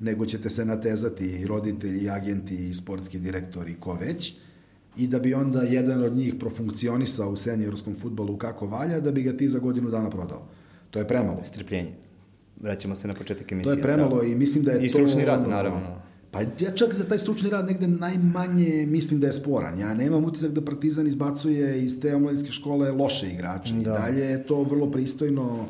nego 0.00 0.26
ćete 0.26 0.50
se 0.50 0.64
natezati 0.64 1.24
i 1.24 1.46
roditelji, 1.46 2.04
i 2.04 2.10
agenti, 2.10 2.68
i 2.68 2.74
sportski 2.74 3.18
direktori, 3.18 3.74
ko 3.80 3.94
već, 3.94 4.34
i 4.96 5.06
da 5.06 5.18
bi 5.18 5.34
onda 5.34 5.62
jedan 5.62 6.02
od 6.02 6.16
njih 6.16 6.34
profunkcionisao 6.40 7.30
u 7.30 7.36
seniorskom 7.36 7.94
futbolu 7.94 8.36
kako 8.36 8.66
valja, 8.66 9.00
da 9.00 9.12
bi 9.12 9.22
ga 9.22 9.36
ti 9.36 9.48
za 9.48 9.58
godinu 9.58 9.90
dana 9.90 10.10
prodao. 10.10 10.48
To 10.90 10.98
je 10.98 11.08
premalo. 11.08 11.44
Strpljenje. 11.44 11.92
Vraćamo 12.60 12.94
se 12.94 13.08
na 13.08 13.14
početak 13.14 13.52
emisije. 13.52 13.72
To 13.72 13.78
je 13.78 13.82
premalo 13.82 14.20
da. 14.20 14.26
i 14.26 14.34
mislim 14.34 14.64
da 14.64 14.70
je 14.72 14.76
I 14.76 14.80
to... 14.80 14.84
I 14.84 14.88
stručni 14.88 15.24
rad, 15.24 15.48
naravno. 15.48 16.06
Pa 16.30 16.40
ja 16.40 16.70
čak 16.74 16.94
za 16.94 17.04
taj 17.04 17.18
stručni 17.18 17.50
rad 17.50 17.66
negde 17.66 17.86
najmanje 17.86 18.86
mislim 18.86 19.20
da 19.20 19.26
je 19.26 19.32
sporan. 19.32 19.78
Ja 19.78 19.94
nemam 19.94 20.24
utisak 20.24 20.50
da 20.50 20.64
Partizan 20.64 21.06
izbacuje 21.06 21.84
iz 21.84 22.00
te 22.00 22.14
omladinske 22.14 22.52
škole 22.52 22.90
loše 22.90 23.30
igrače. 23.30 23.74
Da. 23.74 23.80
I 23.80 23.84
dalje 23.84 24.24
je 24.24 24.46
to 24.46 24.62
vrlo 24.62 24.90
pristojno 24.90 25.66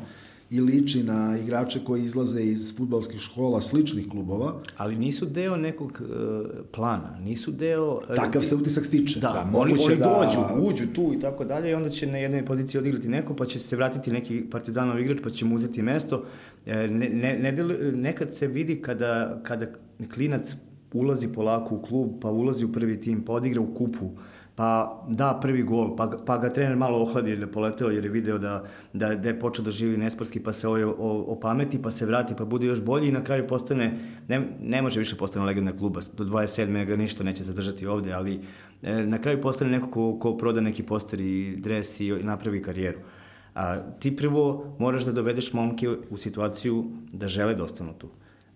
i 0.49 0.61
liči 0.61 1.03
na 1.03 1.37
igrače 1.43 1.79
koji 1.85 2.03
izlaze 2.03 2.43
iz 2.43 2.75
futbalskih 2.77 3.19
škola 3.19 3.61
sličnih 3.61 4.09
klubova. 4.09 4.61
Ali 4.77 4.95
nisu 4.95 5.25
deo 5.25 5.57
nekog 5.57 6.01
uh, 6.01 6.47
plana, 6.71 7.19
nisu 7.19 7.51
deo... 7.51 7.93
Uh, 7.93 8.15
Takav 8.15 8.41
se 8.41 8.55
utisak 8.55 8.85
stiče. 8.85 9.19
Da, 9.19 9.27
da 9.27 9.57
oni, 9.57 9.75
oni 9.85 9.95
da... 9.95 10.05
dođu, 10.05 10.67
uđu 10.67 10.93
tu 10.93 11.13
i 11.13 11.19
tako 11.19 11.45
dalje 11.45 11.71
i 11.71 11.73
onda 11.73 11.89
će 11.89 12.07
na 12.07 12.17
jednoj 12.17 12.45
poziciji 12.45 12.79
odigrati 12.79 13.07
neko, 13.07 13.35
pa 13.35 13.45
će 13.45 13.59
se 13.59 13.75
vratiti 13.75 14.11
neki 14.11 14.43
partizanov 14.51 14.99
igrač, 14.99 15.17
pa 15.23 15.29
će 15.29 15.45
mu 15.45 15.55
uzeti 15.55 15.81
mesto. 15.81 16.23
E, 16.65 16.87
ne, 16.87 17.09
ne, 17.09 17.51
ne, 17.51 17.63
nekad 17.91 18.35
se 18.35 18.47
vidi 18.47 18.81
kada, 18.81 19.39
kada 19.43 19.65
klinac 20.13 20.55
ulazi 20.93 21.33
polako 21.33 21.75
u 21.75 21.81
klub, 21.81 22.11
pa 22.21 22.31
ulazi 22.31 22.65
u 22.65 22.71
prvi 22.71 23.01
tim, 23.01 23.25
pa 23.25 23.33
odigra 23.33 23.61
u 23.61 23.73
kupu, 23.73 24.11
pa 24.57 25.03
da 25.07 25.37
prvi 25.41 25.61
gol, 25.63 25.91
pa, 25.95 26.07
pa 26.25 26.37
ga 26.37 26.49
trener 26.49 26.75
malo 26.75 27.01
ohladi 27.01 27.29
jer 27.29 27.39
je 27.39 27.51
poleteo 27.51 27.89
jer 27.89 28.05
je 28.05 28.09
video 28.11 28.37
da, 28.37 28.63
da, 28.93 29.15
da 29.15 29.29
je 29.29 29.39
počeo 29.39 29.65
da 29.65 29.71
živi 29.71 29.97
nesportski, 29.97 30.39
pa 30.39 30.53
se 30.53 30.67
ovaj 30.67 30.83
opameti, 31.27 31.81
pa 31.81 31.91
se 31.91 32.05
vrati, 32.05 32.33
pa 32.37 32.45
bude 32.45 32.65
još 32.65 32.81
bolji 32.81 33.07
i 33.07 33.11
na 33.11 33.23
kraju 33.23 33.47
postane, 33.47 33.99
ne, 34.27 34.41
ne 34.61 34.81
može 34.81 34.99
više 34.99 35.15
postane 35.15 35.45
legenda 35.45 35.77
kluba, 35.77 36.01
do 36.17 36.23
27. 36.23 36.85
ga 36.85 36.95
ništa 36.95 37.23
neće 37.23 37.43
zadržati 37.43 37.87
ovde, 37.87 38.13
ali 38.13 38.39
e, 38.83 39.05
na 39.05 39.21
kraju 39.21 39.41
postane 39.41 39.71
neko 39.71 39.91
ko, 39.91 40.19
ko 40.19 40.37
proda 40.37 40.61
neki 40.61 40.83
poster 40.83 41.21
i 41.21 41.55
dres 41.57 41.99
i 41.99 42.11
napravi 42.11 42.61
karijeru. 42.61 42.99
A, 43.55 43.77
ti 43.99 44.15
prvo 44.15 44.75
moraš 44.79 45.05
da 45.05 45.11
dovedeš 45.11 45.53
momke 45.53 45.89
u 46.09 46.17
situaciju 46.17 46.85
da 47.13 47.27
žele 47.27 47.55
da 47.55 47.63
ostanu 47.63 47.93
tu, 47.93 48.09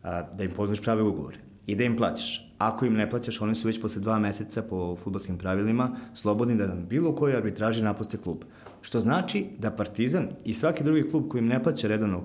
a, 0.03 0.21
da 0.21 0.43
im 0.43 0.51
poznaš 0.51 0.81
prave 0.81 1.03
ugovore 1.03 1.37
i 1.67 1.75
da 1.75 1.83
im 1.83 1.97
plaćaš. 1.97 2.50
Ako 2.61 2.85
im 2.85 2.93
ne 2.93 3.09
plaćaš, 3.09 3.41
oni 3.41 3.55
su 3.55 3.67
već 3.67 3.81
posle 3.81 4.01
dva 4.01 4.19
meseca 4.19 4.61
po 4.61 4.95
futbolskim 4.95 5.37
pravilima 5.37 5.89
slobodni 6.13 6.55
da 6.55 6.67
nam 6.67 6.85
bilo 6.89 7.15
koji 7.15 7.35
arbitraži 7.35 7.83
napuste 7.83 8.17
klub. 8.17 8.43
Što 8.81 8.99
znači 8.99 9.45
da 9.57 9.71
Partizan 9.71 10.27
i 10.45 10.53
svaki 10.53 10.83
drugi 10.83 11.09
klub 11.09 11.27
koji 11.27 11.39
im 11.39 11.47
ne 11.47 11.63
plaća 11.63 11.87
redovno 11.87 12.23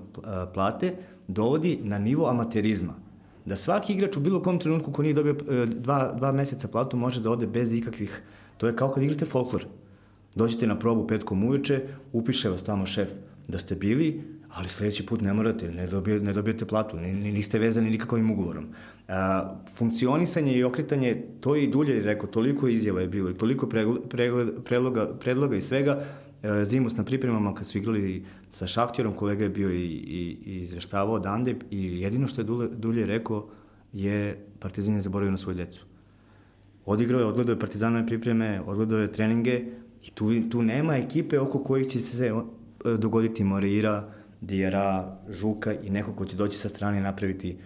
plate 0.55 0.93
dovodi 1.29 1.79
na 1.83 1.99
nivo 1.99 2.29
amaterizma. 2.29 2.95
Da 3.45 3.57
svaki 3.57 3.93
igrač 3.93 4.17
u 4.17 4.21
bilo 4.21 4.43
kom 4.43 4.59
trenutku 4.59 4.93
ko 4.93 5.03
nije 5.03 5.15
dobio 5.15 5.37
e, 5.51 5.67
dva, 5.67 6.13
dva 6.13 6.33
meseca 6.33 6.69
platu 6.69 6.97
može 6.97 7.21
da 7.21 7.31
ode 7.31 7.47
bez 7.47 7.73
ikakvih... 7.73 8.23
To 8.57 8.67
je 8.67 8.77
kao 8.77 8.93
kad 8.93 9.03
igrate 9.03 9.25
folklor. 9.25 9.67
Dođete 10.35 10.67
na 10.67 10.79
probu 10.79 11.07
petkom 11.07 11.45
uveče, 11.45 11.83
upiše 12.13 12.49
vas 12.49 12.65
tamo 12.65 12.87
šef 12.87 13.09
da 13.49 13.59
ste 13.59 13.75
bili, 13.75 14.23
ali 14.57 14.69
sledeći 14.69 15.07
put 15.07 15.21
ne 15.21 15.33
morate, 15.33 15.71
ne, 15.71 15.87
dobije, 15.87 16.21
ne 16.21 16.33
dobijete 16.33 16.65
platu, 16.65 16.97
niste 16.97 17.59
vezani 17.59 17.91
nikakvim 17.91 18.31
ugovorom. 18.31 18.67
A, 19.09 19.55
funkcionisanje 19.77 20.57
i 20.57 20.65
okretanje, 20.65 21.23
to 21.41 21.55
je 21.55 21.65
i 21.65 21.71
dulje 21.71 22.03
rekao, 22.03 22.29
toliko 22.29 22.69
izjava 22.69 23.01
je 23.01 23.09
bilo 23.09 23.31
i 23.31 23.35
toliko 23.35 23.69
predloga, 24.65 25.09
predloga 25.21 25.57
i 25.57 25.61
svega, 25.61 26.05
e, 26.43 26.65
Zimus 26.65 26.97
na 26.97 27.05
pripremama 27.05 27.55
kad 27.55 27.67
su 27.67 27.79
igrali 27.79 28.25
sa 28.49 28.67
Šahtjerom, 28.67 29.15
kolega 29.15 29.45
je 29.45 29.51
bio 29.51 29.71
i, 29.71 29.85
i, 29.85 30.39
i 30.45 30.57
izveštavao 30.57 31.15
odande 31.15 31.57
i 31.71 32.01
jedino 32.01 32.29
što 32.29 32.41
je 32.41 32.45
dulje, 32.45 32.69
dulje 32.69 33.07
rekao 33.07 33.49
je 33.93 34.47
Partizan 34.59 34.95
je 34.95 35.01
zaboravio 35.01 35.31
na 35.31 35.37
svoju 35.37 35.57
decu. 35.57 35.85
Odigrao 36.87 37.21
je, 37.21 37.27
odgledao 37.27 37.53
je 37.53 37.61
Partizanove 37.61 38.07
pripreme, 38.07 38.61
odgledao 38.67 38.99
je 38.99 39.13
treninge 39.13 39.65
i 40.03 40.11
tu, 40.11 40.49
tu 40.51 40.63
nema 40.63 40.97
ekipe 40.97 41.39
oko 41.39 41.59
kojih 41.59 41.87
će 41.87 42.01
se 42.01 42.33
dogoditi 42.99 43.45
Moreira, 43.45 44.16
Dijera, 44.47 45.19
Žuka 45.29 45.73
i 45.73 45.91
neko 45.91 46.13
ko 46.13 46.25
će 46.25 46.37
doći 46.37 46.59
sa 46.59 46.69
strane 46.69 47.01
napraviti 47.01 47.57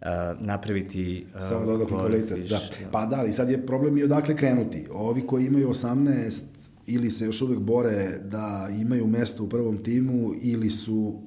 uh, 0.00 0.46
napraviti 0.46 1.26
uh, 1.34 1.40
samo 1.48 1.66
dodatni 1.66 1.98
kvalitet. 1.98 2.48
Da. 2.48 2.56
da. 2.56 2.90
Pa 2.90 3.06
da, 3.06 3.16
ali 3.16 3.32
sad 3.32 3.50
je 3.50 3.66
problem 3.66 3.98
i 3.98 4.02
odakle 4.02 4.36
krenuti. 4.36 4.86
Ovi 4.92 5.26
koji 5.26 5.46
imaju 5.46 5.68
18 5.68 6.42
ili 6.86 7.10
se 7.10 7.24
još 7.24 7.42
uvek 7.42 7.58
bore 7.58 8.18
da 8.24 8.68
imaju 8.80 9.06
mesto 9.06 9.44
u 9.44 9.48
prvom 9.48 9.82
timu 9.82 10.32
ili 10.42 10.70
su, 10.70 11.20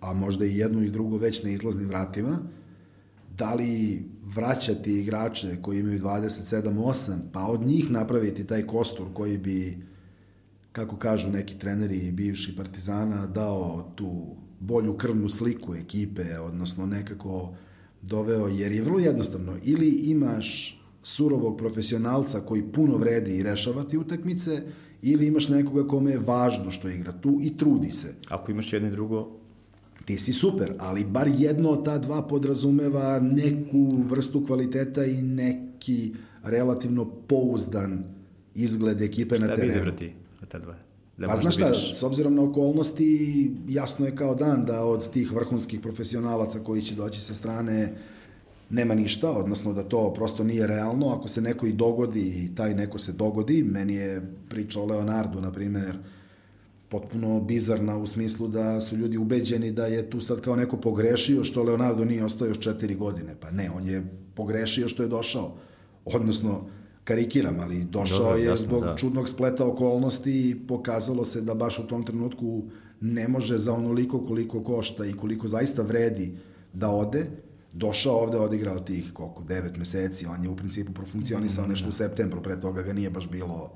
a 0.00 0.14
možda 0.14 0.46
i 0.46 0.58
jedno 0.58 0.82
i 0.82 0.90
drugo 0.90 1.16
već 1.16 1.42
na 1.42 1.50
izlaznim 1.50 1.88
vratima, 1.88 2.38
da 3.36 3.54
li 3.54 4.04
vraćati 4.22 4.98
igrače 4.98 5.56
koji 5.62 5.78
imaju 5.78 6.00
27-8, 6.00 7.12
pa 7.32 7.46
od 7.46 7.66
njih 7.66 7.90
napraviti 7.90 8.46
taj 8.46 8.66
kostur 8.66 9.06
koji 9.14 9.38
bi 9.38 9.78
kako 10.72 10.96
kažu 10.96 11.30
neki 11.30 11.58
treneri 11.58 12.10
bivši 12.10 12.56
Partizana, 12.56 13.26
dao 13.26 13.92
tu 13.94 14.36
bolju 14.66 14.96
krvnu 14.96 15.28
sliku 15.28 15.74
ekipe, 15.74 16.38
odnosno 16.38 16.86
nekako 16.86 17.54
doveo, 18.02 18.48
jer 18.48 18.72
je 18.72 18.82
vrlo 18.82 18.98
jednostavno, 18.98 19.56
ili 19.62 19.88
imaš 19.88 20.80
surovog 21.02 21.58
profesionalca 21.58 22.40
koji 22.40 22.62
puno 22.62 22.96
vredi 22.96 23.36
i 23.36 23.42
rešava 23.42 23.84
ti 23.84 23.98
utakmice, 23.98 24.62
ili 25.02 25.26
imaš 25.26 25.48
nekoga 25.48 25.88
kome 25.88 26.10
je 26.10 26.18
važno 26.18 26.70
što 26.70 26.88
igra 26.88 27.12
tu 27.12 27.38
i 27.42 27.56
trudi 27.56 27.90
se. 27.90 28.14
Ako 28.28 28.50
imaš 28.50 28.72
jedno 28.72 28.88
i 28.88 28.90
drugo, 28.90 29.30
ti 30.04 30.16
si 30.16 30.32
super, 30.32 30.72
ali 30.78 31.04
bar 31.04 31.28
jedno 31.38 31.70
od 31.70 31.84
ta 31.84 31.98
dva 31.98 32.22
podrazumeva 32.22 33.20
neku 33.20 33.96
vrstu 34.08 34.46
kvaliteta 34.46 35.04
i 35.04 35.22
neki 35.22 36.14
relativno 36.42 37.04
pouzdan 37.04 38.04
izgled 38.54 39.02
ekipe 39.02 39.36
Šta 39.36 39.46
na 39.46 39.54
terenu. 39.54 39.72
Šta 39.72 39.90
bi 39.90 40.12
ta 40.48 40.58
dva? 40.58 40.74
Da 41.18 41.26
pa 41.26 41.36
znaš 41.36 41.54
šta, 41.54 41.66
vidiš... 41.66 41.98
s 41.98 42.02
obzirom 42.02 42.34
na 42.34 42.42
okolnosti, 42.42 43.50
jasno 43.68 44.06
je 44.06 44.16
kao 44.16 44.34
dan 44.34 44.64
da 44.64 44.84
od 44.84 45.10
tih 45.10 45.32
vrhunskih 45.32 45.80
profesionalaca 45.80 46.58
koji 46.58 46.82
će 46.82 46.94
doći 46.94 47.20
sa 47.20 47.34
strane 47.34 47.94
nema 48.70 48.94
ništa, 48.94 49.30
odnosno 49.30 49.72
da 49.72 49.82
to 49.82 50.12
prosto 50.12 50.44
nije 50.44 50.66
realno. 50.66 51.08
Ako 51.08 51.28
se 51.28 51.40
neko 51.40 51.66
i 51.66 51.72
dogodi 51.72 52.20
i 52.20 52.54
taj 52.54 52.74
neko 52.74 52.98
se 52.98 53.12
dogodi, 53.12 53.62
meni 53.62 53.94
je 53.94 54.32
priča 54.48 54.80
o 54.80 54.86
Leonardu, 54.86 55.40
na 55.40 55.52
primer, 55.52 55.98
potpuno 56.88 57.40
bizarna 57.40 57.96
u 57.96 58.06
smislu 58.06 58.48
da 58.48 58.80
su 58.80 58.96
ljudi 58.96 59.16
ubeđeni 59.18 59.72
da 59.72 59.86
je 59.86 60.10
tu 60.10 60.20
sad 60.20 60.40
kao 60.40 60.56
neko 60.56 60.76
pogrešio 60.76 61.44
što 61.44 61.62
Leonardo 61.62 62.04
nije 62.04 62.24
ostao 62.24 62.48
još 62.48 62.58
četiri 62.58 62.94
godine. 62.94 63.36
Pa 63.40 63.50
ne, 63.50 63.70
on 63.70 63.86
je 63.86 64.04
pogrešio 64.34 64.88
što 64.88 65.02
je 65.02 65.08
došao. 65.08 65.54
Odnosno, 66.04 66.66
karikiram, 67.04 67.60
ali 67.60 67.84
došao 67.84 68.18
Dobre, 68.18 68.40
je 68.40 68.46
jasno, 68.46 68.66
zbog 68.66 68.84
da. 68.84 68.96
čudnog 68.96 69.28
spleta 69.28 69.66
okolnosti 69.66 70.50
i 70.50 70.66
pokazalo 70.66 71.24
se 71.24 71.40
da 71.40 71.54
baš 71.54 71.78
u 71.78 71.86
tom 71.86 72.04
trenutku 72.04 72.62
ne 73.00 73.28
može 73.28 73.56
za 73.56 73.72
onoliko 73.74 74.26
koliko 74.26 74.64
košta 74.64 75.06
i 75.06 75.12
koliko 75.12 75.48
zaista 75.48 75.82
vredi 75.82 76.36
da 76.72 76.90
ode, 76.90 77.26
došao 77.72 78.14
ovde, 78.16 78.38
odigrao 78.38 78.80
tih 78.80 79.10
koliko, 79.12 79.42
devet 79.42 79.76
meseci, 79.76 80.26
on 80.26 80.42
je 80.42 80.48
u 80.48 80.56
principu 80.56 80.92
profunkcionisao 80.92 81.66
mm, 81.66 81.68
nešto 81.68 81.86
u 81.86 81.90
da. 81.90 81.96
septembru, 81.96 82.42
pre 82.42 82.60
toga 82.60 82.82
ga 82.82 82.92
nije 82.92 83.10
baš 83.10 83.30
bilo, 83.30 83.72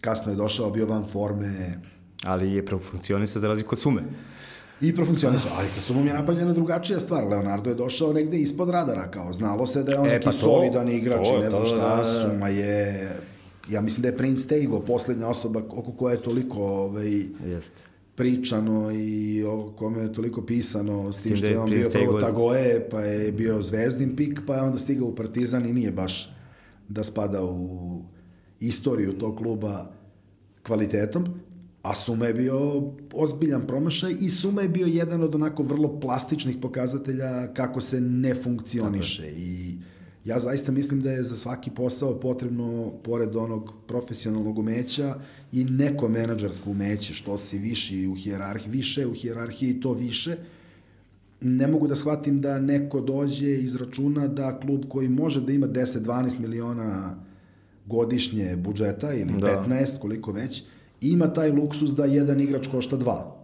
kasno 0.00 0.32
je 0.32 0.36
došao, 0.36 0.70
bio 0.70 0.86
van 0.86 1.04
forme. 1.04 1.80
Ali 2.22 2.52
je 2.52 2.66
profunkcionisao 2.66 3.40
za 3.40 3.48
razliku 3.48 3.74
od 3.74 3.78
sume. 3.78 4.02
I 4.84 4.94
profunkcionisao, 4.94 5.50
ali 5.58 5.68
sa 5.68 5.80
sumom 5.80 6.06
je 6.06 6.12
napravljena 6.12 6.52
drugačija 6.52 7.00
stvar. 7.00 7.24
Leonardo 7.24 7.70
je 7.70 7.76
došao 7.76 8.12
negde 8.12 8.38
ispod 8.38 8.70
radara, 8.70 9.10
kao 9.10 9.32
znalo 9.32 9.66
se 9.66 9.82
da 9.82 9.92
je 9.92 9.98
on 9.98 10.06
e, 10.06 10.10
neki 10.10 10.24
pa 10.24 10.32
to, 10.32 10.38
solidan 10.38 10.88
igrač 10.88 11.28
to, 11.28 11.36
i 11.36 11.40
ne 11.40 11.50
znam 11.50 11.62
to, 11.62 11.68
šta, 11.68 11.76
da, 11.76 11.88
da, 11.88 11.96
da. 11.96 12.04
Suma 12.04 12.48
je... 12.48 13.10
Ja 13.70 13.80
mislim 13.80 14.02
da 14.02 14.08
je 14.08 14.16
Prince 14.16 14.48
Teigo 14.48 14.80
poslednja 14.80 15.28
osoba 15.28 15.62
oko 15.70 15.92
koje 15.92 16.14
je 16.14 16.22
toliko 16.22 16.62
ovaj, 16.62 17.24
Jeste 17.46 17.94
pričano 18.16 18.90
i 18.92 19.44
o 19.44 19.72
kome 19.76 20.02
je 20.02 20.12
toliko 20.12 20.42
pisano 20.42 21.12
s 21.12 21.22
tim 21.22 21.36
što 21.36 21.46
je 21.46 21.58
on 21.58 21.70
bio 21.70 21.88
prvo 21.92 22.20
Tagoe, 22.20 22.88
pa 22.90 23.00
je 23.00 23.32
bio 23.32 23.62
zvezdin 23.62 24.16
pik, 24.16 24.40
pa 24.46 24.54
je 24.54 24.62
onda 24.62 24.78
stigao 24.78 25.08
u 25.08 25.14
Partizan 25.14 25.66
i 25.66 25.72
nije 25.72 25.90
baš 25.92 26.32
da 26.88 27.04
spada 27.04 27.44
u 27.44 28.02
istoriju 28.60 29.18
tog 29.18 29.36
kluba 29.36 29.86
kvalitetom. 30.62 31.24
A 31.84 31.94
Suma 31.94 32.26
je 32.26 32.34
bio 32.34 32.82
ozbiljan 33.12 33.66
promašaj 33.66 34.14
i 34.20 34.30
Suma 34.30 34.62
je 34.62 34.68
bio 34.68 34.86
jedan 34.86 35.22
od 35.22 35.34
onako 35.34 35.62
vrlo 35.62 36.00
plastičnih 36.00 36.56
pokazatelja 36.62 37.54
kako 37.54 37.80
se 37.80 38.00
ne 38.00 38.34
funkcioniše. 38.34 39.26
I 39.36 39.74
ja 40.24 40.40
zaista 40.40 40.72
mislim 40.72 41.02
da 41.02 41.10
je 41.10 41.22
za 41.22 41.36
svaki 41.36 41.70
posao 41.70 42.20
potrebno, 42.20 42.92
pored 43.02 43.36
onog 43.36 43.72
profesionalnog 43.86 44.58
umeća, 44.58 45.14
i 45.52 45.64
neko 45.64 46.08
menadžersko 46.08 46.70
umeće, 46.70 47.14
što 47.14 47.38
si 47.38 47.58
viši 47.58 48.06
u 48.06 48.14
hijerarhiji, 48.14 48.72
više 48.72 49.06
u 49.06 49.12
hijerarhiji 49.12 49.80
to 49.80 49.92
više. 49.92 50.36
Ne 51.40 51.66
mogu 51.66 51.86
da 51.86 51.96
shvatim 51.96 52.40
da 52.40 52.58
neko 52.58 53.00
dođe 53.00 53.52
iz 53.52 53.76
računa 53.76 54.28
da 54.28 54.60
klub 54.60 54.84
koji 54.88 55.08
može 55.08 55.40
da 55.40 55.52
ima 55.52 55.66
10-12 55.66 56.38
miliona 56.38 57.16
godišnje 57.86 58.56
budžeta 58.56 59.14
ili 59.14 59.32
da. 59.40 59.64
15, 59.68 59.98
koliko 59.98 60.32
već, 60.32 60.62
ima 61.12 61.32
taj 61.32 61.50
luksus 61.50 61.90
da 61.90 62.04
jedan 62.04 62.40
igrač 62.40 62.66
košta 62.66 62.96
dva. 62.96 63.36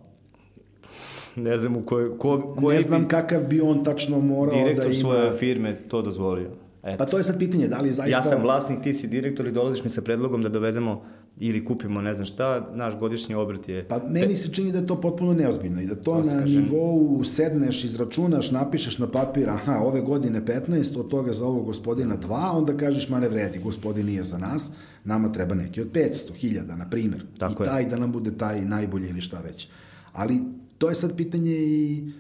Ne 1.36 1.58
znam 1.58 1.76
u 1.76 1.82
kojoj... 1.82 2.18
Ko, 2.18 2.54
ko 2.58 2.70
ne 2.70 2.80
znam 2.80 3.02
bi 3.02 3.08
kakav 3.08 3.44
bi 3.44 3.60
on 3.60 3.84
tačno 3.84 4.20
morao 4.20 4.54
da 4.54 4.60
ima... 4.60 4.68
Direktor 4.68 4.94
svoje 4.94 5.32
firme 5.32 5.88
to 5.88 6.02
dozvolio. 6.02 6.50
Eto. 6.82 6.96
Pa 6.98 7.06
to 7.06 7.18
je 7.18 7.24
sad 7.24 7.38
pitanje, 7.38 7.68
da 7.68 7.80
li 7.80 7.90
zaista... 7.90 8.18
Ja 8.18 8.22
sam 8.22 8.42
vlasnik, 8.42 8.80
ti 8.82 8.94
si 8.94 9.08
direktor 9.08 9.46
i 9.46 9.52
dolaziš 9.52 9.84
mi 9.84 9.90
sa 9.90 10.02
predlogom 10.02 10.42
da 10.42 10.48
dovedemo 10.48 11.02
ili 11.40 11.64
kupimo 11.64 12.02
ne 12.02 12.14
znam 12.14 12.26
šta, 12.26 12.70
naš 12.74 12.98
godišnji 12.98 13.34
obrt 13.34 13.68
je... 13.68 13.88
Pa 13.88 14.00
meni 14.08 14.36
se 14.36 14.52
čini 14.52 14.72
da 14.72 14.78
je 14.78 14.86
to 14.86 15.00
potpuno 15.00 15.34
neozbiljno 15.34 15.80
i 15.80 15.86
da 15.86 15.94
to 15.94 16.22
na 16.22 16.40
kažem. 16.40 16.62
nivou 16.62 17.24
sedneš, 17.24 17.84
izračunaš, 17.84 18.50
napišeš 18.50 18.98
na 18.98 19.06
papir, 19.06 19.48
aha, 19.48 19.80
ove 19.84 20.00
godine 20.00 20.44
15, 20.44 20.98
od 21.00 21.08
toga 21.08 21.32
za 21.32 21.46
ovog 21.46 21.64
gospodina 21.66 22.16
2, 22.16 22.50
onda 22.52 22.76
kažeš, 22.76 23.08
ma 23.08 23.20
ne 23.20 23.28
vredi, 23.28 23.58
gospodin 23.58 24.06
nije 24.06 24.22
za 24.22 24.38
nas, 24.38 24.70
nama 25.04 25.32
treba 25.32 25.54
neki 25.54 25.80
od 25.80 25.92
500, 25.92 26.34
hiljada, 26.34 26.76
na 26.76 26.90
primer. 26.90 27.24
Tako 27.38 27.62
I 27.62 27.66
taj 27.66 27.82
je. 27.82 27.88
da 27.88 27.96
nam 27.96 28.12
bude 28.12 28.38
taj 28.38 28.64
najbolji 28.64 29.08
ili 29.08 29.20
šta 29.20 29.40
već. 29.40 29.68
Ali 30.12 30.40
to 30.78 30.88
je 30.88 30.94
sad 30.94 31.16
pitanje 31.16 31.52
i 31.52 32.10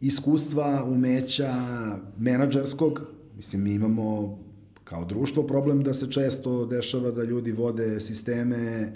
iskustva, 0.00 0.84
umeća, 0.84 1.54
menadžerskog. 2.18 3.00
Mislim, 3.36 3.62
mi 3.62 3.72
imamo 3.74 4.38
kao 4.90 5.04
društvo 5.04 5.42
problem 5.42 5.82
da 5.82 5.94
se 5.94 6.10
često 6.10 6.66
dešava 6.66 7.10
da 7.10 7.24
ljudi 7.24 7.52
vode 7.52 8.00
sisteme 8.00 8.92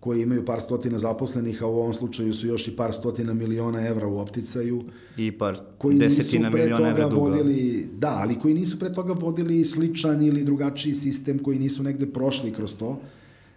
koji 0.00 0.22
imaju 0.22 0.44
par 0.44 0.60
stotina 0.60 0.98
zaposlenih, 0.98 1.62
a 1.62 1.66
u 1.66 1.76
ovom 1.76 1.94
slučaju 1.94 2.34
su 2.34 2.46
još 2.46 2.68
i 2.68 2.76
par 2.76 2.92
stotina 2.92 3.34
miliona 3.34 3.86
evra 3.88 4.06
u 4.06 4.18
opticaju. 4.18 4.84
I 5.16 5.32
par 5.32 5.58
koji 5.78 5.98
desetina 5.98 6.50
miliona 6.50 6.88
evra 6.88 7.08
duga. 7.08 7.22
Vodili, 7.22 7.88
da, 7.98 8.18
ali 8.22 8.38
koji 8.38 8.54
nisu 8.54 8.78
pre 8.78 8.92
toga 8.92 9.12
vodili 9.12 9.64
sličan 9.64 10.22
ili 10.22 10.44
drugačiji 10.44 10.94
sistem, 10.94 11.38
koji 11.38 11.58
nisu 11.58 11.82
negde 11.82 12.06
prošli 12.06 12.52
kroz 12.52 12.76
to. 12.76 13.00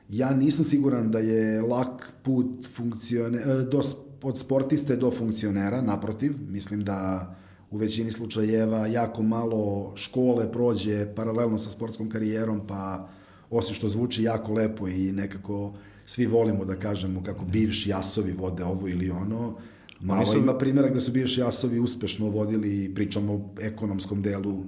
Ja 0.10 0.34
nisam 0.34 0.66
siguran 0.66 1.12
da 1.12 1.20
je 1.20 1.62
lak 1.62 2.14
put 2.24 2.68
funkcione, 2.76 3.38
e, 3.38 3.64
do, 3.72 3.82
od 4.22 4.40
sportiste 4.40 4.96
do 4.96 5.12
funkcionera, 5.12 5.82
naprotiv, 5.82 6.34
mislim 6.50 6.84
da 6.84 7.36
u 7.72 7.78
većini 7.78 8.12
slučajeva 8.12 8.88
jako 8.88 9.24
malo 9.24 9.94
škole 9.96 10.52
prođe 10.52 11.16
paralelno 11.16 11.58
sa 11.58 11.70
sportskom 11.70 12.10
karijerom, 12.10 12.62
pa 12.68 13.10
osim 13.50 13.76
što 13.76 13.88
zvuči 13.88 14.24
jako 14.24 14.54
lepo 14.54 14.88
i 14.88 15.12
nekako 15.12 15.74
svi 16.06 16.26
volimo 16.26 16.66
da 16.66 16.76
kažemo 16.76 17.24
kako 17.24 17.46
bivši 17.46 17.90
jasovi 17.90 18.32
vode 18.32 18.64
ovo 18.64 18.88
ili 18.88 19.10
ono, 19.10 19.58
malo 20.00 20.26
su... 20.26 20.38
ima 20.38 20.58
primjera 20.58 20.90
gde 20.90 21.02
su 21.02 21.12
bivši 21.12 21.40
jasovi 21.40 21.80
uspešno 21.80 22.30
vodili, 22.30 22.92
pričamo 22.96 23.34
o 23.34 23.50
ekonomskom 23.62 24.22
delu 24.22 24.64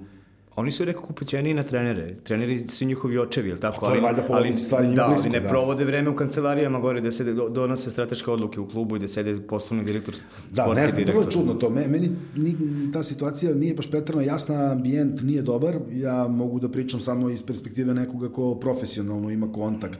Oni 0.59 0.71
su 0.71 0.85
nekako 0.85 1.07
upućeni 1.09 1.53
na 1.53 1.63
trenere. 1.63 2.15
Treneri 2.23 2.67
su 2.67 2.85
njihovi 2.85 3.17
očevi, 3.17 3.49
ili 3.49 3.59
tako? 3.59 3.85
A 3.85 3.89
to 3.89 3.95
je 3.95 4.01
valjda 4.01 4.23
ali, 4.29 4.57
stvari 4.57 4.87
njima 4.87 5.03
da, 5.03 5.15
ali 5.19 5.29
ne 5.29 5.39
da. 5.39 5.49
provode 5.49 5.85
vreme 5.85 6.09
u 6.09 6.15
kancelarijama 6.15 6.79
gore 6.79 7.01
da 7.01 7.11
se 7.11 7.33
donose 7.33 7.91
strateške 7.91 8.31
odluke 8.31 8.59
u 8.59 8.67
klubu 8.67 8.95
i 8.95 8.99
da 8.99 9.07
sede 9.07 9.41
poslovni 9.47 9.85
direktor, 9.85 10.15
da, 10.51 10.63
sportski 10.63 10.81
ne 10.81 10.89
znam, 10.89 10.97
direktor. 10.97 11.25
Da, 11.25 11.31
čudno 11.31 11.53
to. 11.53 11.69
Meni 11.69 12.09
ni, 12.35 12.55
ta 12.93 13.03
situacija 13.03 13.55
nije 13.55 13.73
baš 13.73 13.89
pretrano 13.89 14.21
jasna, 14.21 14.71
ambijent 14.71 15.21
nije 15.21 15.41
dobar. 15.41 15.79
Ja 15.91 16.27
mogu 16.27 16.59
da 16.59 16.69
pričam 16.69 16.99
samo 16.99 17.29
iz 17.29 17.45
perspektive 17.45 17.93
nekoga 17.93 18.29
ko 18.29 18.55
profesionalno 18.55 19.31
ima 19.31 19.51
kontakt 19.51 19.99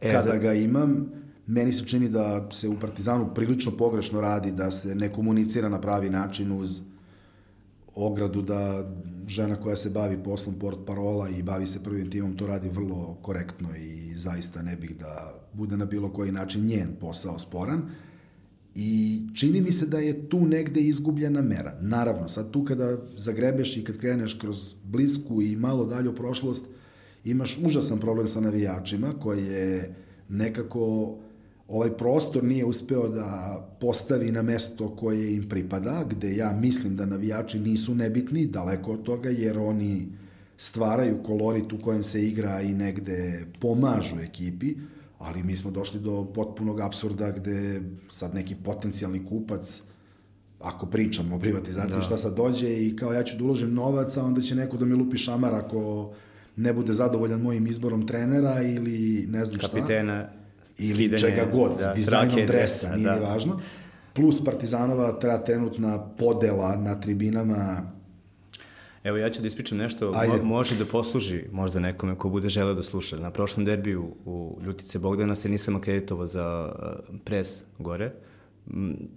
e, 0.00 0.12
kada 0.12 0.30
za... 0.30 0.38
ga 0.38 0.52
imam. 0.52 1.10
Meni 1.46 1.72
se 1.72 1.84
čini 1.86 2.08
da 2.08 2.48
se 2.50 2.68
u 2.68 2.78
Partizanu 2.80 3.34
prilično 3.34 3.72
pogrešno 3.72 4.20
radi, 4.20 4.52
da 4.52 4.70
se 4.70 4.94
ne 4.94 5.12
komunicira 5.12 5.68
na 5.68 5.80
pravi 5.80 6.10
način 6.10 6.52
uz 6.52 6.80
ogradu 7.94 8.42
da 8.42 8.90
žena 9.26 9.56
koja 9.56 9.76
se 9.76 9.90
bavi 9.90 10.22
poslom 10.24 10.58
port 10.58 10.78
parola 10.86 11.28
i 11.28 11.42
bavi 11.42 11.66
se 11.66 11.82
prvim 11.82 12.10
timom 12.10 12.36
to 12.36 12.46
radi 12.46 12.68
vrlo 12.68 13.18
korektno 13.22 13.68
i 13.76 14.14
zaista 14.14 14.62
ne 14.62 14.76
bih 14.76 14.96
da 14.98 15.42
bude 15.52 15.76
na 15.76 15.84
bilo 15.84 16.12
koji 16.12 16.32
način 16.32 16.66
njen 16.66 16.88
posao 17.00 17.38
sporan. 17.38 17.82
I 18.74 19.20
čini 19.34 19.60
mi 19.60 19.72
se 19.72 19.86
da 19.86 19.98
je 19.98 20.28
tu 20.28 20.46
negde 20.46 20.80
izgubljena 20.80 21.42
mera. 21.42 21.78
Naravno, 21.80 22.28
sad 22.28 22.50
tu 22.50 22.64
kada 22.64 22.98
zagrebeš 23.16 23.76
i 23.76 23.84
kad 23.84 23.96
kreneš 23.96 24.34
kroz 24.34 24.74
blisku 24.84 25.42
i 25.42 25.56
malo 25.56 25.86
dalju 25.86 26.14
prošlost, 26.14 26.64
imaš 27.24 27.58
užasan 27.64 27.98
problem 27.98 28.26
sa 28.26 28.40
navijačima 28.40 29.12
koje 29.20 29.94
nekako 30.28 31.16
ovaj 31.68 31.96
prostor 31.96 32.44
nije 32.44 32.64
uspeo 32.64 33.08
da 33.08 33.60
postavi 33.80 34.32
na 34.32 34.42
mesto 34.42 34.96
koje 34.96 35.34
im 35.34 35.48
pripada, 35.48 36.04
gde 36.10 36.36
ja 36.36 36.52
mislim 36.60 36.96
da 36.96 37.06
navijači 37.06 37.60
nisu 37.60 37.94
nebitni, 37.94 38.46
daleko 38.46 38.92
od 38.92 39.02
toga, 39.02 39.28
jer 39.28 39.58
oni 39.58 40.08
stvaraju 40.56 41.22
kolorit 41.22 41.72
u 41.72 41.78
kojem 41.78 42.04
se 42.04 42.26
igra 42.26 42.60
i 42.60 42.74
negde 42.74 43.46
pomažu 43.60 44.16
ekipi, 44.22 44.74
ali 45.18 45.42
mi 45.42 45.56
smo 45.56 45.70
došli 45.70 46.00
do 46.00 46.24
potpunog 46.34 46.80
absurda 46.80 47.30
gde 47.30 47.82
sad 48.08 48.34
neki 48.34 48.54
potencijalni 48.64 49.26
kupac 49.26 49.82
ako 50.60 50.86
pričamo 50.86 51.36
o 51.36 51.38
privatizaciji, 51.38 51.96
da. 51.96 52.02
šta 52.02 52.16
sad 52.16 52.36
dođe 52.36 52.86
i 52.86 52.96
kao 52.96 53.12
ja 53.12 53.22
ću 53.22 53.36
da 53.38 53.44
uložim 53.44 53.74
novac, 53.74 54.16
a 54.16 54.24
onda 54.24 54.40
će 54.40 54.54
neko 54.54 54.76
da 54.76 54.84
mi 54.84 54.94
lupi 54.94 55.18
šamar 55.18 55.54
ako 55.54 56.12
ne 56.56 56.72
bude 56.72 56.92
zadovoljan 56.92 57.40
mojim 57.40 57.66
izborom 57.66 58.06
trenera 58.06 58.62
ili 58.62 59.26
ne 59.28 59.44
znam 59.44 59.58
Kapitena. 59.58 59.58
šta. 59.58 59.78
Kapitena 59.78 60.41
ili 60.78 60.94
skidanje, 60.94 61.18
čega 61.18 61.50
god, 61.52 61.78
da, 61.78 61.92
dizajnom 61.94 62.36
trake, 62.36 62.46
dresa, 62.46 62.96
nije 62.96 63.10
da. 63.10 63.18
važno. 63.18 63.60
Plus 64.12 64.44
Partizanova 64.44 65.12
treba 65.12 65.38
trenutna 65.38 65.98
podela 66.18 66.76
na 66.76 67.00
tribinama 67.00 67.92
Evo 69.04 69.16
ja 69.16 69.30
ću 69.30 69.40
da 69.40 69.48
ispričam 69.48 69.78
nešto, 69.78 70.12
Ajde. 70.14 70.42
može 70.42 70.76
da 70.76 70.84
posluži 70.84 71.44
možda 71.52 71.80
nekome 71.80 72.14
ko 72.14 72.28
bude 72.28 72.48
želeo 72.48 72.74
da 72.74 72.82
sluša. 72.82 73.16
Na 73.16 73.30
prošlom 73.30 73.64
derbiju 73.64 74.14
u 74.24 74.58
Ljutice 74.62 74.98
Bogdana 74.98 75.34
se 75.34 75.48
nisam 75.48 75.76
akreditovao 75.76 76.26
za 76.26 76.72
pres 77.24 77.64
gore. 77.78 78.12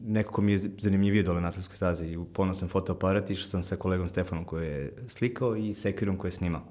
Nekako 0.05 0.41
mi 0.41 0.51
je 0.51 0.57
zanimljivije 0.57 1.23
dole 1.23 1.41
na 1.41 1.47
atletskoj 1.47 1.75
stazi 1.75 2.05
i 2.05 2.17
ponosan 2.33 2.69
fotoaparat 2.69 3.29
išao 3.29 3.45
sam 3.45 3.63
sa 3.63 3.75
kolegom 3.75 4.07
Stefanom 4.07 4.45
koji 4.45 4.67
je 4.67 4.93
slikao 5.07 5.55
i 5.55 5.73
Sekirom 5.73 6.17
koji 6.17 6.29
je 6.29 6.33
snimao. 6.33 6.63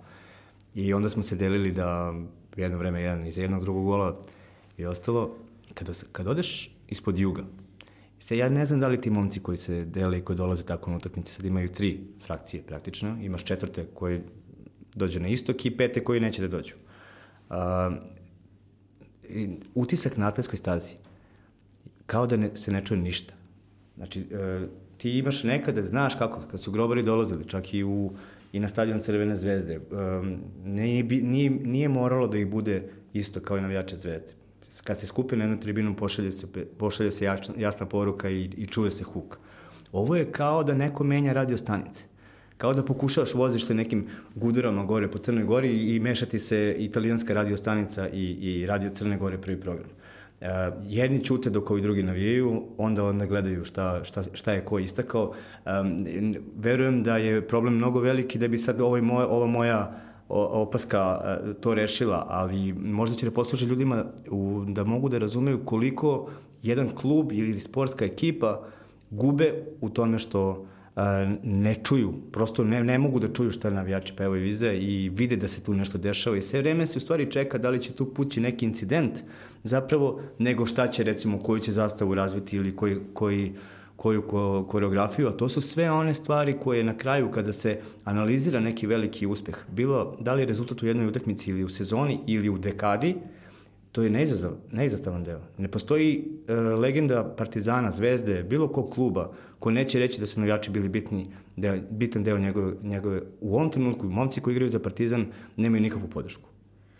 I 0.74 0.94
onda 0.94 1.08
smo 1.08 1.22
se 1.22 1.36
delili 1.36 1.72
da 1.72 2.14
jedno 2.56 2.78
vreme 2.78 3.02
jedan 3.02 3.26
iz 3.26 3.38
jednog 3.38 3.60
drugog 3.60 3.84
gola 3.84 4.22
i 4.76 4.86
ostalo, 4.86 5.36
kad, 5.74 6.04
kad 6.12 6.26
odeš 6.26 6.70
ispod 6.88 7.18
juga, 7.18 7.44
Sve, 8.24 8.36
ja 8.36 8.48
ne 8.48 8.64
znam 8.64 8.80
da 8.80 8.88
li 8.88 9.00
ti 9.00 9.10
momci 9.10 9.40
koji 9.40 9.56
se 9.56 9.84
dele 9.84 10.18
i 10.18 10.22
koji 10.22 10.36
dolaze 10.36 10.64
tako 10.64 10.90
na 10.90 10.96
utakmice 10.96 11.32
sad 11.32 11.44
imaju 11.46 11.68
tri 11.68 12.00
frakcije 12.26 12.62
praktično, 12.62 13.16
imaš 13.22 13.44
četvrte 13.44 13.86
koji 13.94 14.20
dođu 14.94 15.20
na 15.20 15.28
istok 15.28 15.66
i 15.66 15.76
pete 15.76 16.04
koji 16.04 16.20
neće 16.20 16.42
da 16.42 16.48
dođu. 16.48 16.74
Uh, 17.50 17.56
utisak 19.74 20.16
na 20.16 20.28
atletskoj 20.28 20.56
stazi, 20.56 20.94
kao 22.06 22.26
da 22.26 22.36
ne, 22.36 22.56
se 22.56 22.72
ne 22.72 22.84
čuje 22.84 23.00
ništa. 23.00 23.34
Znači, 23.96 24.20
uh, 24.20 24.68
ti 24.96 25.18
imaš 25.18 25.42
nekada, 25.44 25.82
znaš 25.82 26.14
kako, 26.14 26.40
kad 26.50 26.60
su 26.60 26.72
grobari 26.72 27.02
dolazili, 27.02 27.48
čak 27.48 27.74
i 27.74 27.84
u 27.84 28.12
i 28.52 28.60
na 28.60 28.68
stadion 28.68 29.00
Crvene 29.00 29.36
zvezde, 29.36 29.80
um, 29.90 30.38
nije, 30.64 31.02
nije, 31.04 31.50
nije 31.50 31.88
moralo 31.88 32.26
da 32.26 32.38
ih 32.38 32.46
bude 32.46 32.88
isto 33.12 33.40
kao 33.40 33.58
i 33.58 33.60
navijače 33.60 33.96
zvezde 33.96 34.32
kad 34.82 34.98
se 34.98 35.06
skupi 35.06 35.36
na 35.36 35.44
jednu 35.44 35.60
tribinu, 35.60 35.96
pošalje 35.96 36.32
se, 36.32 36.46
pošalje 36.78 37.10
se 37.10 37.24
jasna, 37.24 37.54
jasna 37.58 37.86
poruka 37.86 38.30
i, 38.30 38.44
i 38.44 38.66
čuje 38.66 38.90
se 38.90 39.04
huk. 39.04 39.38
Ovo 39.92 40.16
je 40.16 40.32
kao 40.32 40.64
da 40.64 40.74
neko 40.74 41.04
menja 41.04 41.32
radio 41.32 41.56
stanice. 41.56 42.04
Kao 42.56 42.74
da 42.74 42.84
pokušavaš, 42.84 43.34
voziš 43.34 43.66
se 43.66 43.74
nekim 43.74 44.06
guderama 44.34 44.84
gore 44.84 45.10
po 45.10 45.18
Crnoj 45.18 45.44
Gori 45.44 45.68
i, 45.68 45.96
i 45.96 46.00
mešati 46.00 46.38
se 46.38 46.76
italijanska 46.78 47.34
radio 47.34 47.56
stanica 47.56 48.08
i, 48.08 48.22
i 48.22 48.66
radio 48.66 48.90
Crne 48.90 49.18
Gore 49.18 49.38
prvi 49.38 49.60
program. 49.60 49.88
Uh, 50.40 50.48
jedni 50.86 51.24
čute 51.24 51.50
dok 51.50 51.70
ovi 51.70 51.80
drugi 51.80 52.02
navijaju, 52.02 52.62
onda 52.78 53.04
onda 53.04 53.26
gledaju 53.26 53.64
šta, 53.64 54.04
šta, 54.04 54.22
šta 54.32 54.52
je 54.52 54.64
ko 54.64 54.78
istakao. 54.78 55.32
Um, 55.66 56.06
verujem 56.56 57.02
da 57.02 57.16
je 57.16 57.48
problem 57.48 57.74
mnogo 57.74 58.00
veliki 58.00 58.38
da 58.38 58.48
bi 58.48 58.58
sad 58.58 58.80
ovaj 58.80 59.00
moj, 59.00 59.24
ova 59.24 59.46
moja 59.46 60.03
opaska 60.28 61.20
e, 61.24 61.54
to 61.54 61.74
rešila, 61.74 62.26
ali 62.28 62.72
možda 62.72 63.16
će 63.16 63.26
da 63.26 63.32
posluži 63.32 63.66
ljudima 63.66 64.04
u, 64.30 64.64
da 64.68 64.84
mogu 64.84 65.08
da 65.08 65.18
razumeju 65.18 65.64
koliko 65.64 66.30
jedan 66.62 66.88
klub 66.88 67.32
ili 67.32 67.60
sportska 67.60 68.04
ekipa 68.04 68.66
gube 69.10 69.64
u 69.80 69.88
tome 69.88 70.18
što 70.18 70.66
e, 70.96 71.00
ne 71.42 71.74
čuju, 71.74 72.12
prosto 72.32 72.64
ne, 72.64 72.84
ne 72.84 72.98
mogu 72.98 73.18
da 73.18 73.32
čuju 73.32 73.50
šta 73.50 73.70
navijači 73.70 74.12
pevaju 74.16 74.46
iza 74.46 74.72
i 74.72 75.08
vide 75.08 75.36
da 75.36 75.48
se 75.48 75.62
tu 75.62 75.74
nešto 75.74 75.98
dešava 75.98 76.36
i 76.36 76.42
sve 76.42 76.60
vreme 76.60 76.86
se 76.86 76.98
u 76.98 77.00
stvari 77.00 77.30
čeka 77.30 77.58
da 77.58 77.70
li 77.70 77.82
će 77.82 77.92
tu 77.92 78.14
pući 78.14 78.40
neki 78.40 78.64
incident 78.64 79.18
zapravo 79.62 80.20
nego 80.38 80.66
šta 80.66 80.88
će 80.88 81.04
recimo 81.04 81.38
koju 81.38 81.60
će 81.60 81.72
zastavu 81.72 82.14
razviti 82.14 82.56
ili 82.56 82.76
koji, 82.76 82.96
koji 83.14 83.52
koju 83.96 84.22
ko, 84.22 84.66
koreografiju, 84.68 85.28
a 85.28 85.36
to 85.36 85.48
su 85.48 85.60
sve 85.60 85.90
one 85.90 86.14
stvari 86.14 86.56
koje 86.62 86.84
na 86.84 86.96
kraju 86.96 87.30
kada 87.30 87.52
se 87.52 87.80
analizira 88.04 88.60
neki 88.60 88.86
veliki 88.86 89.26
uspeh, 89.26 89.56
bilo 89.72 90.16
da 90.20 90.34
li 90.34 90.42
je 90.42 90.46
rezultat 90.46 90.82
u 90.82 90.86
jednoj 90.86 91.06
utakmici 91.06 91.50
ili 91.50 91.64
u 91.64 91.68
sezoni 91.68 92.20
ili 92.26 92.48
u 92.48 92.58
dekadi, 92.58 93.14
to 93.92 94.02
je 94.02 94.10
neizazav, 94.10 94.52
neizastavan 94.72 95.24
deo. 95.24 95.40
Ne 95.58 95.68
postoji 95.68 96.24
e, 96.48 96.54
legenda 96.54 97.34
Partizana, 97.38 97.90
Zvezde, 97.90 98.42
bilo 98.42 98.68
kog 98.68 98.90
kluba 98.90 99.32
ko 99.58 99.70
neće 99.70 99.98
reći 99.98 100.20
da 100.20 100.26
su 100.26 100.40
navijači 100.40 100.70
bili 100.70 100.88
bitni, 100.88 101.26
deo, 101.56 101.78
bitan 101.90 102.24
deo 102.24 102.38
njegove, 102.38 102.72
njegove, 102.82 103.22
u 103.40 103.54
ovom 103.54 103.70
trenutku 103.70 104.06
momci 104.06 104.40
koji 104.40 104.52
igraju 104.52 104.68
za 104.68 104.78
Partizan 104.78 105.26
nemaju 105.56 105.82
nikakvu 105.82 106.08
podršku. 106.08 106.53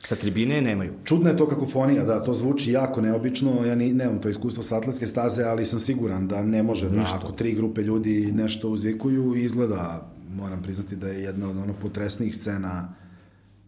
Sa 0.04 0.16
tribine 0.16 0.60
nemaju. 0.60 0.92
Čudna 1.04 1.30
je 1.30 1.36
to 1.36 1.48
kakofonija, 1.48 2.04
da, 2.04 2.24
to 2.24 2.34
zvuči 2.34 2.72
jako 2.72 3.00
neobično, 3.00 3.64
ja 3.64 3.74
ni, 3.74 3.92
nemam 3.92 4.20
to 4.20 4.28
iskustvo 4.28 4.62
sa 4.62 4.76
atletske 4.76 5.06
staze, 5.06 5.42
ali 5.42 5.66
sam 5.66 5.80
siguran 5.80 6.28
da 6.28 6.42
ne 6.42 6.62
može 6.62 6.90
da 6.90 7.04
ako 7.14 7.32
tri 7.32 7.54
grupe 7.54 7.82
ljudi 7.82 8.32
nešto 8.32 8.68
uzvikuju, 8.68 9.34
izgleda, 9.34 10.10
moram 10.34 10.62
priznati 10.62 10.96
da 10.96 11.08
je 11.08 11.22
jedna 11.22 11.50
od 11.50 11.56
ono 11.56 11.72
potresnijih 11.72 12.36
scena 12.36 12.94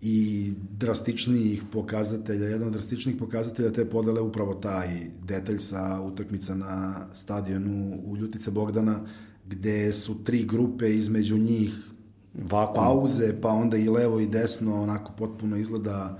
i 0.00 0.52
drastičnijih 0.78 1.62
pokazatelja, 1.72 2.46
jedan 2.46 2.66
od 2.66 2.72
drastičnijih 2.72 3.18
pokazatelja 3.18 3.72
te 3.72 3.84
podele 3.84 4.20
upravo 4.20 4.54
taj 4.54 4.88
detalj 5.24 5.58
sa 5.58 6.00
utakmica 6.02 6.54
na 6.54 7.06
stadionu 7.14 7.98
u 8.04 8.16
Ljutice 8.16 8.50
Bogdana, 8.50 9.00
gde 9.46 9.92
su 9.92 10.24
tri 10.24 10.44
grupe 10.44 10.94
između 10.94 11.38
njih 11.38 11.74
Vakum. 12.50 12.74
pauze, 12.74 13.40
pa 13.40 13.48
onda 13.48 13.76
i 13.76 13.88
levo 13.88 14.20
i 14.20 14.26
desno, 14.26 14.82
onako 14.82 15.12
potpuno 15.18 15.56
izgleda 15.56 16.18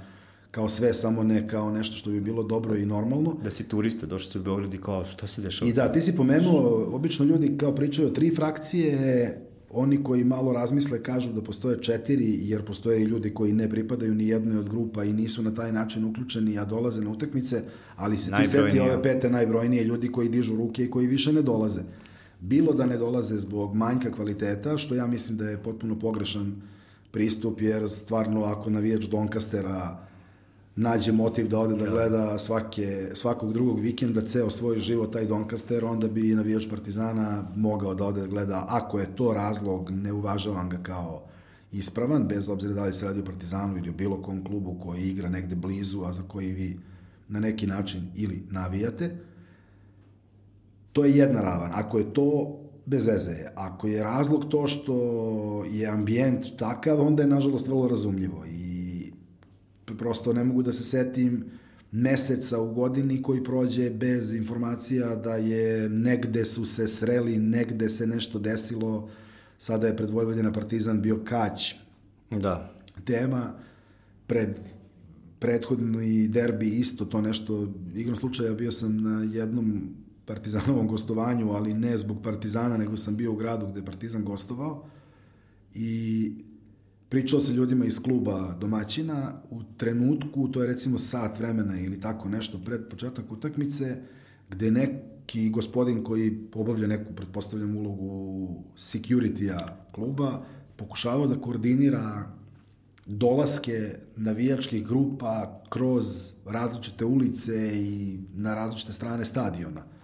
kao 0.51 0.69
sve, 0.69 0.95
samo 0.95 1.25
ne 1.25 1.49
kao 1.49 1.71
nešto 1.71 1.97
što 1.97 2.11
bi 2.11 2.21
bilo 2.21 2.43
dobro 2.43 2.77
i 2.77 2.87
normalno. 2.87 3.37
Da 3.45 3.51
si 3.51 3.65
turista, 3.65 4.07
došli 4.07 4.33
si 4.33 4.39
u 4.39 4.43
Beograd 4.43 4.75
i 4.75 4.79
kao 4.79 5.05
šta 5.05 5.27
se 5.27 5.43
dešava? 5.43 5.71
I 5.71 5.73
da, 5.73 5.93
ti 5.93 6.01
si 6.01 6.17
pomenuo, 6.17 6.91
obično 6.93 7.25
ljudi 7.25 7.59
kao 7.59 7.75
pričaju 7.75 8.09
o 8.09 8.11
tri 8.11 8.35
frakcije, 8.35 9.41
oni 9.71 10.05
koji 10.05 10.25
malo 10.25 10.53
razmisle 10.53 11.03
kažu 11.03 11.33
da 11.33 11.43
postoje 11.43 11.83
četiri, 11.83 12.39
jer 12.49 12.65
postoje 12.65 13.03
i 13.03 13.05
ljudi 13.05 13.35
koji 13.35 13.53
ne 13.53 13.71
pripadaju 13.71 14.15
ni 14.15 14.29
jednoj 14.29 14.59
od 14.59 14.69
grupa 14.69 15.05
i 15.05 15.13
nisu 15.13 15.43
na 15.43 15.55
taj 15.55 15.73
način 15.73 16.05
uključeni, 16.05 16.59
a 16.59 16.65
dolaze 16.65 17.01
na 17.01 17.11
utakmice, 17.11 17.63
ali 17.97 18.17
se 18.17 18.31
ti 18.31 18.47
seti 18.47 18.81
ove 18.81 19.03
pete 19.03 19.31
najbrojnije 19.31 19.85
ljudi 19.85 20.13
koji 20.13 20.29
dižu 20.29 20.57
ruke 20.57 20.85
i 20.85 20.91
koji 20.91 21.07
više 21.07 21.33
ne 21.33 21.43
dolaze. 21.43 21.81
Bilo 22.41 22.73
da 22.73 22.87
ne 22.87 22.99
dolaze 22.99 23.37
zbog 23.37 23.75
manjka 23.75 24.13
kvaliteta, 24.13 24.79
što 24.79 24.95
ja 24.95 25.07
mislim 25.07 25.39
da 25.39 25.49
je 25.49 25.63
potpuno 25.63 25.99
pogrešan 25.99 26.63
pristup, 27.11 27.61
jer 27.61 27.91
stvarno 27.91 28.45
ako 28.45 28.71
navijač 28.71 29.05
Donkastera 29.05 30.07
nađe 30.77 31.13
motiv 31.13 31.49
da 31.49 31.59
ode 31.59 31.77
da, 31.77 31.85
da. 31.85 31.91
gleda 31.91 32.39
svake, 32.39 33.11
svakog 33.15 33.53
drugog 33.53 33.81
vikenda 33.81 34.21
ceo 34.21 34.51
svoj 34.51 34.79
život 34.79 35.13
taj 35.13 35.27
Doncaster, 35.27 35.85
onda 35.85 36.09
bi 36.09 36.35
navijač 36.35 36.69
Partizana 36.71 37.45
mogao 37.57 37.95
da 37.95 38.05
ode 38.05 38.21
da 38.21 38.27
gleda, 38.27 38.65
ako 38.69 38.99
je 38.99 39.17
to 39.17 39.33
razlog, 39.33 39.91
ne 39.91 40.13
uvažavam 40.13 40.69
ga 40.69 40.79
kao 40.83 41.23
ispravan, 41.73 42.29
bez 42.29 42.49
obzira 42.49 42.75
da 42.75 42.85
li 42.85 42.93
se 42.93 43.05
radi 43.05 43.21
o 43.21 43.25
Partizanu 43.25 43.79
ili 43.79 43.91
o 43.91 43.93
bilo 43.93 44.23
kom 44.23 44.45
klubu 44.45 44.77
koji 44.83 45.03
igra 45.03 45.29
negde 45.29 45.55
blizu, 45.55 46.05
a 46.05 46.13
za 46.13 46.23
koji 46.23 46.53
vi 46.53 46.81
na 47.29 47.41
neki 47.41 47.67
način 47.67 48.11
ili 48.15 48.43
navijate, 48.51 49.17
to 50.97 51.05
je 51.05 51.17
jedna 51.17 51.41
ravan. 51.41 51.71
Ako 51.75 51.99
je 51.99 52.13
to 52.13 52.57
bez 52.87 53.07
veze. 53.07 53.37
Ako 53.55 53.87
je 53.87 54.03
razlog 54.03 54.49
to 54.49 54.67
što 54.67 54.95
je 55.71 55.87
ambijent 55.87 56.47
takav, 56.57 57.01
onda 57.01 57.23
je 57.23 57.29
nažalost 57.29 57.69
vrlo 57.69 57.89
razumljivo 57.89 58.45
i 58.47 59.13
prosto 59.99 60.33
ne 60.33 60.45
mogu 60.45 60.63
da 60.63 60.73
se 60.73 60.85
setim 60.85 61.45
meseca 61.93 62.61
u 62.61 62.75
godini 62.75 63.23
koji 63.23 63.45
prođe 63.45 63.91
bez 63.91 64.35
informacija 64.35 65.17
da 65.17 65.35
je 65.35 65.89
negde 65.89 66.45
su 66.45 66.65
se 66.65 66.89
sreli, 66.89 67.39
negde 67.39 67.89
se 67.89 68.07
nešto 68.07 68.39
desilo. 68.39 69.11
Sada 69.59 69.87
je 69.87 69.97
pred 69.97 70.11
Vojvodina 70.11 70.53
Partizan 70.53 71.03
bio 71.03 71.21
Kać. 71.25 71.75
Da. 72.31 72.73
Tema 73.05 73.55
pred 74.27 74.57
prethodni 75.39 76.29
derbi 76.29 76.69
isto 76.69 77.05
to 77.05 77.21
nešto, 77.21 77.69
igrom 77.95 78.17
slučaja 78.17 78.55
bio 78.55 78.73
sam 78.73 78.97
na 79.03 79.23
jednom 79.33 79.95
partizanovom 80.27 80.89
gostovanju, 80.89 81.53
ali 81.53 81.75
ne 81.75 81.99
zbog 81.99 82.23
Partizana, 82.23 82.77
nego 82.77 82.97
sam 82.97 83.17
bio 83.17 83.33
u 83.33 83.37
gradu 83.37 83.67
gde 83.67 83.85
Partizan 83.85 84.25
gostovao 84.25 84.85
i 85.75 86.33
pričao 87.09 87.41
sa 87.41 87.53
ljudima 87.53 87.85
iz 87.85 88.03
kluba 88.03 88.55
domaćina 88.61 89.33
u 89.51 89.63
trenutku, 89.77 90.49
to 90.49 90.63
je 90.63 90.67
recimo 90.67 90.99
sat 90.99 91.39
vremena 91.39 91.81
ili 91.81 92.01
tako 92.01 92.29
nešto 92.29 92.59
pred 92.65 92.81
početak 92.91 93.33
utakmice, 93.33 93.97
gde 94.51 94.71
neki 94.71 95.51
gospodin 95.51 96.05
koji 96.05 96.39
obavlja 96.55 96.87
neku, 96.87 97.15
pretpostavljam, 97.15 97.77
ulogu 97.77 98.65
security-a 98.77 99.77
kluba, 99.93 100.43
pokušavao 100.77 101.27
da 101.27 101.41
koordinira 101.41 102.33
dolaske 103.07 103.99
navijačkih 104.17 104.87
grupa 104.87 105.61
kroz 105.71 106.33
različite 106.47 107.05
ulice 107.05 107.73
i 107.75 108.19
na 108.35 108.55
različite 108.55 108.93
strane 108.93 109.25
stadiona. 109.25 109.96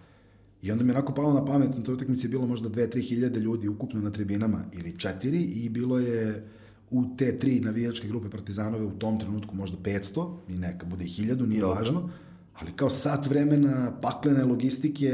I 0.62 0.72
onda 0.72 0.84
mi 0.84 0.90
je 0.90 0.96
onako 0.96 1.14
palo 1.14 1.32
na 1.32 1.44
pamet, 1.44 1.76
na 1.76 1.82
toj 1.82 1.94
utakmici 1.94 2.26
je 2.26 2.30
bilo 2.30 2.46
možda 2.46 2.68
2-3 2.68 3.08
hiljade 3.08 3.40
ljudi 3.40 3.68
ukupno 3.68 4.00
na 4.00 4.10
tribinama, 4.10 4.64
ili 4.72 4.98
četiri, 4.98 5.42
i 5.42 5.68
bilo 5.68 5.98
je 5.98 6.44
u 6.90 7.04
te 7.18 7.38
tri 7.38 7.60
navijačke 7.60 8.08
grupe 8.08 8.30
Partizanove 8.30 8.84
u 8.84 8.90
tom 8.90 9.20
trenutku 9.20 9.56
možda 9.56 9.76
500 9.76 10.34
i 10.48 10.58
neka 10.58 10.86
bude 10.86 11.04
i 11.04 11.08
1000, 11.08 11.46
nije 11.46 11.60
Dobro. 11.60 11.76
važno, 11.76 12.10
ali 12.60 12.72
kao 12.72 12.90
sat 12.90 13.26
vremena 13.26 13.92
paklene 14.02 14.44
logistike, 14.44 15.12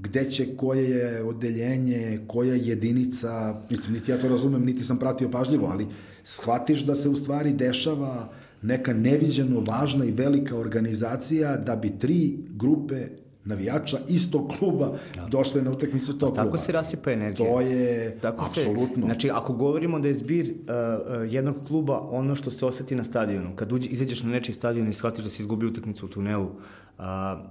gde 0.00 0.30
će 0.30 0.56
koje 0.56 0.90
je 0.90 1.22
odeljenje, 1.22 2.20
koja 2.26 2.54
jedinica, 2.54 3.60
mislim, 3.70 3.92
niti 3.92 4.10
ja 4.10 4.20
to 4.20 4.28
razumem, 4.28 4.64
niti 4.64 4.84
sam 4.84 4.98
pratio 4.98 5.30
pažljivo, 5.30 5.66
ali 5.66 5.86
shvatiš 6.24 6.84
da 6.86 6.94
se 6.94 7.08
u 7.08 7.16
stvari 7.16 7.52
dešava 7.52 8.32
neka 8.62 8.94
neviđeno 8.94 9.60
važna 9.60 10.04
i 10.04 10.10
velika 10.10 10.56
organizacija 10.56 11.56
da 11.56 11.76
bi 11.76 11.98
tri 11.98 12.38
grupe 12.50 13.06
navijača 13.48 13.98
istog 14.08 14.52
kluba 14.58 14.92
da. 15.14 15.26
došle 15.26 15.62
na 15.62 15.70
utakmicu 15.70 16.18
tog 16.18 16.28
kluba. 16.28 16.44
Tako 16.44 16.58
se 16.58 16.72
rasipa 16.72 17.12
energija. 17.12 17.48
To 17.48 17.60
je 17.60 18.18
tako 18.20 18.42
apsolutno. 18.42 18.94
Se, 18.94 19.00
znači, 19.00 19.30
ako 19.30 19.52
govorimo 19.52 19.98
da 19.98 20.08
je 20.08 20.14
zbir 20.14 20.46
uh, 20.46 20.50
uh, 20.50 21.32
jednog 21.32 21.56
kluba 21.66 22.00
ono 22.00 22.36
što 22.36 22.50
se 22.50 22.66
oseti 22.66 22.94
na 22.94 23.04
stadionu, 23.04 23.56
kad 23.56 23.72
uđe, 23.72 23.88
izađeš 23.88 24.22
na 24.22 24.30
nečiji 24.30 24.54
stadion 24.54 24.88
i 24.88 24.92
shvatiš 24.92 25.24
da 25.24 25.30
si 25.30 25.42
izgubio 25.42 25.68
utakmicu 25.68 26.06
u 26.06 26.08
tunelu, 26.08 26.44
uh, 26.44 27.04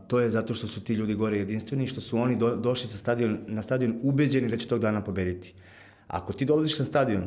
to 0.07 0.19
je 0.19 0.29
zato 0.29 0.53
što 0.53 0.67
su 0.67 0.83
ti 0.83 0.93
ljudi 0.93 1.15
gore 1.15 1.37
jedinstveni 1.37 1.83
i 1.83 1.87
što 1.87 2.01
su 2.01 2.17
oni 2.17 2.35
do, 2.35 2.55
došli 2.55 2.87
sa 2.87 2.97
stadion, 2.97 3.37
na 3.47 3.61
stadion 3.61 3.99
ubeđeni 4.03 4.49
da 4.49 4.57
će 4.57 4.67
tog 4.67 4.79
dana 4.79 5.03
pobediti. 5.03 5.53
Ako 6.07 6.33
ti 6.33 6.45
dolaziš 6.45 6.79
na 6.79 6.85
stadion 6.85 7.23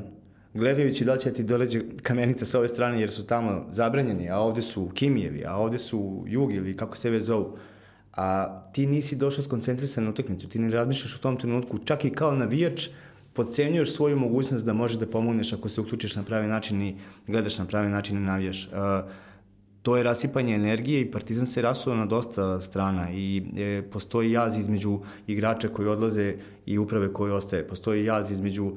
gledajući 0.54 1.04
da 1.04 1.14
li 1.14 1.20
će 1.20 1.32
ti 1.32 1.42
doleđe 1.42 1.80
kamenica 2.02 2.44
sa 2.44 2.58
ove 2.58 2.68
strane 2.68 3.00
jer 3.00 3.10
su 3.10 3.26
tamo 3.26 3.66
zabranjeni, 3.72 4.30
a 4.30 4.38
ovde 4.38 4.62
su 4.62 4.90
Kimijevi, 4.94 5.44
a 5.46 5.56
ovde 5.56 5.78
su 5.78 6.24
Jugi 6.26 6.54
ili 6.54 6.76
kako 6.76 6.96
se 6.96 7.10
već 7.10 7.22
zovu, 7.22 7.56
a 8.12 8.62
ti 8.72 8.86
nisi 8.86 9.16
došao 9.16 9.44
skoncentrisan 9.44 10.04
na 10.04 10.10
utakmicu, 10.10 10.48
ti 10.48 10.58
ne 10.58 10.70
razmišljaš 10.70 11.16
u 11.16 11.20
tom 11.20 11.36
trenutku, 11.36 11.78
čak 11.78 12.04
i 12.04 12.10
kao 12.10 12.34
navijač, 12.34 12.88
podcenjuješ 13.32 13.94
svoju 13.94 14.16
mogućnost 14.16 14.64
da 14.64 14.72
možeš 14.72 14.98
da 14.98 15.06
pomogneš 15.06 15.52
ako 15.52 15.68
se 15.68 15.80
uključiš 15.80 16.16
na 16.16 16.22
pravi 16.22 16.48
način 16.48 16.82
i 16.82 16.96
gledaš 17.26 17.58
na 17.58 17.64
pravi 17.64 17.88
način 17.88 18.16
i 18.16 18.20
navijaš. 18.20 18.68
Uh, 18.72 19.10
to 19.82 19.96
je 19.96 20.02
rasipanje 20.02 20.54
energije 20.54 21.00
i 21.00 21.10
Partizan 21.10 21.46
se 21.46 21.62
rasuo 21.62 21.94
na 21.94 22.06
dosta 22.06 22.60
strana 22.60 23.10
i 23.12 23.42
e, 23.58 23.82
postoji 23.92 24.32
jaz 24.32 24.58
između 24.58 24.98
igrača 25.26 25.68
koji 25.68 25.88
odlaze 25.88 26.34
i 26.66 26.78
uprave 26.78 27.12
koji 27.12 27.32
ostaje. 27.32 27.68
Postoji 27.68 28.04
jaz 28.04 28.30
između 28.30 28.64
uh, 28.64 28.76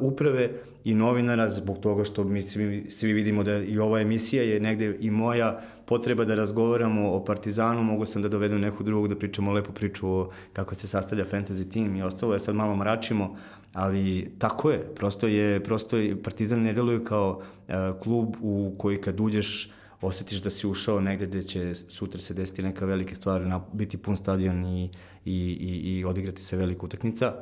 uprave 0.00 0.50
i 0.84 0.94
novinara 0.94 1.48
zbog 1.48 1.78
toga 1.78 2.04
što 2.04 2.24
mi 2.24 2.42
svi, 2.42 2.86
svi 2.88 3.12
vidimo 3.12 3.42
da 3.42 3.58
i 3.58 3.78
ova 3.78 4.00
emisija 4.00 4.42
je 4.42 4.60
negde 4.60 4.96
i 5.00 5.10
moja 5.10 5.60
potreba 5.86 6.24
da 6.24 6.34
razgovaramo 6.34 7.12
o 7.12 7.24
Partizanu, 7.24 7.82
mogu 7.82 8.06
sam 8.06 8.22
da 8.22 8.28
dovedem 8.28 8.60
neku 8.60 8.82
drugog 8.82 9.08
da 9.08 9.16
pričamo 9.16 9.52
lepo 9.52 9.72
priču 9.72 10.08
o 10.08 10.30
kako 10.52 10.74
se 10.74 10.88
sastavlja 10.88 11.24
fantasy 11.24 11.70
tim 11.72 11.96
i 11.96 12.02
ostalo, 12.02 12.32
je 12.32 12.40
sad 12.40 12.54
malo 12.54 12.76
mračimo, 12.76 13.36
ali 13.72 14.32
tako 14.38 14.70
je, 14.70 14.94
prosto 14.94 15.26
je, 15.26 15.64
prosto 15.64 15.96
je, 15.96 16.22
Partizan 16.22 16.62
ne 16.62 16.72
deluje 16.72 17.04
kao 17.04 17.40
uh, 17.40 17.74
klub 18.02 18.36
u 18.42 18.74
koji 18.78 19.00
kad 19.00 19.20
uđeš 19.20 19.72
osetiš 20.00 20.42
da 20.42 20.50
si 20.50 20.66
ušao 20.66 21.00
negde 21.00 21.26
gde 21.26 21.42
će 21.42 21.74
sutra 21.74 22.20
se 22.20 22.34
desiti 22.34 22.62
neka 22.62 22.86
velike 22.86 23.14
stvari, 23.14 23.44
na, 23.44 23.60
biti 23.72 23.96
pun 23.96 24.16
stadion 24.16 24.64
i, 24.64 24.90
i, 25.24 25.32
i, 25.60 25.98
i 25.98 26.04
odigrati 26.04 26.42
se 26.42 26.56
velika 26.56 26.86
utakmica. 26.86 27.34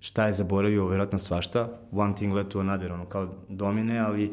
Šta 0.00 0.26
je 0.26 0.32
zaboravio, 0.32 0.86
verovatno 0.86 1.18
svašta, 1.18 1.68
one 1.92 2.14
thing 2.14 2.34
led 2.34 2.48
to 2.48 2.60
another, 2.60 2.92
ono 2.92 3.06
kao 3.06 3.28
domine, 3.48 3.98
ali 3.98 4.32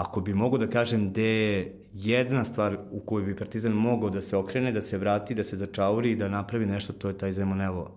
ako 0.00 0.20
bi 0.20 0.34
mogo 0.34 0.58
da 0.58 0.66
kažem 0.66 1.10
gde 1.10 1.22
je 1.22 1.74
jedna 1.94 2.44
stvar 2.44 2.78
u 2.92 3.00
kojoj 3.00 3.26
bi 3.26 3.36
Partizan 3.36 3.72
mogao 3.72 4.10
da 4.10 4.20
se 4.20 4.36
okrene, 4.36 4.72
da 4.72 4.80
se 4.80 4.98
vrati, 4.98 5.34
da 5.34 5.44
se 5.44 5.56
začauri 5.56 6.10
i 6.10 6.16
da 6.16 6.28
napravi 6.28 6.66
nešto, 6.66 6.92
to 6.92 7.08
je 7.08 7.18
taj 7.18 7.32
Zemonelo 7.32 7.90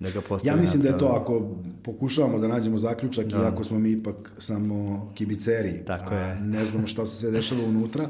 da 0.00 0.10
ga. 0.10 0.20
Ja 0.42 0.56
mislim 0.56 0.82
da 0.82 0.88
je 0.88 0.98
to 0.98 1.06
ako 1.06 1.56
pokušavamo 1.82 2.38
da 2.38 2.48
nađemo 2.48 2.78
zaključak 2.78 3.26
da. 3.26 3.36
i 3.36 3.40
ako 3.40 3.64
smo 3.64 3.78
mi 3.78 3.90
ipak 3.90 4.32
samo 4.38 5.10
kibiceri, 5.14 5.82
Tako 5.86 6.14
je. 6.14 6.20
a 6.20 6.40
ne 6.40 6.64
znamo 6.64 6.86
šta 6.86 7.06
se 7.06 7.16
sve 7.16 7.30
dešava 7.30 7.64
unutra, 7.64 8.08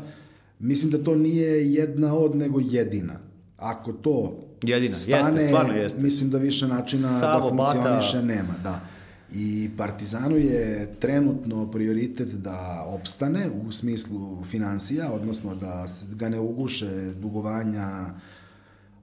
mislim 0.59 0.91
da 0.91 1.05
to 1.05 1.17
nije 1.17 1.73
jedna 1.73 2.15
od 2.15 2.37
nego 2.37 2.61
jedina. 2.63 3.15
Ako 3.57 3.93
to 3.93 4.39
jedina, 4.63 4.97
stane, 4.97 5.19
jeste, 5.19 5.49
stvarno 5.49 5.75
jeste. 5.75 6.03
mislim 6.03 6.31
da 6.31 6.39
više 6.39 6.69
načina 6.69 7.03
da 7.03 7.19
Savo, 7.19 7.51
da 7.51 7.57
funkcioniše 7.57 8.17
bata... 8.17 8.27
nema, 8.27 8.55
da. 8.63 8.94
I 9.33 9.71
Partizanu 9.77 10.37
je 10.37 10.93
trenutno 11.01 11.71
prioritet 11.71 12.29
da 12.29 12.85
opstane 12.89 13.51
u 13.67 13.73
smislu 13.73 14.45
financija, 14.45 15.13
odnosno 15.13 15.55
da 15.55 15.87
ga 16.15 16.29
ne 16.29 16.41
uguše 16.41 17.13
dugovanja, 17.21 18.15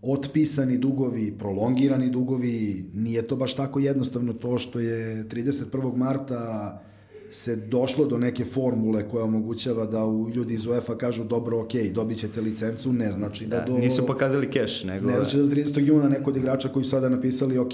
otpisani 0.02 0.78
dugovi, 0.78 1.36
prolongirani 1.40 2.10
dugovi, 2.10 2.86
nije 2.94 3.28
to 3.28 3.36
baš 3.36 3.56
tako 3.56 3.80
jednostavno 3.80 4.34
to 4.34 4.58
što 4.58 4.80
je 4.80 5.26
31. 5.26 5.96
marta 5.96 6.82
se 7.32 7.56
došlo 7.56 8.06
do 8.06 8.18
neke 8.18 8.46
formule 8.46 9.10
koja 9.10 9.24
omogućava 9.24 9.86
da 9.86 10.06
u 10.06 10.30
ljudi 10.30 10.54
iz 10.54 10.66
UEFA 10.66 10.98
kažu 10.98 11.24
dobro, 11.24 11.60
ok, 11.60 11.74
dobit 11.94 12.18
ćete 12.18 12.42
licencu, 12.42 12.94
ne 12.94 13.12
znači 13.12 13.46
da, 13.46 13.60
da 13.60 13.66
do... 13.66 13.78
Nisu 13.78 14.06
pokazali 14.06 14.50
keš, 14.50 14.84
nego... 14.84 15.08
Ne 15.08 15.16
znači 15.16 15.38
da 15.38 15.44
do 15.44 15.50
30. 15.50 15.80
juna 15.80 16.10
neko 16.10 16.30
od 16.30 16.38
igrača 16.38 16.70
koji 16.70 16.84
su 16.84 16.90
sada 16.90 17.10
napisali, 17.10 17.58
ok, 17.58 17.74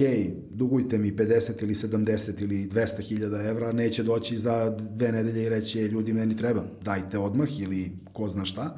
dugujte 0.50 0.98
mi 0.98 1.12
50 1.12 1.64
ili 1.64 1.76
70 1.76 2.44
ili 2.44 2.70
200 2.74 3.02
hiljada 3.02 3.44
evra, 3.44 3.72
neće 3.72 4.04
doći 4.04 4.38
za 4.38 4.78
dve 4.80 5.12
nedelje 5.12 5.44
i 5.44 5.50
reći, 5.50 5.80
ljudi, 5.80 6.14
meni 6.14 6.38
treba, 6.38 6.64
dajte 6.84 7.18
odmah 7.18 7.60
ili 7.60 7.92
ko 8.14 8.28
zna 8.30 8.46
šta 8.46 8.78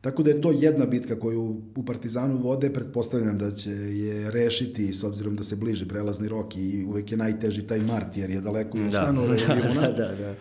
Tako 0.00 0.22
da 0.22 0.30
je 0.30 0.40
to 0.40 0.50
jedna 0.50 0.86
bitka 0.86 1.18
koju 1.18 1.62
u 1.76 1.84
Partizanu 1.84 2.36
vode, 2.36 2.72
pretpostavljam 2.72 3.38
da 3.38 3.50
će 3.50 3.70
je 3.70 4.30
rešiti 4.30 4.94
s 4.94 5.04
obzirom 5.04 5.36
da 5.36 5.44
se 5.44 5.56
bliže 5.56 5.88
prelazni 5.88 6.28
rok 6.28 6.56
i 6.56 6.84
uvek 6.84 7.10
je 7.10 7.16
najteži 7.16 7.62
taj 7.62 7.80
mart 7.80 8.16
jer 8.16 8.30
je 8.30 8.40
daleko 8.40 8.78
i 8.78 8.84
da. 8.84 8.90
stanove 8.90 9.28
regiona. 9.28 9.80
da, 9.80 9.88
da, 9.88 10.14
da. 10.14 10.34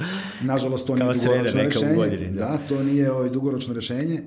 Nažalost, 0.44 0.88
to 0.88 0.96
nije 0.96 1.14
dugoročno 1.14 1.62
rešenje. 1.62 1.96
Godini, 1.96 2.32
da. 2.32 2.40
da, 2.40 2.60
to 2.70 2.84
nije 2.84 3.12
ovaj 3.12 3.30
dugoročno 3.30 3.74
rešenje. 3.74 4.24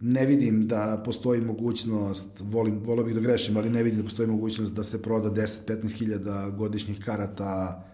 Ne 0.00 0.26
vidim 0.26 0.66
da 0.66 1.02
postoji 1.04 1.40
mogućnost, 1.40 2.40
volim, 2.40 2.80
volio 2.84 3.04
bih 3.04 3.14
da 3.14 3.20
grešim, 3.20 3.56
ali 3.56 3.70
ne 3.70 3.82
vidim 3.82 3.98
da 3.98 4.04
postoji 4.04 4.28
mogućnost 4.28 4.74
da 4.74 4.84
se 4.84 5.02
proda 5.02 5.30
10-15 5.30 5.98
hiljada 5.98 6.50
godišnjih 6.50 7.00
karata 7.04 7.84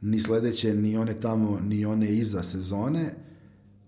ni 0.00 0.20
sledeće, 0.20 0.74
ni 0.74 0.96
one 0.96 1.20
tamo, 1.20 1.60
ni 1.60 1.86
one 1.86 2.08
iza 2.08 2.42
sezone 2.42 3.14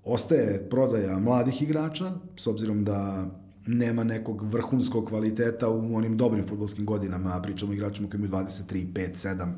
Ostaje 0.06 0.68
prodaja 0.70 1.18
mladih 1.18 1.62
igrača, 1.62 2.12
s 2.36 2.46
obzirom 2.46 2.84
da 2.84 3.26
nema 3.66 4.04
nekog 4.04 4.42
vrhunskog 4.42 5.08
kvaliteta 5.08 5.68
u 5.68 5.96
onim 5.96 6.16
dobrim 6.16 6.46
futbolskim 6.46 6.86
godinama, 6.86 7.40
pričamo 7.42 7.72
o 7.72 7.74
igračima 7.74 8.08
koji 8.08 8.18
imaju 8.18 8.44
23, 8.44 8.92
5, 8.92 9.14
7, 9.14 9.52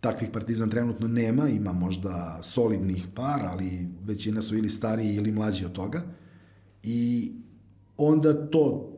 takvih 0.00 0.30
Partizan 0.32 0.70
trenutno 0.70 1.08
nema, 1.08 1.48
ima 1.48 1.72
možda 1.72 2.38
solidnih 2.42 3.06
par, 3.14 3.40
ali 3.44 3.88
većina 4.04 4.42
su 4.42 4.56
ili 4.56 4.70
stariji 4.70 5.14
ili 5.14 5.32
mlađi 5.32 5.64
od 5.64 5.72
toga. 5.72 6.02
I 6.82 7.32
onda 7.96 8.50
to 8.50 8.92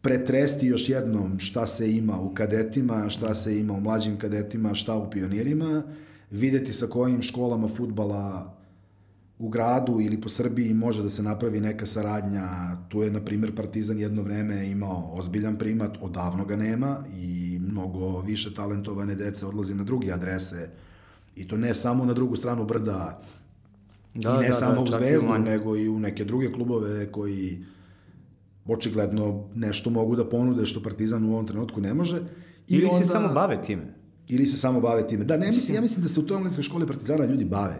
pretresti 0.00 0.66
još 0.66 0.88
jednom 0.88 1.38
šta 1.38 1.66
se 1.66 1.96
ima 1.96 2.20
u 2.20 2.34
kadetima, 2.34 3.08
šta 3.08 3.34
se 3.34 3.58
ima 3.58 3.72
u 3.72 3.80
mlađim 3.80 4.18
kadetima, 4.18 4.74
šta 4.74 4.96
u 4.96 5.10
pionirima, 5.10 5.82
videti 6.30 6.72
sa 6.72 6.86
kojim 6.86 7.22
školama 7.22 7.68
futbala 7.68 8.56
u 9.38 9.48
gradu 9.48 10.00
ili 10.00 10.20
po 10.20 10.28
Srbiji 10.28 10.74
može 10.74 11.02
da 11.02 11.10
se 11.10 11.22
napravi 11.22 11.60
neka 11.60 11.86
saradnja. 11.86 12.76
Tu 12.88 13.02
je, 13.02 13.10
na 13.10 13.20
primjer, 13.20 13.54
Partizan 13.54 13.98
jedno 13.98 14.22
vreme 14.22 14.70
imao 14.70 15.10
ozbiljan 15.12 15.58
primat, 15.58 15.98
odavno 16.00 16.44
ga 16.44 16.56
nema 16.56 17.04
i 17.16 17.58
mnogo 17.62 18.20
više 18.20 18.54
talentovane 18.54 19.14
dece 19.14 19.46
odlazi 19.46 19.74
na 19.74 19.84
druge 19.84 20.12
adrese 20.12 20.70
i 21.36 21.48
to 21.48 21.56
ne 21.56 21.74
samo 21.74 22.04
na 22.04 22.12
drugu 22.12 22.36
stranu 22.36 22.64
brda 22.64 23.22
da, 24.14 24.30
i 24.30 24.42
ne 24.42 24.48
da, 24.48 24.54
samo 24.54 24.74
da, 24.74 24.82
u 24.82 24.86
Zvezdu, 24.86 25.38
nego 25.38 25.76
i 25.76 25.88
u 25.88 25.98
neke 25.98 26.24
druge 26.24 26.52
klubove 26.52 27.12
koji 27.12 27.64
očigledno 28.66 29.44
nešto 29.54 29.90
mogu 29.90 30.16
da 30.16 30.28
ponude 30.28 30.66
što 30.66 30.82
Partizan 30.82 31.24
u 31.24 31.32
ovom 31.32 31.46
trenutku 31.46 31.80
ne 31.80 31.94
može. 31.94 32.16
I 32.68 32.74
Ili 32.74 32.84
onda... 32.84 32.98
se 32.98 33.04
samo 33.04 33.28
bave 33.34 33.62
time 33.62 33.94
ili 34.28 34.46
se 34.46 34.56
samo 34.56 34.80
bave 34.80 35.06
time. 35.06 35.24
Da, 35.24 35.36
ne 35.36 35.48
mislim, 35.48 35.74
ja 35.74 35.80
mislim 35.80 36.02
da 36.02 36.08
se 36.08 36.20
u 36.20 36.22
toj 36.22 36.36
omladinskoj 36.36 36.62
školi 36.62 36.86
Partizana 36.86 37.24
ljudi 37.24 37.44
bave. 37.44 37.76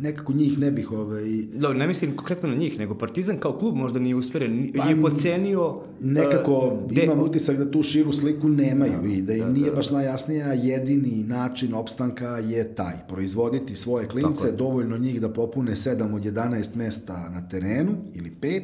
Nekako 0.00 0.32
njih 0.32 0.58
ne 0.58 0.70
bih 0.70 0.92
ovaj... 0.92 1.24
Da, 1.54 1.72
ne 1.72 1.86
mislim 1.86 2.16
konkretno 2.16 2.48
na 2.48 2.54
njih, 2.54 2.78
nego 2.78 2.94
Partizan 2.94 3.38
kao 3.38 3.58
klub 3.58 3.76
možda 3.76 3.98
nije 3.98 4.14
usperen, 4.14 4.72
pa, 4.76 4.84
je 4.84 5.02
pocenio... 5.02 5.80
Nekako 6.00 6.58
uh, 6.58 6.96
imam 7.02 7.18
de... 7.18 7.24
utisak 7.24 7.56
da 7.56 7.70
tu 7.70 7.82
širu 7.82 8.12
sliku 8.12 8.48
nemaju 8.48 9.02
da, 9.02 9.08
i 9.08 9.22
da 9.22 9.32
im 9.34 9.40
da, 9.40 9.52
nije 9.52 9.70
da, 9.70 9.76
baš 9.76 9.90
najjasnija 9.90 10.52
jedini 10.52 11.24
način 11.24 11.74
opstanka 11.74 12.28
je 12.28 12.74
taj. 12.74 12.94
Proizvoditi 13.08 13.76
svoje 13.76 14.06
klince, 14.06 14.52
dovoljno 14.52 14.98
njih 14.98 15.20
da 15.20 15.32
popune 15.32 15.72
7 15.72 16.14
od 16.14 16.22
11 16.22 16.76
mesta 16.76 17.30
na 17.34 17.48
terenu 17.48 17.92
ili 18.14 18.32
5, 18.40 18.62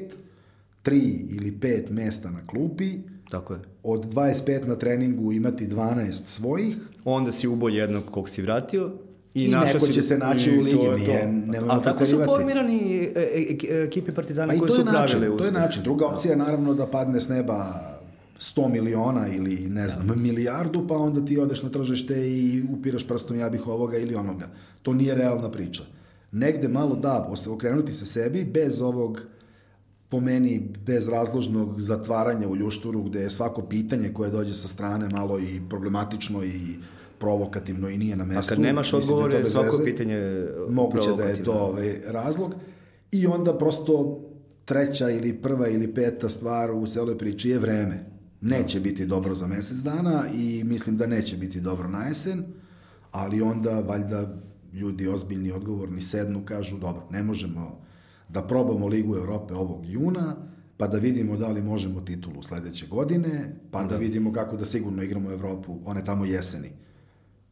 3 0.84 1.36
ili 1.36 1.52
5 1.52 1.90
mesta 1.90 2.30
na 2.30 2.46
klupi, 2.46 2.98
Tako 3.30 3.54
je. 3.54 3.60
Od 3.82 4.14
25 4.14 4.66
na 4.66 4.76
treningu 4.76 5.32
imati 5.32 5.66
12 5.66 6.12
svojih. 6.12 6.76
Onda 7.04 7.32
si 7.32 7.48
ubo 7.48 7.68
jednog 7.68 8.04
kog 8.04 8.28
si 8.28 8.42
vratio. 8.42 8.92
I, 9.34 9.44
I 9.44 9.48
neko 9.48 9.86
si, 9.86 9.92
će 9.92 10.02
se 10.02 10.18
naći 10.18 10.58
u 10.58 10.62
ligi, 10.62 10.76
to, 10.76 10.96
nije, 10.96 11.26
nema 11.26 11.66
Ali 11.70 11.82
tako 11.82 12.06
su 12.06 12.20
formirani 12.24 13.10
e, 13.14 13.20
e, 13.70 13.82
ekipe 13.84 14.14
Partizana 14.14 14.52
pa 14.52 14.58
koji 14.58 14.70
su 14.70 14.84
pravile 14.84 15.30
uspeh. 15.30 15.50
To 15.50 15.58
je 15.58 15.62
način. 15.62 15.82
Druga 15.82 16.06
da. 16.06 16.12
opcija 16.12 16.30
je 16.30 16.36
naravno 16.36 16.74
da 16.74 16.86
padne 16.86 17.20
s 17.20 17.28
neba 17.28 17.80
100 18.40 18.68
miliona 18.68 19.28
ili 19.28 19.56
ne 19.56 19.88
znam, 19.88 20.06
da. 20.06 20.14
milijardu, 20.14 20.86
pa 20.88 20.96
onda 20.96 21.24
ti 21.24 21.38
odeš 21.38 21.62
na 21.62 21.68
tržište 21.68 22.30
i 22.30 22.62
upiraš 22.72 23.08
prstom 23.08 23.38
ja 23.38 23.50
bih 23.50 23.66
ovoga 23.66 23.98
ili 23.98 24.14
onoga. 24.14 24.48
To 24.82 24.92
nije 24.92 25.14
realna 25.14 25.50
priča. 25.50 25.82
Negde 26.32 26.68
malo 26.68 26.96
da, 26.96 27.30
okrenuti 27.50 27.92
se 27.92 28.06
sebi 28.06 28.44
bez 28.44 28.80
ovog 28.80 29.20
po 30.08 30.20
meni 30.20 30.70
bezrazložnog 30.86 31.80
zatvaranja 31.80 32.48
u 32.48 32.56
ljušturu 32.56 33.02
gde 33.02 33.20
je 33.20 33.30
svako 33.30 33.62
pitanje 33.62 34.12
koje 34.12 34.30
dođe 34.30 34.54
sa 34.54 34.68
strane 34.68 35.08
malo 35.08 35.38
i 35.38 35.60
problematično 35.68 36.44
i 36.44 36.76
provokativno 37.18 37.88
i 37.88 37.98
nije 37.98 38.16
na 38.16 38.24
mestu. 38.24 38.52
A 38.52 38.56
kad 38.56 38.64
nemaš 38.64 38.90
da 38.90 38.96
odgovore, 38.96 39.38
da 39.38 39.44
svako 39.44 39.76
veze, 39.76 39.84
pitanje 39.84 40.46
moguće 40.68 41.10
da 41.16 41.24
je 41.24 41.44
to 41.44 41.52
ovaj, 41.52 42.00
razlog. 42.06 42.54
I 43.12 43.26
onda 43.26 43.58
prosto 43.58 44.20
treća 44.64 45.10
ili 45.10 45.32
prva 45.42 45.68
ili 45.68 45.94
peta 45.94 46.28
stvar 46.28 46.70
u 46.70 46.86
celoj 46.86 47.18
priči 47.18 47.48
je 47.48 47.58
vreme. 47.58 48.04
Neće 48.40 48.80
biti 48.80 49.06
dobro 49.06 49.34
za 49.34 49.46
mesec 49.46 49.76
dana 49.78 50.24
i 50.34 50.64
mislim 50.64 50.96
da 50.96 51.06
neće 51.06 51.36
biti 51.36 51.60
dobro 51.60 51.88
na 51.88 52.04
jesen, 52.04 52.44
ali 53.10 53.40
onda 53.40 53.80
valjda 53.80 54.42
ljudi 54.72 55.08
ozbiljni, 55.08 55.52
odgovorni 55.52 56.02
sednu, 56.02 56.42
kažu 56.44 56.78
dobro, 56.78 57.02
ne 57.10 57.22
možemo 57.22 57.87
da 58.28 58.42
probamo 58.42 58.86
Ligu 58.86 59.16
Evrope 59.16 59.54
ovog 59.54 59.86
juna, 59.86 60.36
pa 60.76 60.86
da 60.86 60.98
vidimo 60.98 61.36
da 61.36 61.48
li 61.48 61.62
možemo 61.62 62.00
titulu 62.00 62.42
sledeće 62.42 62.86
godine, 62.86 63.56
pa 63.70 63.82
da, 63.82 63.88
da 63.88 63.96
vidimo 63.96 64.32
kako 64.32 64.56
da 64.56 64.64
sigurno 64.64 65.02
igramo 65.02 65.32
Evropu, 65.32 65.78
one 65.84 66.04
tamo 66.04 66.24
jeseni. 66.24 66.70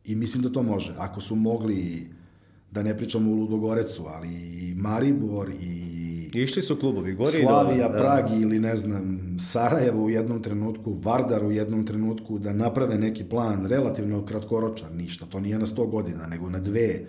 I 0.04 0.14
mislim 0.14 0.42
da 0.42 0.52
to 0.52 0.62
može. 0.62 0.94
Ako 0.98 1.20
su 1.20 1.34
mogli, 1.36 2.10
da 2.70 2.82
ne 2.82 2.96
pričamo 2.96 3.30
u 3.30 3.34
Ludogorecu, 3.34 4.06
ali 4.06 4.28
i 4.28 4.74
Maribor 4.74 5.50
i 5.60 5.96
Išli 6.34 6.62
su 6.62 6.76
klubovi, 6.76 7.14
gori 7.14 7.30
Slavija, 7.30 7.88
da. 7.88 7.98
Pragi 7.98 8.42
ili 8.42 8.60
ne 8.60 8.76
znam, 8.76 9.36
Sarajevo 9.40 10.04
u 10.04 10.10
jednom 10.10 10.42
trenutku, 10.42 10.92
Vardar 11.02 11.44
u 11.44 11.50
jednom 11.50 11.86
trenutku, 11.86 12.38
da 12.38 12.52
naprave 12.52 12.98
neki 12.98 13.24
plan 13.24 13.66
relativno 13.66 14.26
kratkoročan, 14.26 14.96
ništa, 14.96 15.26
to 15.26 15.40
nije 15.40 15.58
na 15.58 15.66
100 15.66 15.90
godina, 15.90 16.26
nego 16.26 16.50
na 16.50 16.58
dve, 16.58 17.04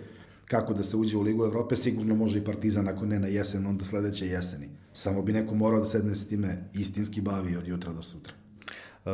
kako 0.48 0.74
da 0.74 0.82
se 0.82 0.96
uđe 0.96 1.16
u 1.16 1.22
Ligu 1.22 1.44
Evrope, 1.44 1.76
sigurno 1.76 2.14
može 2.14 2.38
i 2.38 2.44
Partizan 2.44 2.88
ako 2.88 3.06
ne 3.06 3.18
na 3.18 3.26
jesen, 3.26 3.66
onda 3.66 3.84
sledeće 3.84 4.26
jeseni. 4.26 4.68
Samo 4.92 5.22
bi 5.22 5.32
neko 5.32 5.54
morao 5.54 5.80
da 5.80 5.86
sedne 5.86 6.14
s 6.14 6.28
time 6.28 6.64
istinski 6.74 7.20
bavi 7.20 7.56
od 7.56 7.68
jutra 7.68 7.92
do 7.92 8.02
sutra. 8.02 8.32
Uh, 9.04 9.12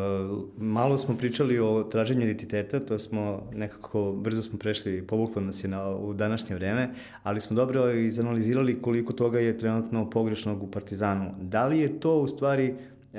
malo 0.56 0.98
smo 0.98 1.16
pričali 1.16 1.58
o 1.58 1.82
traženju 1.82 2.22
identiteta, 2.22 2.80
to 2.80 2.98
smo 2.98 3.50
nekako 3.54 4.12
brzo 4.12 4.42
smo 4.42 4.58
prešli, 4.58 5.06
povuklo 5.06 5.42
nas 5.42 5.64
je 5.64 5.68
na, 5.68 5.90
u 5.90 6.14
današnje 6.14 6.56
vreme, 6.56 6.94
ali 7.22 7.40
smo 7.40 7.56
dobro 7.56 7.92
izanalizirali 7.92 8.82
koliko 8.82 9.12
toga 9.12 9.40
je 9.40 9.58
trenutno 9.58 10.10
pogrešnog 10.10 10.62
u 10.62 10.70
Partizanu. 10.70 11.34
Da 11.40 11.66
li 11.66 11.78
je 11.78 12.00
to 12.00 12.18
u 12.18 12.28
stvari 12.28 12.74
uh, 12.74 13.18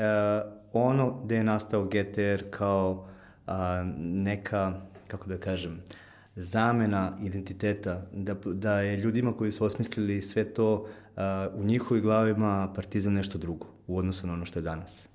ono 0.74 1.22
gde 1.24 1.36
je 1.36 1.44
nastao 1.44 1.86
GTR 1.86 2.44
kao 2.50 3.08
uh, 3.48 3.54
neka, 3.98 4.82
kako 5.08 5.30
da 5.30 5.38
kažem, 5.38 5.74
uh, 5.74 6.05
zamena 6.36 7.18
identiteta, 7.24 8.08
da, 8.14 8.34
da 8.34 8.80
je 8.80 8.98
ljudima 8.98 9.34
koji 9.34 9.52
su 9.52 9.66
osmislili 9.66 10.22
sve 10.22 10.44
to 10.44 10.74
uh, 10.74 11.22
u 11.62 11.64
njihovih 11.64 12.04
glavima 12.04 12.74
partizan 12.76 13.14
nešto 13.14 13.38
drugo 13.38 13.68
u 13.88 13.98
odnosu 13.98 14.28
na 14.28 14.34
ono 14.34 14.46
što 14.46 14.60
je 14.60 14.64
danas. 14.64 15.08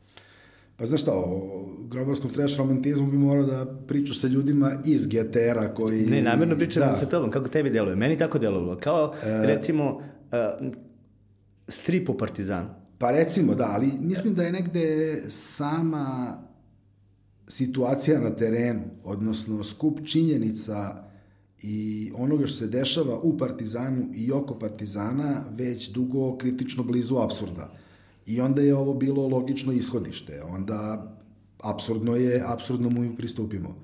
Pa 0.76 0.86
znaš 0.86 1.02
šta, 1.02 1.12
o 1.14 1.66
grobarskom 1.88 2.30
trash 2.30 2.58
romantizmu 2.58 3.10
bi 3.10 3.18
morao 3.18 3.44
da 3.44 3.66
pričaš 3.86 4.20
sa 4.20 4.26
ljudima 4.26 4.72
iz 4.84 5.06
GTR-a 5.06 5.74
koji... 5.74 6.06
Ne, 6.06 6.22
namjerno 6.22 6.56
pričam 6.56 6.82
da. 6.82 6.92
sa 6.92 7.06
tobom, 7.06 7.30
kako 7.30 7.48
tebi 7.48 7.70
deluje. 7.70 7.96
Meni 7.96 8.18
tako 8.18 8.38
delovalo. 8.38 8.76
Kao, 8.76 9.12
e... 9.22 9.46
recimo, 9.46 9.94
uh, 9.94 10.02
strip 11.68 12.08
o 12.08 12.16
Partizanu. 12.16 12.68
Pa 12.98 13.10
recimo, 13.10 13.54
da, 13.54 13.70
ali 13.70 13.90
mislim 14.00 14.34
da 14.34 14.42
je 14.42 14.52
negde 14.52 15.20
sama 15.28 16.38
situacija 17.48 18.20
na 18.20 18.30
terenu, 18.30 18.82
odnosno 19.04 19.64
skup 19.64 20.00
činjenica 20.04 21.09
i 21.62 22.12
onoga 22.14 22.46
što 22.46 22.56
se 22.56 22.66
dešava 22.66 23.18
u 23.18 23.38
Partizanu 23.38 24.08
i 24.14 24.32
oko 24.32 24.58
Partizana 24.58 25.44
već 25.50 25.90
dugo 25.90 26.36
kritično 26.36 26.82
blizu 26.82 27.16
absurda. 27.16 27.72
I 28.26 28.40
onda 28.40 28.62
je 28.62 28.74
ovo 28.74 28.94
bilo 28.94 29.28
logično 29.28 29.72
ishodište. 29.72 30.42
Onda 30.42 31.10
absurdno 31.62 32.16
je, 32.16 32.42
absurdno 32.46 32.90
mu 32.90 33.16
pristupimo. 33.16 33.76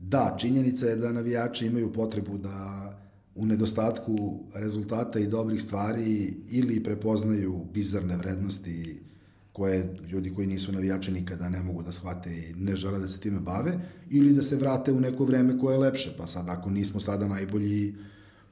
Da, 0.00 0.36
činjenica 0.40 0.86
je 0.86 0.96
da 0.96 1.12
navijači 1.12 1.66
imaju 1.66 1.92
potrebu 1.92 2.38
da 2.38 2.88
u 3.34 3.46
nedostatku 3.46 4.40
rezultata 4.54 5.18
i 5.18 5.26
dobrih 5.26 5.62
stvari 5.62 6.34
ili 6.50 6.82
prepoznaju 6.82 7.64
bizarne 7.72 8.16
vrednosti 8.16 9.00
koje 9.58 9.96
ljudi 10.08 10.34
koji 10.34 10.46
nisu 10.46 10.72
navijači 10.72 11.12
nikada 11.12 11.48
ne 11.48 11.62
mogu 11.62 11.82
da 11.82 11.92
shvate 11.92 12.30
i 12.30 12.54
ne 12.54 12.76
žele 12.76 12.98
da 12.98 13.08
se 13.08 13.20
time 13.20 13.40
bave, 13.40 13.72
ili 14.10 14.32
da 14.32 14.42
se 14.42 14.56
vrate 14.56 14.92
u 14.92 15.00
neko 15.00 15.24
vreme 15.24 15.58
koje 15.58 15.74
je 15.74 15.78
lepše. 15.78 16.14
Pa 16.18 16.26
sad, 16.26 16.48
ako 16.48 16.70
nismo 16.70 17.00
sada 17.00 17.28
najbolji 17.28 17.94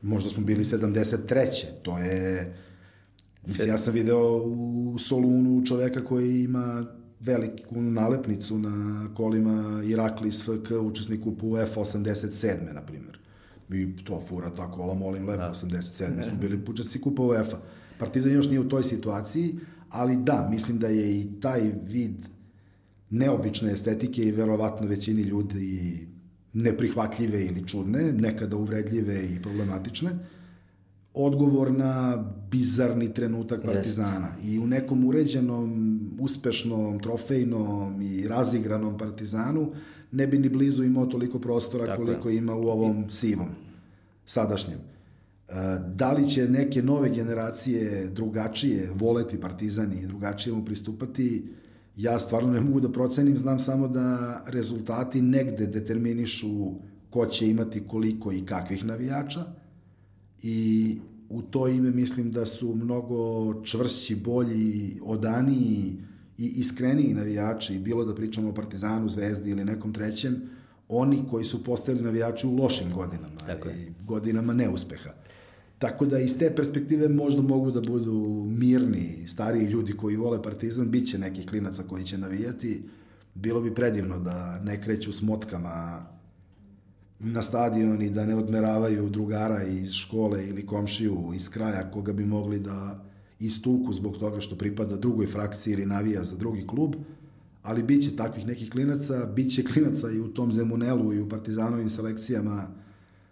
Možda 0.02 0.30
smo 0.30 0.44
bili 0.44 0.64
73. 0.64 1.64
To 1.82 1.98
je... 1.98 2.54
Mislim, 3.46 3.68
ja 3.68 3.78
sam 3.78 3.94
video 3.94 4.36
u 4.36 4.96
Solunu 4.98 5.66
čoveka 5.66 6.04
koji 6.04 6.42
ima 6.42 6.86
veliku 7.20 7.82
nalepnicu 7.82 8.58
na 8.58 9.08
kolima 9.14 9.82
Iraklis 9.84 10.42
FK, 10.42 10.70
učesnik 10.82 11.26
u 11.26 11.36
UEFA 11.42 11.80
87. 11.80 12.74
na 12.74 12.82
primjer. 12.82 13.18
I 13.70 13.96
to 14.04 14.22
fura 14.28 14.54
tako, 14.54 14.82
ala 14.82 14.94
molim 14.94 15.28
lepo, 15.28 15.42
da. 15.42 15.50
87. 15.50 16.16
Mi 16.16 16.22
smo 16.28 16.38
bili 16.40 16.60
učesnik 16.68 17.02
kupa 17.02 17.22
UEFA. 17.22 17.58
Partizan 17.98 18.32
još 18.32 18.46
nije 18.46 18.60
u 18.60 18.68
toj 18.68 18.84
situaciji, 18.84 19.54
ali 19.96 20.16
da, 20.16 20.48
mislim 20.50 20.78
da 20.78 20.88
je 20.88 21.20
i 21.20 21.40
taj 21.40 21.72
vid 21.82 22.26
neobične 23.10 23.72
estetike 23.72 24.22
i 24.22 24.32
verovatno 24.32 24.86
većini 24.86 25.22
ljudi 25.22 26.06
neprihvatljive 26.52 27.44
ili 27.44 27.68
čudne, 27.68 28.12
nekada 28.12 28.56
uvredljive 28.56 29.24
i 29.24 29.42
problematične, 29.42 30.10
odgovor 31.14 31.72
na 31.72 32.24
bizarni 32.50 33.14
trenutak 33.14 33.62
Partizana. 33.62 34.28
Jest. 34.36 34.54
I 34.54 34.58
u 34.58 34.66
nekom 34.66 35.04
uređenom, 35.04 36.00
uspešnom, 36.20 36.98
trofejnom 37.00 38.02
i 38.02 38.28
razigranom 38.28 38.98
Partizanu 38.98 39.72
ne 40.12 40.26
bi 40.26 40.38
ni 40.38 40.48
blizu 40.48 40.84
imao 40.84 41.06
toliko 41.06 41.38
prostora 41.38 41.86
Tako 41.86 42.04
koliko 42.04 42.28
je. 42.28 42.36
ima 42.36 42.54
u 42.54 42.68
ovom 42.68 43.10
sivom, 43.10 43.48
sadašnjem. 44.26 44.95
Da 45.94 46.12
li 46.12 46.28
će 46.28 46.48
neke 46.48 46.82
nove 46.82 47.10
generacije 47.10 48.10
drugačije 48.10 48.90
voleti 48.94 49.40
Partizan 49.40 49.92
i 49.92 50.06
drugačije 50.06 50.54
mu 50.54 50.64
pristupati, 50.64 51.48
ja 51.96 52.18
stvarno 52.18 52.50
ne 52.52 52.60
mogu 52.60 52.80
da 52.80 52.92
procenim, 52.92 53.36
znam 53.36 53.58
samo 53.58 53.88
da 53.88 54.42
rezultati 54.46 55.22
negde 55.22 55.66
determinišu 55.66 56.72
ko 57.10 57.26
će 57.26 57.50
imati 57.50 57.82
koliko 57.86 58.32
i 58.32 58.46
kakvih 58.46 58.84
navijača. 58.84 59.44
I 60.42 60.98
u 61.28 61.42
to 61.42 61.68
ime 61.68 61.90
mislim 61.90 62.30
da 62.30 62.46
su 62.46 62.74
mnogo 62.74 63.54
čvršći, 63.64 64.16
bolji, 64.16 65.00
odaniji 65.04 65.96
i 66.38 66.46
iskreniji 66.46 67.14
navijači, 67.14 67.78
bilo 67.78 68.04
da 68.04 68.14
pričamo 68.14 68.48
o 68.48 68.54
Partizanu, 68.54 69.08
Zvezdi 69.08 69.50
ili 69.50 69.64
nekom 69.64 69.92
trećem, 69.92 70.42
oni 70.88 71.24
koji 71.30 71.44
su 71.44 71.64
postali 71.64 72.02
navijači 72.02 72.46
u 72.46 72.56
lošim 72.56 72.92
godinama 72.94 73.40
Tako 73.46 73.68
i 73.68 74.04
godinama 74.06 74.52
neuspeha. 74.52 75.10
Tako 75.78 76.06
da 76.06 76.18
iz 76.18 76.38
te 76.38 76.54
perspektive 76.56 77.08
možda 77.08 77.42
mogu 77.42 77.70
da 77.70 77.80
budu 77.80 78.46
mirni, 78.48 79.24
stariji 79.26 79.66
ljudi 79.66 79.92
koji 79.92 80.16
vole 80.16 80.42
Partizan, 80.42 80.90
bit 80.90 81.08
će 81.08 81.18
nekih 81.18 81.46
klinaca 81.46 81.82
koji 81.82 82.04
će 82.04 82.18
navijati. 82.18 82.82
Bilo 83.34 83.60
bi 83.60 83.74
predivno 83.74 84.18
da 84.18 84.60
ne 84.64 84.82
kreću 84.82 85.12
s 85.12 85.22
motkama 85.22 86.06
na 87.18 87.42
stadion 87.42 88.02
i 88.02 88.10
da 88.10 88.26
ne 88.26 88.34
odmeravaju 88.34 89.08
drugara 89.08 89.62
iz 89.62 89.92
škole 89.92 90.46
ili 90.46 90.66
komšiju 90.66 91.32
iz 91.34 91.48
kraja 91.48 91.90
koga 91.90 92.12
bi 92.12 92.24
mogli 92.24 92.60
da 92.60 93.04
istuku 93.40 93.92
zbog 93.92 94.16
toga 94.16 94.40
što 94.40 94.56
pripada 94.56 94.96
drugoj 94.96 95.26
frakciji 95.26 95.72
ili 95.72 95.86
navija 95.86 96.22
za 96.22 96.36
drugi 96.36 96.66
klub, 96.66 96.94
ali 97.62 97.82
bit 97.82 98.02
će 98.02 98.16
takvih 98.16 98.46
nekih 98.46 98.70
klinaca, 98.70 99.26
bit 99.26 99.54
će 99.54 99.64
klinaca 99.64 100.10
i 100.10 100.20
u 100.20 100.28
tom 100.28 100.52
Zemunelu 100.52 101.12
i 101.12 101.20
u 101.20 101.28
partizanovim 101.28 101.88
selekcijama 101.88 102.68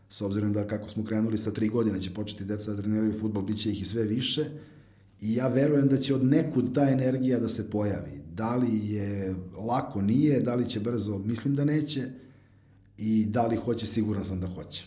s 0.09 0.21
obzirom 0.21 0.53
da 0.53 0.67
kako 0.67 0.89
smo 0.89 1.05
krenuli 1.05 1.39
sa 1.39 1.51
tri 1.51 1.69
godine 1.69 2.01
će 2.01 2.15
početi 2.15 2.45
deca 2.45 2.73
da 2.73 2.83
treniraju 2.83 3.19
futbol, 3.19 3.43
bit 3.43 3.59
će 3.59 3.71
ih 3.71 3.83
i 3.83 3.85
sve 3.85 4.05
više. 4.05 4.45
I 5.21 5.35
ja 5.35 5.49
verujem 5.49 5.89
da 5.89 5.97
će 5.97 6.15
od 6.15 6.25
nekud 6.25 6.75
ta 6.75 6.91
energija 6.91 7.39
da 7.39 7.49
se 7.49 7.71
pojavi. 7.71 8.23
Da 8.35 8.57
li 8.57 8.89
je 8.89 9.35
lako, 9.67 10.03
nije, 10.03 10.41
da 10.41 10.55
li 10.55 10.69
će 10.69 10.81
brzo, 10.81 11.19
mislim 11.19 11.55
da 11.55 11.65
neće. 11.65 12.03
I 12.99 13.25
da 13.27 13.47
li 13.47 13.57
hoće, 13.57 13.87
siguran 13.87 14.25
sam 14.25 14.41
da 14.41 14.47
hoće. 14.47 14.87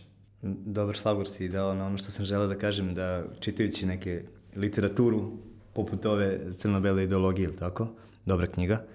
Dobar 0.66 0.96
šlagor 0.96 1.28
si 1.28 1.50
dao 1.50 1.74
na 1.74 1.86
ono 1.86 1.98
što 1.98 2.12
sam 2.12 2.26
želeo 2.26 2.48
da 2.48 2.58
kažem, 2.58 2.94
da 2.94 3.26
čitajući 3.40 3.86
neke 3.86 4.24
literaturu 4.56 5.32
poput 5.74 6.06
ove 6.06 6.40
crno-bele 6.58 7.04
ideologije, 7.04 7.46
ili 7.46 7.56
tako? 7.56 7.88
Dobra 8.26 8.48
knjiga 8.48 8.86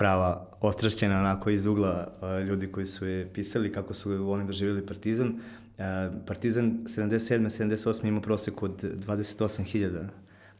prava 0.00 0.46
ostrašćena 0.60 1.20
onako 1.20 1.50
iz 1.50 1.66
ugla 1.66 2.06
uh, 2.22 2.48
ljudi 2.48 2.66
koji 2.66 2.86
su 2.86 3.06
je 3.06 3.32
pisali 3.32 3.72
kako 3.72 3.94
su 3.94 4.30
oni 4.30 4.46
doživjeli 4.46 4.86
Partizan. 4.86 5.28
Uh, 5.28 5.84
Partizan 6.26 6.78
77. 6.84 7.64
78. 7.64 8.08
ima 8.08 8.20
prosek 8.20 8.62
od 8.62 8.84
28.000 9.06 10.06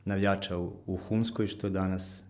navijača 0.05 0.59
u, 0.59 0.72
u 0.86 0.97
Humskoj, 0.97 1.47
što 1.47 1.66
je 1.66 1.70
danas 1.70 2.22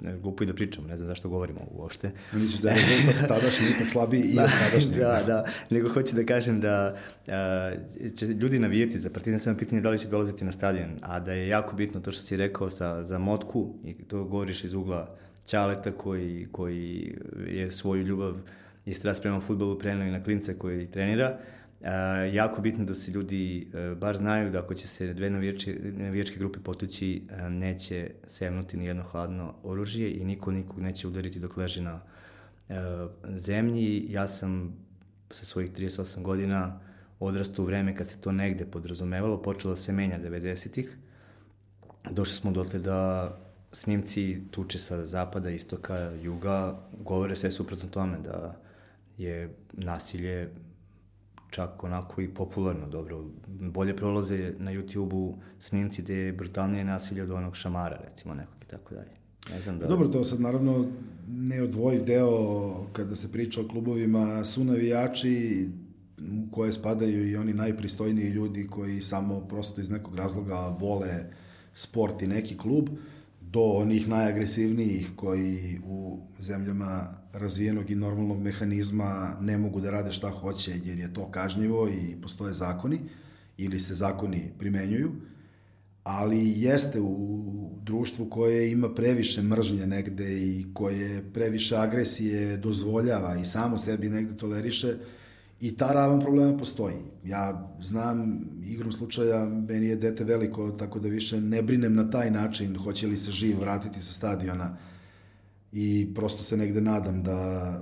ne, 0.00 0.18
glupo 0.18 0.44
i 0.44 0.46
da 0.46 0.54
pričamo, 0.54 0.88
ne 0.88 0.96
znam 0.96 1.06
zašto 1.06 1.28
govorimo 1.28 1.60
uopšte. 1.70 2.10
Misliš 2.32 2.60
da 2.60 2.70
je 2.70 2.76
rezultat 2.76 3.28
tadašnji 3.34 3.66
ipak 3.76 3.90
slabiji 3.90 4.20
i 4.20 4.34
da, 4.34 4.42
od 4.44 4.50
sadašnjeg. 4.58 4.98
Da, 4.98 5.22
da, 5.26 5.44
nego 5.70 5.88
hoću 5.88 6.16
da 6.16 6.26
kažem 6.26 6.60
da 6.60 6.96
a, 7.28 7.72
će 8.16 8.26
ljudi 8.26 8.58
navijeti 8.58 9.00
za 9.00 9.10
Partizan, 9.10 9.38
samo 9.38 9.58
pitanje 9.58 9.80
da 9.80 9.90
li 9.90 9.98
će 9.98 10.08
dolaziti 10.08 10.44
na 10.44 10.52
stadion, 10.52 10.90
a 11.02 11.20
da 11.20 11.32
je 11.32 11.48
jako 11.48 11.76
bitno 11.76 12.00
to 12.00 12.12
što 12.12 12.22
si 12.22 12.36
rekao 12.36 12.70
sa, 12.70 13.04
za 13.04 13.18
Motku, 13.18 13.74
i 13.84 13.94
to 13.94 14.24
govoriš 14.24 14.64
iz 14.64 14.74
ugla 14.74 15.16
Ćaleta 15.46 15.92
koji, 15.92 16.48
koji 16.52 17.16
je 17.46 17.70
svoju 17.70 18.02
ljubav 18.02 18.34
i 18.86 18.94
strast 18.94 19.22
prema 19.22 19.40
futbolu 19.40 19.78
prenao 19.78 20.06
i 20.06 20.10
na 20.10 20.22
klince 20.22 20.58
koji 20.58 20.90
trenira. 20.90 21.38
A, 21.84 21.94
jako 22.32 22.60
bitno 22.62 22.84
da 22.84 22.94
se 22.94 23.10
ljudi 23.10 23.68
a, 23.74 23.94
bar 23.94 24.16
znaju 24.16 24.50
da 24.50 24.58
ako 24.58 24.74
će 24.74 24.86
se 24.86 25.14
dve 25.14 25.30
navijačke, 25.30 25.78
navijačke 25.96 26.38
grupe 26.38 26.58
potući, 26.60 27.22
a, 27.30 27.48
neće 27.48 28.10
sevnuti 28.26 28.76
ni 28.76 28.84
jedno 28.84 29.02
hladno 29.02 29.54
oružje 29.62 30.12
i 30.12 30.24
niko 30.24 30.52
nikog 30.52 30.80
neće 30.80 31.08
udariti 31.08 31.38
dok 31.38 31.56
leži 31.56 31.80
na 31.80 32.00
a, 32.68 33.08
zemlji. 33.24 34.06
Ja 34.08 34.28
sam 34.28 34.76
sa 35.30 35.44
svojih 35.44 35.70
38 35.70 36.22
godina 36.22 36.80
odrastao 37.20 37.62
u 37.62 37.66
vreme 37.66 37.96
kad 37.96 38.08
se 38.08 38.20
to 38.20 38.32
negde 38.32 38.64
podrazumevalo, 38.64 39.42
počelo 39.42 39.76
se 39.76 39.92
menja 39.92 40.18
90-ih. 40.24 40.96
Došli 42.10 42.34
smo 42.34 42.50
dotle 42.50 42.78
da 42.78 43.49
snimci 43.72 44.42
tuče 44.50 44.78
sa 44.78 45.06
zapada, 45.06 45.50
istoka, 45.50 46.12
juga 46.22 46.80
govore 46.98 47.36
sve 47.36 47.50
suprotno 47.50 47.88
tome 47.88 48.18
da 48.18 48.56
je 49.18 49.54
nasilje 49.72 50.50
čak 51.50 51.84
onako 51.84 52.20
i 52.20 52.28
popularno, 52.28 52.88
dobro. 52.88 53.24
Bolje 53.46 53.96
prolaze 53.96 54.52
na 54.58 54.72
YouTube-u 54.72 55.38
snimci 55.58 56.02
gde 56.02 56.14
je 56.14 56.32
brutalnije 56.32 56.84
nasilje 56.84 57.22
od 57.22 57.30
onog 57.30 57.56
šamara, 57.56 58.00
recimo 58.10 58.34
nekog 58.34 58.56
i 58.62 58.68
tako 58.68 58.94
dalje. 58.94 59.10
Ne 59.50 59.60
znam 59.60 59.78
da... 59.78 59.86
Dobro, 59.86 60.08
to 60.08 60.24
sad 60.24 60.40
naravno 60.40 60.86
ne 61.28 61.62
odvojiv 61.62 62.04
deo 62.04 62.86
kada 62.92 63.16
se 63.16 63.32
priča 63.32 63.60
o 63.60 63.68
klubovima, 63.68 64.44
su 64.44 64.64
navijači 64.64 65.68
u 66.18 66.52
koje 66.52 66.72
spadaju 66.72 67.28
i 67.30 67.36
oni 67.36 67.54
najpristojniji 67.54 68.28
ljudi 68.28 68.66
koji 68.66 69.02
samo 69.02 69.40
prosto 69.40 69.80
iz 69.80 69.90
nekog 69.90 70.14
razloga 70.14 70.76
vole 70.80 71.24
sport 71.74 72.22
i 72.22 72.26
neki 72.26 72.58
klub. 72.58 72.88
Uh, 72.88 72.98
do 73.52 73.62
onih 73.62 74.08
najagresivnijih 74.08 75.10
koji 75.16 75.80
u 75.86 76.18
zemljama 76.38 77.20
razvijenog 77.32 77.90
i 77.90 77.94
normalnog 77.94 78.42
mehanizma 78.42 79.36
ne 79.40 79.58
mogu 79.58 79.80
da 79.80 79.90
rade 79.90 80.12
šta 80.12 80.30
hoće 80.30 80.74
jer 80.84 80.98
je 80.98 81.14
to 81.14 81.30
kažnjivo 81.30 81.88
i 81.88 82.16
postoje 82.22 82.52
zakoni 82.52 83.00
ili 83.56 83.80
se 83.80 83.94
zakoni 83.94 84.52
primenjuju, 84.58 85.12
ali 86.02 86.52
jeste 86.60 87.00
u 87.00 87.70
društvu 87.82 88.30
koje 88.30 88.72
ima 88.72 88.94
previše 88.94 89.42
mržnje 89.42 89.86
negde 89.86 90.46
i 90.46 90.66
koje 90.74 91.32
previše 91.32 91.76
agresije 91.76 92.56
dozvoljava 92.56 93.36
i 93.36 93.44
samo 93.46 93.78
sebi 93.78 94.08
negde 94.08 94.36
toleriše, 94.36 94.96
I 95.60 95.76
ta 95.76 95.92
ravan 95.92 96.20
problema 96.20 96.56
postoji. 96.56 96.96
Ja 97.24 97.74
znam, 97.82 98.40
igrom 98.64 98.92
slučaja, 98.92 99.44
meni 99.44 99.86
je 99.86 99.96
dete 99.96 100.24
veliko, 100.24 100.70
tako 100.70 100.98
da 100.98 101.08
više 101.08 101.40
ne 101.40 101.62
brinem 101.62 101.94
na 101.94 102.10
taj 102.10 102.30
način 102.30 102.76
hoće 102.76 103.06
li 103.06 103.16
se 103.16 103.30
živ 103.30 103.60
vratiti 103.60 104.00
sa 104.00 104.12
stadiona 104.12 104.76
i 105.72 106.14
prosto 106.14 106.42
se 106.42 106.56
negde 106.56 106.80
nadam 106.80 107.22
da 107.22 107.80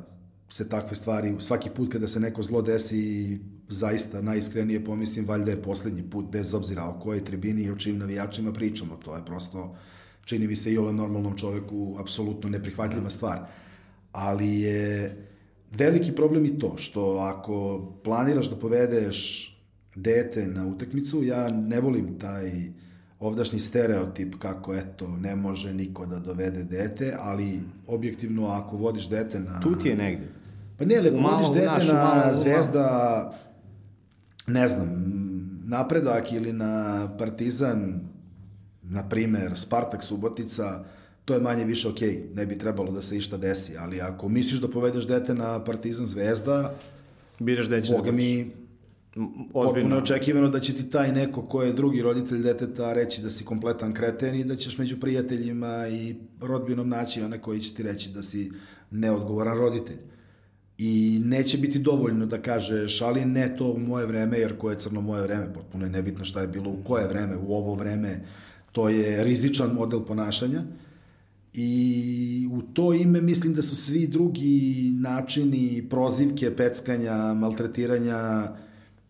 se 0.50 0.68
takve 0.68 0.94
stvari, 0.94 1.36
svaki 1.38 1.70
put 1.70 1.92
kada 1.92 2.08
se 2.08 2.20
neko 2.20 2.42
zlo 2.42 2.62
desi, 2.62 3.38
zaista 3.68 4.22
najiskrenije 4.22 4.84
pomislim, 4.84 5.26
valjda 5.26 5.50
je 5.50 5.62
poslednji 5.62 6.10
put, 6.10 6.30
bez 6.32 6.54
obzira 6.54 6.84
o 6.84 7.00
kojoj 7.00 7.24
tribini 7.24 7.62
i 7.62 7.70
o 7.70 7.76
čim 7.76 7.98
navijačima 7.98 8.52
pričamo. 8.52 8.96
To 8.96 9.16
je 9.16 9.24
prosto, 9.24 9.76
čini 10.24 10.46
mi 10.46 10.56
se 10.56 10.72
i 10.72 10.78
ole 10.78 10.92
normalnom 10.92 11.36
čoveku, 11.36 11.96
apsolutno 12.00 12.48
neprihvatljiva 12.50 13.10
stvar. 13.10 13.46
Ali 14.12 14.60
je 14.60 15.16
veliki 15.70 16.12
problem 16.12 16.44
i 16.44 16.58
to, 16.58 16.74
što 16.76 17.16
ako 17.16 17.86
planiraš 18.04 18.50
da 18.50 18.56
povedeš 18.56 19.48
dete 19.94 20.46
na 20.46 20.66
utakmicu, 20.66 21.24
ja 21.24 21.48
ne 21.48 21.80
volim 21.80 22.18
taj 22.18 22.52
ovdašnji 23.20 23.58
stereotip 23.58 24.34
kako 24.38 24.74
eto 24.74 25.16
ne 25.16 25.36
može 25.36 25.74
niko 25.74 26.06
da 26.06 26.18
dovede 26.18 26.64
dete, 26.64 27.14
ali 27.18 27.60
objektivno 27.86 28.46
ako 28.46 28.76
vodiš 28.76 29.08
dete 29.08 29.40
na... 29.40 29.60
Tu 29.60 29.74
ti 29.74 29.88
je 29.88 29.96
negde. 29.96 30.26
Pa 30.78 30.84
ne, 30.84 30.96
ali 30.96 31.10
vodiš 31.10 31.48
dete 31.54 31.66
našu, 31.66 31.94
na 31.94 32.04
malo, 32.04 32.34
Zvezda, 32.34 33.32
ne 34.46 34.68
znam, 34.68 34.88
napredak 35.64 36.32
ili 36.32 36.52
na 36.52 37.08
Partizan, 37.18 38.00
na 38.82 39.08
primer 39.08 39.52
Spartak 39.56 40.02
Subotica, 40.02 40.84
to 41.28 41.34
je 41.34 41.40
manje 41.40 41.64
više 41.64 41.88
okej, 41.88 42.08
okay. 42.08 42.36
ne 42.36 42.46
bi 42.46 42.58
trebalo 42.58 42.92
da 42.92 43.02
se 43.02 43.16
išta 43.16 43.36
desi, 43.36 43.76
ali 43.78 44.00
ako 44.00 44.28
misliš 44.28 44.60
da 44.60 44.68
povedeš 44.68 45.06
dete 45.06 45.34
na 45.34 45.64
Partizan 45.64 46.06
Zvezda, 46.06 46.74
biraš 47.38 47.66
da 47.66 47.80
će 47.82 47.92
Boga 47.92 48.10
da 48.10 48.16
mi, 48.16 48.50
Potpuno 49.52 49.96
očekivano 49.96 50.48
da 50.48 50.60
će 50.60 50.72
ti 50.74 50.90
taj 50.90 51.12
neko 51.12 51.42
ko 51.42 51.62
je 51.62 51.72
drugi 51.72 52.02
roditelj 52.02 52.42
deteta 52.42 52.92
reći 52.92 53.22
da 53.22 53.30
si 53.30 53.44
kompletan 53.44 53.94
kreten 53.94 54.34
i 54.34 54.44
da 54.44 54.56
ćeš 54.56 54.78
među 54.78 55.00
prijateljima 55.00 55.88
i 55.88 56.14
rodbinom 56.40 56.88
naći 56.88 57.22
one 57.22 57.38
koji 57.38 57.60
će 57.60 57.74
ti 57.74 57.82
reći 57.82 58.10
da 58.10 58.22
si 58.22 58.52
neodgovoran 58.90 59.58
roditelj. 59.58 59.96
I 60.78 61.20
neće 61.24 61.58
biti 61.58 61.78
dovoljno 61.78 62.26
da 62.26 62.42
kažeš, 62.42 63.00
ali 63.02 63.24
ne 63.24 63.56
to 63.56 63.72
u 63.72 63.78
moje 63.78 64.06
vreme, 64.06 64.38
jer 64.38 64.56
koje 64.58 64.72
je 64.72 64.78
crno 64.78 65.00
moje 65.00 65.22
vreme, 65.22 65.52
potpuno 65.54 65.84
je 65.84 65.90
nebitno 65.90 66.24
šta 66.24 66.40
je 66.40 66.48
bilo 66.48 66.70
u 66.70 66.82
koje 66.84 67.08
vreme, 67.08 67.36
u 67.36 67.54
ovo 67.54 67.74
vreme, 67.74 68.20
to 68.72 68.88
je 68.88 69.24
rizičan 69.24 69.74
model 69.74 70.04
ponašanja. 70.04 70.62
I 71.52 72.48
u 72.52 72.62
to 72.62 72.94
ime 72.94 73.20
mislim 73.20 73.54
da 73.54 73.62
su 73.62 73.76
svi 73.76 74.06
drugi 74.06 74.90
načini 74.94 75.86
prozivke, 75.90 76.56
peckanja, 76.56 77.34
maltretiranja, 77.34 78.52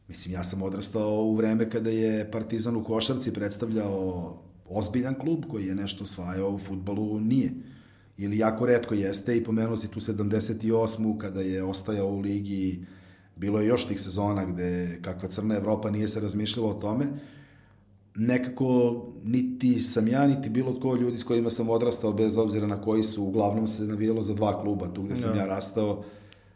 mislim 0.09 0.35
ja 0.35 0.45
sam 0.45 0.63
odrastao 0.63 1.23
u 1.25 1.37
vreme 1.37 1.71
kada 1.71 1.91
je 1.91 2.31
Partizan 2.31 2.77
u 2.77 2.85
košarci 2.85 3.33
predstavljao 3.33 4.37
ozbiljan 4.69 5.15
klub 5.15 5.45
koji 5.51 5.67
je 5.67 5.75
nešto 5.75 6.05
osvajao 6.05 6.51
u 6.51 6.59
futbalu, 6.59 7.21
nije 7.21 7.53
ili 8.19 8.39
jako 8.39 8.67
redko 8.67 8.95
jeste 8.95 9.37
i 9.37 9.45
pomenuo 9.45 9.77
si 9.77 9.91
tu 9.91 10.01
78. 10.01 11.19
kada 11.19 11.41
je 11.41 11.63
ostajao 11.63 12.09
u 12.09 12.21
ligi, 12.21 12.85
bilo 13.37 13.61
je 13.61 13.67
još 13.67 13.87
tih 13.87 14.01
sezona 14.01 14.45
gde 14.45 14.99
kakva 15.03 15.29
crna 15.29 15.57
Evropa 15.57 15.91
nije 15.91 16.09
se 16.09 16.21
razmišljalo 16.21 16.69
o 16.69 16.81
tome, 16.81 17.07
nekako 18.19 19.03
niti 19.25 19.81
sam 19.81 20.09
ja, 20.09 20.27
niti 20.27 20.51
bilo 20.51 20.73
tko 20.73 20.97
ljudi 20.97 21.19
s 21.19 21.25
kojima 21.25 21.51
sam 21.51 21.71
odrastao, 21.71 22.13
bez 22.13 22.37
obzira 22.37 22.67
na 22.67 22.81
koji 22.81 23.03
su, 23.03 23.25
uglavnom 23.25 23.67
se 23.67 23.87
navijalo 23.87 24.23
za 24.23 24.35
dva 24.35 24.63
kluba, 24.63 24.89
tu 24.95 25.03
gde 25.03 25.17
sam 25.17 25.31
no. 25.31 25.35
Da. 25.35 25.41
ja 25.41 25.47
rastao, 25.47 26.05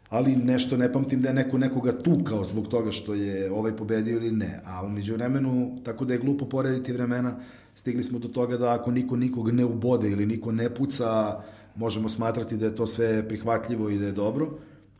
ali 0.09 0.35
nešto 0.35 0.77
ne 0.77 0.93
pamtim 0.93 1.21
da 1.21 1.29
je 1.29 1.35
neko 1.35 1.57
nekoga 1.57 1.91
tukao 1.91 2.43
zbog 2.43 2.67
toga 2.67 2.91
što 2.91 3.13
je 3.13 3.51
ovaj 3.51 3.75
pobedio 3.75 4.17
ili 4.17 4.31
ne. 4.31 4.59
A 4.65 4.85
umeđu 4.85 5.13
vremenu, 5.13 5.77
tako 5.83 6.05
da 6.05 6.13
je 6.13 6.19
glupo 6.19 6.45
porediti 6.45 6.93
vremena, 6.93 7.35
stigli 7.75 8.03
smo 8.03 8.19
do 8.19 8.27
toga 8.27 8.57
da 8.57 8.73
ako 8.73 8.91
niko 8.91 9.15
nikog 9.15 9.51
ne 9.51 9.65
ubode 9.65 10.09
ili 10.11 10.25
niko 10.25 10.51
ne 10.51 10.75
puca, 10.75 11.39
možemo 11.75 12.09
smatrati 12.09 12.57
da 12.57 12.65
je 12.65 12.75
to 12.75 12.87
sve 12.87 13.27
prihvatljivo 13.27 13.89
i 13.89 13.97
da 13.97 14.05
je 14.05 14.11
dobro. 14.11 14.49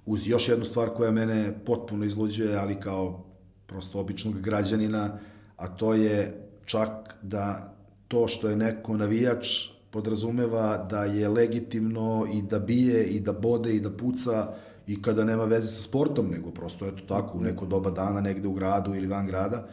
Uz 0.05 0.28
još 0.28 0.49
jednu 0.49 0.66
stvar 0.66 0.89
koja 0.89 1.11
mene 1.11 1.53
potpuno 1.66 2.05
izluđuje, 2.05 2.57
ali 2.57 2.76
kao 2.76 3.26
prosto 3.66 3.99
običnog 3.99 4.41
građanina, 4.41 5.20
a 5.57 5.68
to 5.68 5.93
je 5.93 6.42
čak 6.66 7.16
da 7.22 7.74
to 8.07 8.28
što 8.28 8.49
je 8.49 8.55
neko 8.55 8.97
navijač 8.97 9.47
podrazumeva 9.91 10.78
da 10.78 11.03
je 11.03 11.30
legitimno 11.30 12.28
i 12.34 12.41
da 12.41 12.59
bije 12.59 13.05
i 13.05 13.20
da 13.20 13.34
bode 13.34 13.76
i 13.76 13.80
da 13.80 13.91
puca 13.91 14.53
i 14.88 15.01
kada 15.01 15.26
nema 15.26 15.45
veze 15.45 15.68
sa 15.68 15.82
sportom, 15.82 16.30
nego 16.32 16.51
prosto 16.51 16.86
je 16.86 16.95
to 16.95 17.05
tako 17.07 17.38
u 17.38 17.41
neko 17.41 17.66
doba 17.66 17.91
dana 17.91 18.22
negde 18.22 18.47
u 18.47 18.53
gradu 18.53 18.95
ili 18.95 19.07
van 19.07 19.28
grada. 19.28 19.68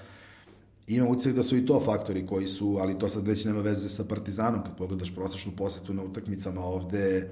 Ima 0.86 1.09
ucek 1.09 1.34
da 1.34 1.43
su 1.43 1.57
i 1.57 1.66
to 1.66 1.80
faktori 1.80 2.26
koji 2.26 2.49
su, 2.49 2.78
ali 2.80 2.99
to 2.99 3.09
sad 3.09 3.26
već 3.26 3.45
nema 3.45 3.61
veze 3.61 3.88
sa 3.88 4.05
Partizanom, 4.05 4.64
kad 4.64 4.76
pogledaš 4.76 5.14
prosečnu 5.14 5.53
posetu 5.57 5.95
na 5.95 6.03
utakmicama 6.03 6.64
ovde, 6.64 7.28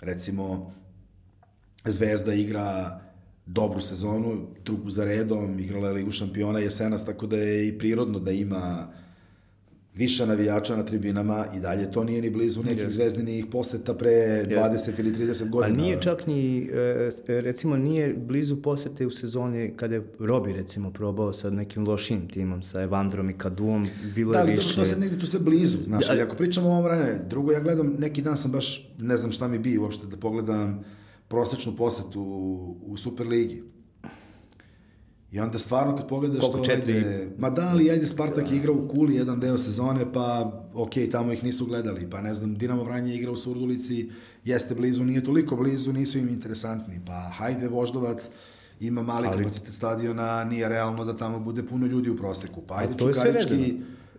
recimo, 0.00 0.72
Zvezda 1.84 2.34
igra 2.34 3.00
dobru 3.48 3.80
sezonu, 3.80 4.46
drugu 4.64 4.90
za 4.90 5.04
redom, 5.04 5.58
igrala 5.58 5.88
je 5.88 5.94
Ligu 5.94 6.10
šampiona 6.10 6.58
jesenas, 6.58 7.04
tako 7.04 7.26
da 7.26 7.36
je 7.36 7.68
i 7.68 7.78
prirodno 7.78 8.18
da 8.18 8.32
ima 8.32 8.88
više 9.94 10.26
navijača 10.26 10.76
na 10.76 10.84
tribinama 10.84 11.46
i 11.56 11.60
dalje 11.60 11.92
to 11.92 12.04
nije 12.04 12.22
ni 12.22 12.30
blizu 12.30 12.62
nekih 12.62 12.86
yes. 12.86 12.90
zvezdinih 12.90 13.46
poseta 13.46 13.94
pre 13.94 14.10
20 14.10 14.48
yes. 14.48 15.00
ili 15.00 15.12
30 15.12 15.50
godina. 15.50 15.74
A 15.74 15.82
nije 15.82 16.00
čak 16.00 16.26
ni, 16.26 16.68
e, 17.28 17.40
recimo, 17.40 17.76
nije 17.76 18.14
blizu 18.14 18.62
posete 18.62 19.06
u 19.06 19.10
sezoni 19.10 19.72
kada 19.76 19.94
je 19.94 20.02
Robi, 20.18 20.52
recimo, 20.52 20.92
probao 20.92 21.32
sa 21.32 21.50
nekim 21.50 21.86
lošim 21.88 22.28
timom, 22.28 22.62
sa 22.62 22.82
Evandrom 22.82 23.30
i 23.30 23.38
Kaduom, 23.38 23.88
bilo 24.14 24.32
da, 24.32 24.38
je 24.38 24.54
više... 24.54 24.76
Da, 24.76 24.82
to 24.82 24.84
se 24.84 25.00
negde 25.00 25.18
tu 25.18 25.26
se 25.26 25.38
blizu, 25.38 25.78
znaš, 25.84 26.06
da, 26.06 26.12
ali 26.12 26.22
ako 26.22 26.36
pričamo 26.36 26.68
o 26.68 26.72
ovom 26.72 26.84
vreme, 26.84 27.20
drugo, 27.28 27.52
ja 27.52 27.60
gledam, 27.60 27.94
neki 27.98 28.22
dan 28.22 28.36
sam 28.36 28.52
baš, 28.52 28.90
ne 28.98 29.16
znam 29.16 29.32
šta 29.32 29.48
mi 29.48 29.58
bi 29.58 29.78
uopšte 29.78 30.06
da 30.06 30.16
pogledam 30.16 30.84
prosečnu 31.28 31.76
posetu 31.76 32.20
u, 32.20 32.76
u 32.82 32.96
Superligi. 32.96 33.62
I 35.32 35.40
onda 35.40 35.58
stvarno 35.58 35.96
kad 35.96 36.08
pogledaš 36.08 36.40
Koliko, 36.40 36.58
to, 36.58 36.64
četiri... 36.64 36.92
ajde, 36.92 37.28
ma 37.38 37.50
da 37.50 37.72
li, 37.72 37.90
ajde 37.90 38.06
Spartak 38.06 38.50
je 38.50 38.56
igrao 38.56 38.74
u 38.74 38.88
Kuli 38.88 39.14
jedan 39.14 39.40
deo 39.40 39.58
sezone, 39.58 40.12
pa 40.12 40.52
ok, 40.74 40.92
tamo 41.12 41.32
ih 41.32 41.44
nisu 41.44 41.66
gledali, 41.66 42.10
pa 42.10 42.20
ne 42.20 42.34
znam, 42.34 42.54
Dinamo 42.58 42.84
Vranje 42.84 43.14
igra 43.14 43.30
u 43.30 43.36
Surdulici, 43.36 44.10
jeste 44.44 44.74
blizu, 44.74 45.04
nije 45.04 45.24
toliko 45.24 45.56
blizu, 45.56 45.92
nisu 45.92 46.18
im 46.18 46.28
interesantni, 46.28 47.00
pa 47.06 47.12
hajde 47.12 47.68
Voždovac, 47.68 48.28
ima 48.80 49.02
mali 49.02 49.26
Ali... 49.26 49.36
kapacitet 49.36 49.74
stadiona, 49.74 50.44
nije 50.44 50.68
realno 50.68 51.04
da 51.04 51.16
tamo 51.16 51.40
bude 51.40 51.62
puno 51.62 51.86
ljudi 51.86 52.10
u 52.10 52.16
proseku, 52.16 52.62
pa 52.66 52.76
ajde 52.76 52.94
Čukarički, 52.98 53.74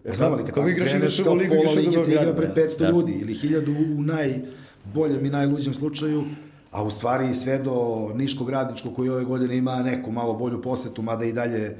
Ja 0.06 0.14
znam, 0.14 0.34
ali 0.34 0.46
kad 0.46 0.56
tamo 0.56 0.68
kreneš 0.76 1.18
kao 1.18 1.26
pola 1.26 1.74
lige 1.76 2.04
ti 2.06 2.12
igra 2.12 2.34
pred 2.34 2.50
500 2.56 2.80
da. 2.80 2.90
ljudi 2.90 3.12
ili 3.12 3.34
1000 3.34 3.98
u 3.98 4.02
najboljem 4.02 5.26
i 5.26 5.30
najluđem 5.30 5.74
slučaju, 5.74 6.24
a 6.72 6.84
u 6.84 6.90
stvari 6.90 7.36
sve 7.36 7.58
do 7.58 8.10
Niškog 8.16 8.50
radničkog 8.50 8.96
koji 8.96 9.10
ove 9.10 9.24
godine 9.24 9.58
ima 9.58 9.84
neku 9.84 10.12
malo 10.12 10.34
bolju 10.34 10.62
posetu, 10.62 11.02
mada 11.02 11.26
i 11.26 11.34
dalje 11.34 11.78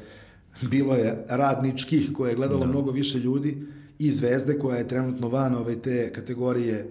bilo 0.62 0.96
je 0.96 1.26
radničkih 1.30 2.14
koje 2.14 2.32
je 2.32 2.36
gledalo 2.36 2.60
da. 2.60 2.66
mnogo 2.66 2.92
više 2.92 3.18
ljudi 3.18 3.68
i 4.00 4.12
Zvezde 4.12 4.60
koja 4.60 4.78
je 4.78 4.88
trenutno 4.88 5.30
van 5.30 5.56
ove 5.56 5.82
te 5.82 6.14
kategorije 6.14 6.90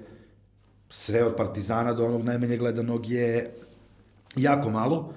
sve 0.90 1.24
od 1.24 1.36
Partizana 1.36 1.92
do 1.92 2.06
onog 2.06 2.24
najmanje 2.24 2.56
gledanog 2.56 3.08
je 3.08 3.50
jako 4.36 4.70
malo, 4.70 5.12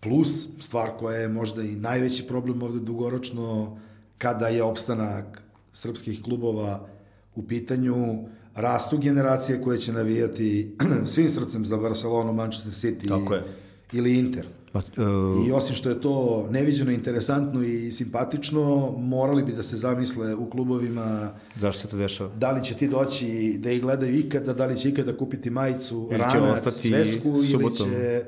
plus 0.00 0.48
stvar 0.58 0.90
koja 0.98 1.16
je 1.16 1.28
možda 1.28 1.62
i 1.62 1.76
najveći 1.76 2.26
problem 2.26 2.62
ovde 2.62 2.80
dugoročno 2.80 3.78
kada 4.18 4.48
je 4.48 4.62
opstanak 4.62 5.42
srpskih 5.72 6.22
klubova 6.22 6.86
u 7.34 7.46
pitanju, 7.46 8.24
rastu 8.54 8.98
generacije 8.98 9.62
koje 9.62 9.78
će 9.78 9.92
navijati 9.92 10.76
svim 11.12 11.30
srcem 11.30 11.64
za 11.64 11.76
Barcelonu, 11.76 12.32
Manchester 12.32 12.72
City 12.72 13.08
Tako 13.08 13.34
je. 13.34 13.44
ili 13.92 14.18
Inter. 14.18 14.46
Pa, 14.72 14.78
uh... 14.78 15.46
I 15.48 15.52
osim 15.52 15.74
što 15.74 15.88
je 15.88 16.00
to 16.00 16.46
neviđeno, 16.50 16.90
interesantno 16.90 17.62
i 17.62 17.92
simpatično, 17.92 18.94
morali 18.98 19.42
bi 19.42 19.52
da 19.52 19.62
se 19.62 19.76
zamisle 19.76 20.34
u 20.34 20.50
klubovima 20.50 21.30
Zašto 21.56 21.80
se 21.80 21.88
to 21.88 21.96
dešava? 21.96 22.30
Da 22.36 22.52
li 22.52 22.64
će 22.64 22.74
ti 22.74 22.88
doći 22.88 23.56
da 23.58 23.70
ih 23.70 23.82
gledaju 23.82 24.18
ikada, 24.18 24.52
da 24.52 24.66
li 24.66 24.76
će 24.76 24.88
ikada 24.88 25.16
kupiti 25.16 25.50
majicu, 25.50 26.08
ili 26.10 26.18
ranac, 26.18 26.74
svesku 26.74 27.42
subotom. 27.42 27.88
ili 27.88 27.96
će 27.96 28.24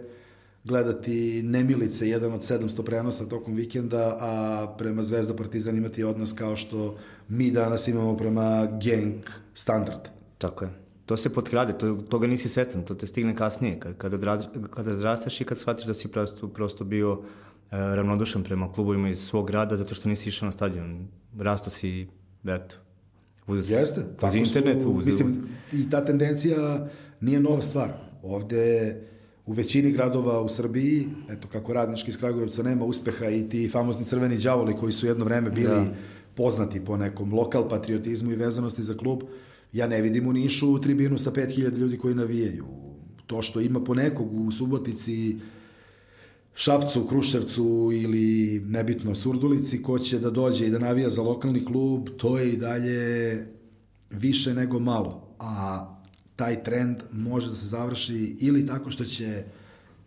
gledati 0.65 1.43
nemilice, 1.43 2.09
jedan 2.09 2.33
od 2.33 2.41
700 2.41 2.85
prenosa 2.85 3.27
tokom 3.27 3.55
vikenda, 3.55 4.17
a 4.21 4.75
prema 4.79 5.03
Zvezda 5.03 5.37
Partizan 5.37 5.77
imati 5.77 6.05
odnos 6.05 6.33
kao 6.33 6.57
što 6.57 6.97
mi 7.29 7.51
danas 7.51 7.89
imamo 7.89 8.17
prema 8.17 8.69
Genk 8.83 9.31
standard. 9.55 10.09
Tako 10.39 10.65
je. 10.65 10.71
To 11.07 11.17
se 11.17 11.35
potkrade, 11.35 11.79
to, 11.79 11.95
toga 11.95 12.27
nisi 12.27 12.49
svestan, 12.49 12.85
to 12.85 12.95
te 12.95 13.07
stigne 13.07 13.37
kasnije, 13.37 13.81
kad, 13.81 13.97
kad, 13.97 14.21
kad 14.71 14.87
razrasteš 14.87 15.41
i 15.41 15.45
kad 15.45 15.59
shvatiš 15.59 15.87
da 15.87 15.95
si 15.95 16.09
prosto, 16.09 16.49
prosto 16.49 16.85
bio 16.85 17.13
uh, 17.13 17.25
ravnodušan 17.71 18.43
prema 18.43 18.73
klubovima 18.73 19.09
iz 19.09 19.19
svog 19.19 19.47
grada 19.47 19.77
zato 19.77 19.95
što 19.95 20.09
nisi 20.09 20.29
išao 20.29 20.47
na 20.47 20.53
stadion. 20.53 21.09
Rasto 21.39 21.71
si, 21.71 22.07
eto, 22.45 22.77
uz, 23.47 23.71
Jeste, 23.71 24.05
uz 24.23 24.35
internet. 24.35 24.83
Su, 24.83 24.91
uz, 24.91 25.07
mislim, 25.07 25.29
uz... 25.29 25.37
I 25.73 25.91
ta 25.91 26.05
tendencija 26.05 26.89
nije 27.21 27.41
nova 27.41 27.63
stvar. 27.63 27.93
Ovde 28.23 28.97
u 29.47 29.53
većini 29.53 29.93
gradova 29.93 30.41
u 30.41 30.49
Srbiji, 30.49 31.09
eto 31.31 31.49
kako 31.49 31.73
radnički 31.73 32.11
iz 32.11 32.19
Kragujevca 32.19 32.63
nema 32.63 32.85
uspeha 32.85 33.29
i 33.29 33.49
ti 33.49 33.69
famozni 33.69 34.05
crveni 34.05 34.39
đavoli 34.39 34.77
koji 34.81 34.93
su 34.93 35.07
jedno 35.07 35.25
vreme 35.25 35.51
bili 35.51 35.77
ja. 35.77 35.95
poznati 36.35 36.85
po 36.85 36.97
nekom 36.97 37.35
lokal 37.35 37.69
patriotizmu 37.69 38.33
i 38.33 38.37
vezanosti 38.37 38.83
za 38.83 38.95
klub, 38.95 39.23
ja 39.73 39.89
ne 39.89 40.03
vidim 40.03 40.29
u 40.29 40.33
Nišu 40.33 40.81
tribinu 40.81 41.19
sa 41.19 41.31
5000 41.31 41.77
ljudi 41.77 41.99
koji 41.99 42.15
navijaju. 42.15 42.67
To 43.27 43.43
što 43.43 43.61
ima 43.61 43.81
po 43.85 43.95
nekog 43.95 44.41
u 44.41 44.51
Subotici, 44.51 45.37
Šapcu, 46.55 47.07
Kruševcu 47.07 47.91
ili 47.93 48.61
nebitno 48.61 49.15
Surdulici 49.15 49.83
ko 49.83 49.99
će 49.99 50.19
da 50.19 50.31
dođe 50.31 50.67
i 50.67 50.71
da 50.71 50.79
navija 50.79 51.11
za 51.11 51.23
lokalni 51.23 51.65
klub, 51.65 52.09
to 52.17 52.39
je 52.39 52.53
i 52.53 52.57
dalje 52.57 53.47
više 54.11 54.55
nego 54.55 54.79
malo. 54.79 55.35
A 55.39 56.02
taj 56.37 56.63
trend 56.63 56.97
može 57.13 57.51
da 57.51 57.57
se 57.57 57.67
završi 57.67 58.37
ili 58.41 58.67
tako 58.67 58.91
što 58.91 59.05
će 59.05 59.45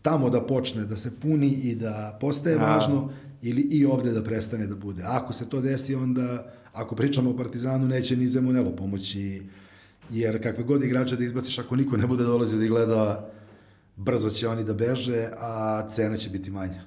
tamo 0.01 0.29
da 0.29 0.41
počne 0.41 0.85
da 0.85 0.97
se 0.97 1.11
puni 1.19 1.47
i 1.47 1.75
da 1.75 2.17
postaje 2.21 2.55
A. 2.55 2.59
važno 2.59 3.09
ili 3.41 3.61
i 3.61 3.85
ovde 3.85 4.11
da 4.11 4.23
prestane 4.23 4.67
da 4.67 4.75
bude. 4.75 5.03
Ako 5.05 5.33
se 5.33 5.49
to 5.49 5.61
desi, 5.61 5.95
onda 5.95 6.51
ako 6.73 6.95
pričamo 6.95 7.29
o 7.29 7.37
Partizanu, 7.37 7.87
neće 7.87 8.17
ni 8.17 8.27
Zemunelo 8.27 8.71
pomoći, 8.75 9.41
jer 10.11 10.43
kakve 10.43 10.63
god 10.63 10.83
igrače 10.83 11.15
da 11.15 11.23
izbaciš, 11.23 11.59
ako 11.59 11.75
niko 11.75 11.97
ne 11.97 12.07
bude 12.07 12.23
dolazi 12.23 12.57
da 12.57 12.63
ih 12.63 12.69
gleda, 12.69 13.29
brzo 13.95 14.29
će 14.29 14.47
oni 14.47 14.63
da 14.63 14.73
beže, 14.73 15.29
a 15.37 15.87
cena 15.89 16.17
će 16.17 16.29
biti 16.29 16.51
manja. 16.51 16.81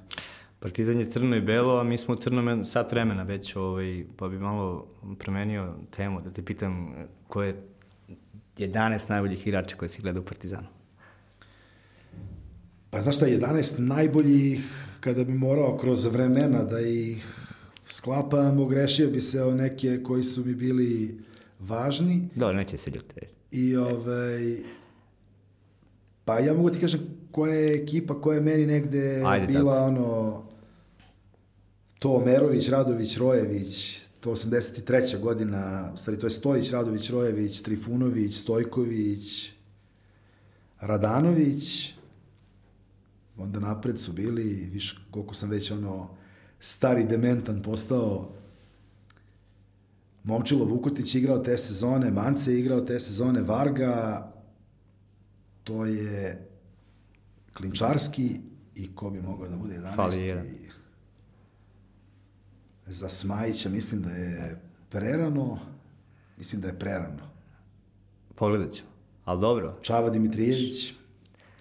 Partizan 0.61 0.99
je 1.01 1.11
crno 1.11 1.36
i 1.36 1.41
belo, 1.41 1.78
a 1.80 1.82
mi 1.82 1.99
smo 1.99 2.14
u 2.14 2.16
crnom 2.16 2.64
sat 2.64 2.93
vremena 2.93 3.22
već, 3.22 3.57
ovaj, 3.57 4.05
pa 4.16 4.28
bi 4.28 4.39
malo 4.39 4.86
promenio 5.18 5.74
temu, 5.91 6.20
da 6.20 6.30
te 6.30 6.45
pitam 6.45 6.95
ko 7.28 7.43
je 7.43 7.62
11 8.59 9.11
najboljih 9.11 9.46
igrača 9.46 9.76
koje 9.76 9.88
si 9.88 10.02
gleda 10.02 10.20
u 10.20 10.24
Partizanu. 10.24 10.66
Pa 12.90 13.00
znaš 13.00 13.16
šta, 13.16 13.26
11 13.26 13.78
najboljih, 13.78 14.61
kada 15.00 15.24
bi 15.24 15.32
morao 15.32 15.76
kroz 15.76 16.04
vremena 16.04 16.64
da 16.64 16.80
ih 16.80 17.26
sklapam, 17.88 18.61
ogrešio 18.61 19.11
bi 19.11 19.20
se 19.20 19.42
o 19.42 19.54
neke 19.54 20.02
koji 20.02 20.24
su 20.24 20.44
mi 20.44 20.54
bili 20.54 21.18
važni. 21.59 22.28
Da, 22.34 22.52
neće 22.52 22.76
se 22.76 22.90
ljutiti. 22.90 23.20
I 23.50 23.76
ovaj... 23.76 24.56
Pa 26.24 26.38
ja 26.38 26.54
mogu 26.54 26.70
ti 26.70 26.80
kažem 26.80 27.00
koja 27.30 27.54
je 27.54 27.82
ekipa 27.82 28.20
koja 28.20 28.34
je 28.34 28.42
meni 28.42 28.66
negde 28.66 29.22
Ajde, 29.26 29.46
bila 29.46 29.74
tako. 29.74 29.86
ono... 29.86 30.42
To 31.98 32.22
Merović, 32.26 32.68
Radović, 32.68 33.16
Rojević, 33.16 34.00
to 34.21 34.31
83. 34.31 35.21
godina, 35.21 35.91
u 35.95 35.97
stvari 35.97 36.19
to 36.21 36.27
je 36.27 36.31
Stojić, 36.31 36.71
Radović, 36.71 37.11
Rojević, 37.11 37.62
Trifunović, 37.62 38.37
Stojković, 38.37 39.53
Radanović, 40.81 41.95
onda 43.37 43.61
napred 43.61 44.01
su 44.01 44.12
bili, 44.12 44.71
viš 44.73 45.07
koliko 45.11 45.35
sam 45.35 45.51
već 45.51 45.71
ono 45.71 46.11
stari 46.61 47.05
dementan 47.05 47.62
postao, 47.62 48.35
Momčilo 50.25 50.64
Vukotić 50.64 51.14
igrao 51.14 51.39
te 51.39 51.57
sezone, 51.57 52.11
Mance 52.11 52.59
igrao 52.59 52.81
te 52.81 53.01
sezone, 53.01 53.43
Varga, 53.43 54.27
to 55.64 55.87
je 55.87 56.49
Klinčarski 57.53 58.41
i 58.75 58.95
ko 58.95 59.11
bi 59.11 59.21
mogao 59.21 59.49
da 59.49 59.57
bude 59.57 59.75
11. 59.75 59.97
Fali 59.97 60.23
jedan. 60.23 60.47
Za 62.89 63.09
Smajića 63.09 63.68
mislim 63.68 64.03
da 64.03 64.11
je 64.11 64.61
prerano, 64.91 65.59
mislim 66.39 66.61
da 66.61 66.68
je 66.68 66.78
prerano. 66.78 67.30
Pogledat 68.34 68.72
ću. 68.72 68.82
Ali 69.24 69.41
dobro, 69.41 69.78
Čava 69.82 70.11
Dimitrijević, 70.11 70.95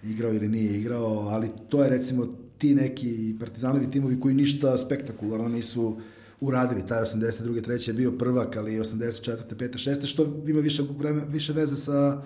igrao 0.04 0.34
ili 0.34 0.48
nije 0.48 0.78
igrao, 0.78 1.28
ali 1.28 1.50
to 1.68 1.84
je 1.84 1.90
recimo 1.90 2.26
ti 2.58 2.74
neki 2.74 3.36
partizanovi 3.40 3.90
timovi 3.90 4.20
koji 4.20 4.34
ništa 4.34 4.78
spektakularno 4.78 5.48
nisu 5.48 6.00
uradili. 6.40 6.86
Taj 6.86 7.02
82. 7.02 7.64
treće 7.64 7.90
je 7.90 7.94
bio 7.94 8.12
prvak, 8.12 8.56
ali 8.56 8.78
84. 8.78 9.54
5. 9.54 9.90
6. 9.90 10.06
što 10.06 10.42
ima 10.46 10.60
više, 10.60 10.82
vreme, 10.98 11.24
više 11.28 11.52
veze 11.52 11.76
sa 11.76 12.22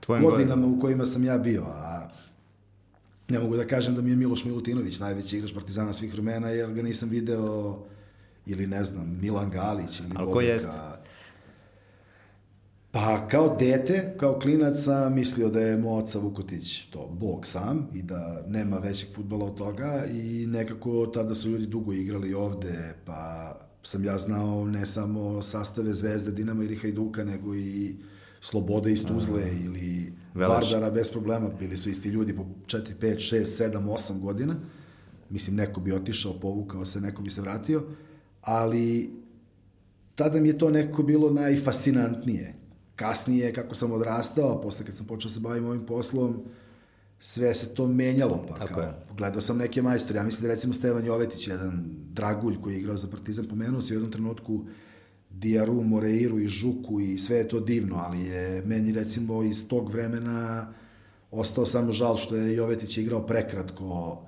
Tvojim 0.00 0.24
godinama 0.24 0.66
u 0.66 0.80
kojima 0.80 1.06
sam 1.06 1.24
ja 1.24 1.38
bio. 1.38 1.62
A 1.66 2.08
ne 3.28 3.38
mogu 3.38 3.56
da 3.56 3.66
kažem 3.66 3.94
da 3.94 4.02
mi 4.02 4.10
je 4.10 4.16
Miloš 4.16 4.44
Milutinović 4.44 4.98
najveći 4.98 5.36
igrač 5.36 5.54
Partizana 5.54 5.92
svih 5.92 6.12
vremena, 6.12 6.50
jer 6.50 6.72
ga 6.72 6.82
nisam 6.82 7.08
video 7.08 7.78
ili 8.50 8.66
ne 8.66 8.84
znam, 8.84 9.18
Milan 9.20 9.50
Galić 9.50 10.00
ili 10.00 10.10
Ali 10.14 10.26
ko 10.26 10.32
Bobeka. 10.32 10.52
jeste? 10.52 10.70
Pa 12.92 13.28
kao 13.28 13.56
dete, 13.58 14.14
kao 14.16 14.38
klinac 14.38 14.78
sam 14.84 15.14
mislio 15.14 15.48
da 15.48 15.60
je 15.60 15.78
Moca 15.78 16.18
Vukotić 16.18 16.82
to 16.84 17.08
bog 17.20 17.46
sam 17.46 17.88
i 17.94 18.02
da 18.02 18.44
nema 18.48 18.78
većeg 18.78 19.08
futbala 19.14 19.44
od 19.44 19.54
toga 19.54 20.04
i 20.12 20.46
nekako 20.46 21.06
tada 21.06 21.34
su 21.34 21.48
ljudi 21.50 21.66
dugo 21.66 21.92
igrali 21.92 22.34
ovde, 22.34 22.94
pa 23.04 23.52
sam 23.82 24.04
ja 24.04 24.18
znao 24.18 24.66
ne 24.66 24.86
samo 24.86 25.42
sastave 25.42 25.94
Zvezde, 25.94 26.30
Dinama 26.32 26.64
ili 26.64 26.76
Hajduka, 26.76 27.24
nego 27.24 27.54
i 27.54 27.94
Slobode 28.40 28.92
iz 28.92 29.06
Tuzle 29.06 29.42
ili 29.64 30.12
Veleš. 30.34 30.72
Vardara 30.72 30.90
bez 30.90 31.10
problema. 31.12 31.48
Bili 31.58 31.76
su 31.76 31.88
isti 31.88 32.08
ljudi 32.08 32.36
po 32.36 32.42
4, 32.66 32.80
5, 33.00 33.36
6, 33.36 33.70
7, 33.72 33.78
8 33.88 34.20
godina. 34.20 34.54
Mislim, 35.30 35.56
neko 35.56 35.80
bi 35.80 35.92
otišao, 35.92 36.40
povukao 36.40 36.84
se, 36.84 37.00
neko 37.00 37.22
bi 37.22 37.30
se 37.30 37.40
vratio, 37.40 37.82
ali 38.40 39.10
tada 40.14 40.40
mi 40.40 40.48
je 40.48 40.58
to 40.58 40.70
nekako 40.70 41.02
bilo 41.02 41.30
najfascinantnije. 41.30 42.54
Kasnije, 42.96 43.52
kako 43.52 43.74
sam 43.74 43.92
odrastao, 43.92 44.60
posle 44.60 44.86
kad 44.86 44.94
sam 44.96 45.06
počeo 45.06 45.28
da 45.28 45.34
se 45.34 45.40
bavim 45.40 45.66
ovim 45.66 45.86
poslom, 45.86 46.44
sve 47.18 47.54
se 47.54 47.74
to 47.74 47.86
menjalo, 47.86 48.44
pa 48.48 48.54
Tako 48.58 48.74
kao, 48.74 48.82
je. 48.82 48.92
gledao 49.16 49.40
sam 49.40 49.58
neke 49.58 49.82
majstore, 49.82 50.18
ja 50.18 50.24
mislim 50.24 50.42
da 50.42 50.54
recimo 50.54 50.72
Stevan 50.72 51.06
Jovetić, 51.06 51.48
jedan 51.48 51.84
dragulj 52.12 52.60
koji 52.60 52.74
je 52.74 52.80
igrao 52.80 52.96
za 52.96 53.08
Partizan, 53.08 53.46
pomenuo 53.48 53.82
se 53.82 53.92
u 53.92 53.96
jednom 53.96 54.12
trenutku 54.12 54.64
Diaru, 55.30 55.82
Moreiru 55.82 56.40
i 56.40 56.48
Žuku 56.48 57.00
i 57.00 57.18
sve 57.18 57.36
je 57.36 57.48
to 57.48 57.60
divno, 57.60 57.96
ali 57.96 58.20
je 58.20 58.62
meni 58.66 58.92
recimo 58.92 59.42
iz 59.42 59.68
tog 59.68 59.90
vremena 59.90 60.72
ostao 61.30 61.66
samo 61.66 61.92
žal 61.92 62.16
što 62.16 62.36
je 62.36 62.56
Jovetić 62.56 62.98
igrao 62.98 63.26
prekratko 63.26 64.22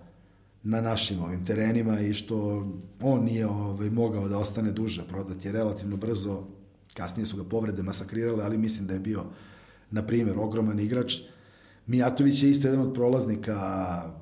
na 0.62 0.80
našim 0.80 1.22
ovim 1.22 1.44
terenima 1.44 2.00
i 2.00 2.14
što 2.14 2.66
on 3.00 3.24
nije 3.24 3.46
ovaj, 3.46 3.90
mogao 3.90 4.28
da 4.28 4.38
ostane 4.38 4.72
duže, 4.72 5.04
prodat 5.08 5.44
je 5.44 5.52
relativno 5.52 5.96
brzo, 5.96 6.44
kasnije 6.94 7.26
su 7.26 7.36
ga 7.36 7.44
povrede 7.44 7.82
masakrirale, 7.82 8.44
ali 8.44 8.58
mislim 8.58 8.86
da 8.86 8.94
je 8.94 9.00
bio, 9.00 9.24
na 9.90 10.06
primjer, 10.06 10.38
ogroman 10.38 10.80
igrač. 10.80 11.16
Mijatović 11.86 12.42
je 12.42 12.50
isto 12.50 12.68
jedan 12.68 12.86
od 12.86 12.94
prolaznika 12.94 13.56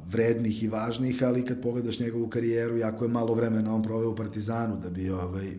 vrednih 0.06 0.62
i 0.62 0.68
važnih, 0.68 1.22
ali 1.22 1.44
kad 1.44 1.62
pogledaš 1.62 1.98
njegovu 1.98 2.28
karijeru, 2.28 2.76
jako 2.76 3.04
je 3.04 3.08
malo 3.08 3.34
vremena 3.34 3.74
on 3.74 3.82
proveo 3.82 4.10
u 4.10 4.16
Partizanu 4.16 4.76
da 4.76 4.90
bi 4.90 5.10
ovaj, 5.10 5.54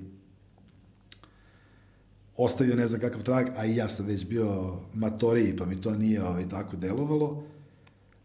ostavio 2.38 2.76
ne 2.76 2.88
znam 2.88 3.02
kakav 3.02 3.24
trag, 3.24 3.48
a 3.56 3.66
i 3.66 3.76
ja 3.76 3.88
sam 3.88 4.06
već 4.06 4.26
bio 4.26 4.76
matoriji, 4.94 5.56
pa 5.58 5.66
mi 5.66 5.82
to 5.82 5.92
nije 5.92 6.24
ovaj, 6.24 6.50
tako 6.50 6.76
delovalo. 6.76 7.44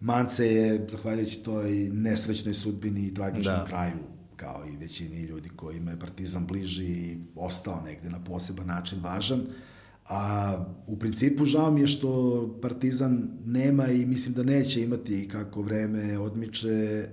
Mance 0.01 0.47
je, 0.47 0.87
zahvaljujući 0.89 1.43
toj 1.43 1.71
nesrećnoj 1.93 2.55
sudbini 2.55 3.07
i 3.07 3.15
tragičnom 3.15 3.57
Da. 3.57 3.65
kraju, 3.65 3.99
kao 4.37 4.65
i 4.73 4.77
većini 4.77 5.23
ljudi 5.23 5.49
kojima 5.57 5.91
je 5.91 5.99
Partizan 5.99 6.47
bliži, 6.47 7.17
ostao 7.37 7.83
negde 7.85 8.11
na 8.11 8.25
poseban 8.25 8.67
način 8.67 9.01
važan. 9.03 9.43
A 10.09 10.55
u 10.87 10.99
principu 10.99 11.45
žao 11.45 11.71
mi 11.71 11.81
je 11.81 11.87
što 11.87 12.59
Partizan 12.63 13.29
nema 13.45 13.87
i 13.87 14.07
mislim 14.07 14.35
da 14.35 14.43
neće 14.43 14.83
imati 14.83 15.29
kako 15.29 15.63
vreme 15.63 16.19
odmiče 16.19 17.09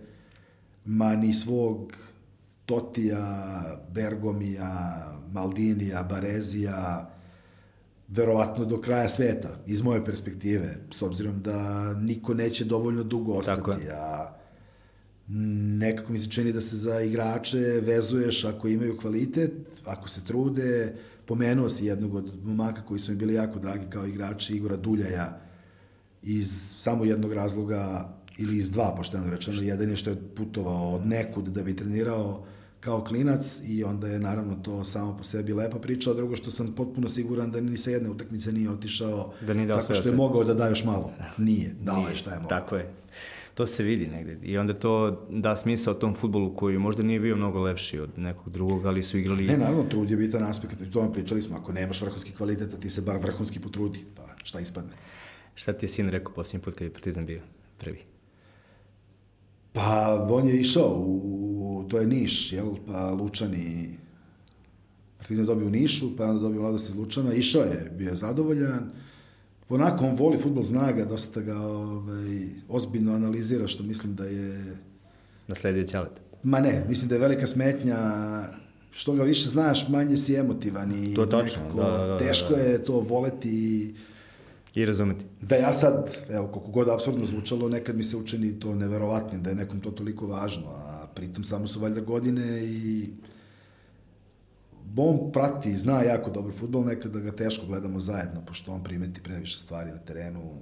ma 0.86 1.16
ni 1.16 1.34
svog 1.34 1.94
Totija, 2.66 3.64
Bergomija, 3.94 5.04
Maldinija, 5.32 6.04
Barezija, 6.04 7.12
verovatno 8.08 8.66
do 8.66 8.82
kraja 8.82 9.10
sveta, 9.10 9.58
iz 9.66 9.82
moje 9.82 10.06
perspektive, 10.06 10.78
s 10.91 11.01
obzirom 11.01 11.41
da 11.41 11.93
niko 11.93 12.34
neće 12.34 12.66
dovoljno 12.66 13.04
dugo 13.04 13.34
ostati, 13.34 13.89
a 13.91 14.34
nekako 15.78 16.12
mi 16.12 16.20
se 16.20 16.30
čini 16.30 16.54
da 16.54 16.62
se 16.62 16.78
za 16.78 17.01
igrače 17.01 17.82
vezuješ 17.86 18.45
ako 18.45 18.68
imaju 18.68 18.97
kvalitet, 18.97 19.51
ako 19.86 20.10
se 20.10 20.26
trude, 20.26 20.95
pomenuo 21.26 21.70
si 21.70 21.86
jednog 21.86 22.16
od 22.16 22.45
momaka 22.45 22.82
koji 22.82 22.99
su 22.99 23.12
mi 23.12 23.18
bili 23.18 23.34
jako 23.34 23.60
dragi 23.60 23.86
kao 23.89 24.06
igrači, 24.06 24.56
Igora 24.56 24.78
Duljaja, 24.78 25.39
iz 26.24 26.74
samo 26.78 27.06
jednog 27.06 27.34
razloga 27.34 28.14
ili 28.38 28.58
iz 28.58 28.72
dva, 28.72 28.93
pošteno 28.97 29.30
rečeno. 29.30 29.62
Jedan 29.62 29.89
je 29.89 29.95
što 29.95 30.10
je 30.10 30.22
putovao 30.36 30.93
od 30.93 31.06
nekud 31.06 31.47
da 31.47 31.64
bi 31.64 31.76
trenirao 31.76 32.45
kao 32.84 33.04
klinac 33.04 33.62
i 33.66 33.84
onda 33.84 34.08
je 34.08 34.20
naravno 34.20 34.56
to 34.56 34.84
samo 34.84 35.18
po 35.18 35.24
sebi 35.24 35.54
lepa 35.54 35.80
priča, 35.80 36.12
a 36.12 36.14
drugo 36.14 36.36
što 36.36 36.52
sam 36.52 36.74
potpuno 36.74 37.10
siguran 37.10 37.52
da 37.52 37.62
ni 37.62 37.78
sa 37.78 37.92
jedne 37.92 38.10
utakmice 38.10 38.52
nije 38.52 38.70
otišao 38.70 39.34
Da 39.42 39.54
nije 39.54 39.68
dao 39.68 39.82
tako 39.82 39.94
što 39.94 40.10
je 40.10 40.16
mogao 40.16 40.44
da 40.44 40.54
da 40.54 40.68
još 40.68 40.84
malo. 40.84 41.12
Nije, 41.38 41.76
dao 41.82 42.08
je 42.10 42.16
šta 42.16 42.34
je 42.34 42.40
mogao. 42.40 42.60
Tako 42.60 42.76
je. 42.76 42.94
To 43.54 43.66
se 43.68 43.84
vidi 43.84 44.08
negde. 44.08 44.40
I 44.44 44.58
onda 44.58 44.74
to 44.74 45.26
da 45.30 45.58
smisao 45.58 45.94
tom 45.94 46.14
futbolu 46.14 46.56
koji 46.56 46.78
možda 46.78 47.04
nije 47.04 47.20
bio 47.20 47.36
mnogo 47.36 47.62
lepši 47.62 48.00
od 48.00 48.10
nekog 48.18 48.50
drugog, 48.50 48.86
ali 48.86 49.04
su 49.04 49.18
igrali... 49.18 49.48
Ne, 49.48 49.58
naravno, 49.58 49.84
trud 49.84 50.12
je 50.12 50.18
bitan 50.18 50.44
aspekt, 50.44 50.82
i 50.82 50.92
to 50.92 51.00
vam 51.00 51.14
pričali 51.14 51.42
smo, 51.42 51.58
ako 51.58 51.72
nemaš 51.72 52.02
vrhunski 52.02 52.32
kvalitet, 52.32 52.74
a 52.74 52.78
ti 52.78 52.90
se 52.90 53.02
bar 53.02 53.18
vrhunski 53.18 53.60
potrudi, 53.60 54.06
pa 54.16 54.24
šta 54.44 54.60
ispadne? 54.60 54.94
Šta 55.56 55.74
ti 55.74 55.86
je 55.86 55.90
sin 55.90 56.10
rekao 56.10 56.34
posljednji 56.34 56.64
put 56.64 56.74
kad 56.74 56.82
je 56.82 56.94
Partizan 56.94 57.26
bio 57.26 57.42
prvi? 57.78 58.00
Pa, 59.74 60.28
on 60.30 60.48
je 60.48 60.60
išao 60.60 60.90
u, 60.98 61.43
to 61.84 61.98
je 61.98 62.08
Niš, 62.08 62.54
jel, 62.54 62.70
pa 62.88 63.12
Lučani, 63.12 63.98
Partizan 65.18 65.44
je 65.44 65.48
dobio 65.48 65.68
u 65.68 65.72
Nišu, 65.72 66.18
pa 66.18 66.26
onda 66.26 66.42
dobio 66.42 66.62
mladost 66.62 66.90
iz 66.90 66.96
Lučana, 66.96 67.34
išao 67.34 67.64
je, 67.64 67.92
bio 67.98 68.10
je 68.10 68.16
zadovoljan, 68.16 68.92
onako 69.70 70.06
on 70.06 70.16
voli 70.16 70.38
futbol, 70.38 70.64
zna 70.64 70.92
ga, 70.92 71.06
dosta 71.06 71.42
ga 71.42 71.58
ovaj, 71.58 72.48
ozbiljno 72.70 73.14
analizira, 73.14 73.68
što 73.68 73.84
mislim 73.84 74.16
da 74.16 74.26
je, 74.26 74.76
Nasledio 75.47 75.84
Ćalet. 75.84 76.22
ma 76.43 76.60
ne, 76.60 76.86
mislim 76.89 77.10
da 77.10 77.16
je 77.16 77.22
velika 77.22 77.47
smetnja, 77.47 77.97
što 78.92 79.14
ga 79.14 79.24
više 79.24 79.50
znaš, 79.50 79.89
manje 79.89 80.18
si 80.18 80.36
emotivan 80.36 80.92
i 80.92 81.14
To 81.16 81.22
je 81.22 81.30
tačno, 81.30 81.62
nekako 81.64 81.84
da, 81.84 81.97
da, 81.97 82.05
da, 82.08 82.18
teško 82.18 82.54
da. 82.54 82.62
je 82.62 82.84
to 82.84 83.00
voleti 83.00 83.50
i 83.50 83.93
I 84.76 84.86
razumeti. 84.86 85.26
Da 85.42 85.55
ja 85.55 85.74
sad, 85.74 86.18
evo, 86.30 86.47
koliko 86.47 86.72
god 86.72 86.89
absurdno 86.89 87.26
zvučalo, 87.26 87.70
nekad 87.70 87.96
mi 87.96 88.04
se 88.04 88.18
učini 88.18 88.60
to 88.60 88.76
neverovatnim, 88.76 89.43
da 89.43 89.50
je 89.50 89.55
nekom 89.55 89.82
to 89.82 89.92
toliko 89.92 90.28
važno, 90.28 90.70
a 90.70 90.92
pritom 91.16 91.44
samo 91.44 91.68
su 91.68 91.80
valjda 91.80 92.02
godine 92.02 92.64
i 92.66 93.10
on 94.98 95.32
prati, 95.32 95.78
zna 95.78 96.02
jako 96.02 96.32
dobro 96.32 96.54
futbol, 96.54 96.86
nekada 96.86 97.20
ga 97.20 97.32
teško 97.32 97.66
gledamo 97.66 98.00
zajedno, 98.00 98.42
pošto 98.46 98.72
on 98.72 98.84
primeti 98.84 99.24
previše 99.24 99.58
stvari 99.58 99.92
na 99.92 99.98
terenu. 99.98 100.62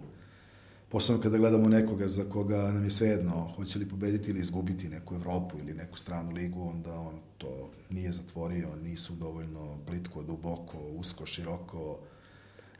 Posebno 0.89 1.21
kada 1.21 1.37
gledamo 1.37 1.69
nekoga 1.69 2.07
za 2.07 2.23
koga 2.23 2.71
nam 2.71 2.83
je 2.83 2.91
svejedno, 2.91 3.51
hoće 3.55 3.79
li 3.79 3.89
pobediti 3.89 4.31
ili 4.31 4.39
izgubiti 4.39 4.89
neku 4.89 5.15
Evropu 5.15 5.57
ili 5.59 5.73
neku 5.73 5.97
stranu 5.97 6.31
ligu, 6.31 6.61
onda 6.61 6.99
on 6.99 7.19
to 7.37 7.69
nije 7.89 8.11
zatvorio, 8.11 8.75
nisu 8.83 9.13
dovoljno 9.13 9.77
plitko, 9.87 10.23
duboko, 10.23 10.77
usko, 10.77 11.25
široko, 11.25 11.99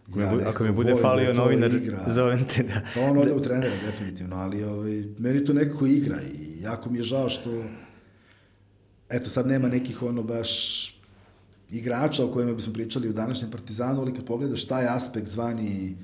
Ako, 0.09 0.19
ja 0.21 0.35
mi, 0.35 0.43
ako 0.43 0.63
mi 0.63 0.71
bude 0.71 0.95
falio 1.01 1.33
da 1.33 1.33
novinar, 1.33 1.73
igra. 1.73 2.03
zovem 2.07 2.45
te 2.47 2.63
da... 2.63 2.81
Pa 2.93 3.01
on 3.01 3.17
ode 3.17 3.33
u 3.33 3.41
trenera, 3.41 3.75
definitivno, 3.85 4.35
ali 4.35 4.63
ovaj, 4.63 5.03
meni 5.17 5.45
to 5.45 5.53
nekako 5.53 5.85
igra 5.85 6.21
i 6.21 6.61
jako 6.61 6.89
mi 6.89 6.97
je 6.97 7.03
žao 7.03 7.29
što 7.29 7.63
eto 9.09 9.29
sad 9.29 9.47
nema 9.47 9.67
nekih 9.67 10.03
ono 10.03 10.23
baš 10.23 10.51
igrača 11.71 12.25
o 12.25 12.27
kojima 12.27 12.53
bismo 12.53 12.73
pričali 12.73 13.09
u 13.09 13.13
današnjem 13.13 13.51
Partizanu, 13.51 14.01
ali 14.01 14.13
kad 14.13 14.25
pogledaš 14.25 14.65
taj 14.65 14.87
aspekt 14.87 15.27
zvani 15.27 15.97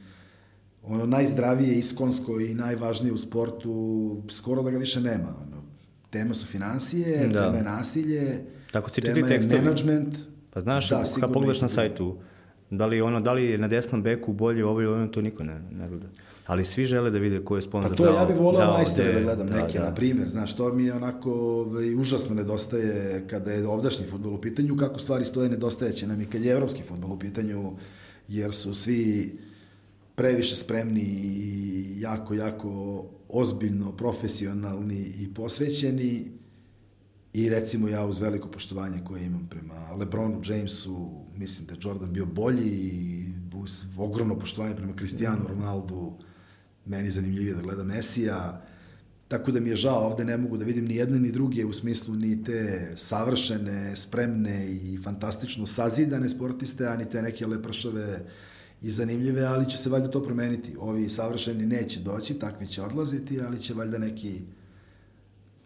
ono 0.84 1.06
najzdravije, 1.06 1.80
iskonsko 1.80 2.40
i 2.40 2.54
najvažnije 2.54 3.14
u 3.14 3.18
sportu, 3.18 4.24
skoro 4.30 4.64
da 4.64 4.72
ga 4.72 4.78
više 4.78 5.02
nema. 5.02 5.36
Ono, 5.48 5.64
tema 6.10 6.34
su 6.34 6.46
financije, 6.46 7.28
da. 7.28 7.44
tema 7.44 7.58
je 7.58 7.64
nasilje, 7.64 8.46
Tako 8.72 8.90
si 8.90 9.02
tema 9.02 9.28
je 9.28 9.40
management. 9.62 10.16
Pa 10.50 10.60
znaš, 10.60 10.90
da, 10.90 11.04
kad 11.20 11.34
pogledaš 11.34 11.62
na 11.62 11.68
sajtu, 11.68 12.18
da 12.70 12.86
li, 12.86 13.02
ono, 13.02 13.20
da 13.20 13.34
li 13.34 13.46
je 13.46 13.58
na 13.58 13.68
desnom 13.68 14.04
beku 14.04 14.34
bolje 14.34 14.66
ovo 14.66 14.82
i 14.82 14.86
ono, 14.86 15.08
to 15.08 15.22
niko 15.22 15.44
ne, 15.44 15.62
ne 15.72 15.88
gleda. 15.90 16.08
Ali 16.46 16.66
svi 16.66 16.86
žele 16.86 17.10
da 17.10 17.20
vide 17.20 17.40
ko 17.46 17.56
je 17.56 17.62
sponsor. 17.62 17.92
Pa 17.92 17.96
to 17.96 18.06
ja 18.06 18.26
bih 18.26 18.38
volao 18.38 18.74
majstore 18.74 19.14
da 19.14 19.20
gledam 19.20 19.48
da, 19.48 19.62
neke, 19.62 19.80
da. 19.80 19.86
na 19.86 19.94
primjer. 19.94 20.30
Znaš, 20.30 20.56
to 20.56 20.74
mi 20.74 20.86
je 20.86 20.94
onako 20.94 21.32
ovaj, 21.32 21.96
užasno 21.96 22.36
nedostaje 22.36 23.24
kada 23.28 23.52
je 23.52 23.68
ovdašnji 23.68 24.06
futbol 24.06 24.34
u 24.34 24.42
pitanju, 24.42 24.78
kako 24.78 25.00
stvari 25.00 25.26
stoje 25.26 25.50
nedostajeće 25.50 26.08
nam 26.08 26.22
i 26.22 26.26
kad 26.26 26.44
je 26.44 26.52
evropski 26.52 26.84
futbol 26.84 27.12
u 27.12 27.20
pitanju, 27.20 27.72
jer 28.28 28.54
su 28.54 28.74
svi 28.74 29.38
previše 30.16 30.56
spremni 30.56 31.02
i 31.02 32.02
jako, 32.02 32.34
jako 32.34 33.06
ozbiljno, 33.30 33.92
profesionalni 33.92 35.14
i 35.20 35.34
posvećeni 35.34 36.32
i 37.34 37.50
recimo 37.50 37.88
ja 37.88 38.06
uz 38.06 38.20
veliko 38.20 38.48
poštovanje 38.48 39.04
koje 39.04 39.26
imam 39.26 39.48
prema 39.50 39.94
Lebronu 40.00 40.42
Jamesu, 40.46 41.27
mislim 41.38 41.68
da 41.68 41.74
je 41.74 41.80
Jordan 41.82 42.14
bio 42.14 42.26
bolji 42.26 42.68
i 42.68 43.26
uz 43.56 43.86
ogromno 43.98 44.40
poštovanje 44.40 44.76
prema 44.76 44.94
Cristiano 44.98 45.48
Ronaldu, 45.48 46.14
meni 46.86 47.12
zanimljivije 47.12 47.56
da 47.56 47.62
gledam 47.62 47.88
Mesija, 47.88 48.62
tako 49.28 49.52
da 49.52 49.60
mi 49.60 49.70
je 49.70 49.76
žao, 49.76 50.08
ovde 50.08 50.26
ne 50.26 50.38
mogu 50.38 50.58
da 50.58 50.66
vidim 50.66 50.86
ni 50.86 50.96
jedne 50.96 51.20
ni 51.20 51.32
druge 51.32 51.66
u 51.66 51.74
smislu 51.74 52.16
ni 52.16 52.44
te 52.44 52.92
savršene, 52.96 53.96
spremne 53.96 54.72
i 54.72 54.98
fantastično 55.04 55.68
sazidane 55.68 56.30
sportiste, 56.30 56.88
a 56.88 56.96
ni 56.96 57.10
te 57.10 57.22
neke 57.22 57.48
lepršave 57.48 58.26
i 58.82 58.92
zanimljive, 58.92 59.46
ali 59.46 59.70
će 59.70 59.78
se 59.78 59.90
valjda 59.90 60.12
to 60.12 60.24
promeniti. 60.24 60.76
Ovi 60.80 61.10
savršeni 61.10 61.66
neće 61.66 62.00
doći, 62.00 62.40
takvi 62.40 62.68
će 62.68 62.82
odlaziti, 62.82 63.42
ali 63.42 63.60
će 63.60 63.74
valjda 63.74 63.98
neki 63.98 64.42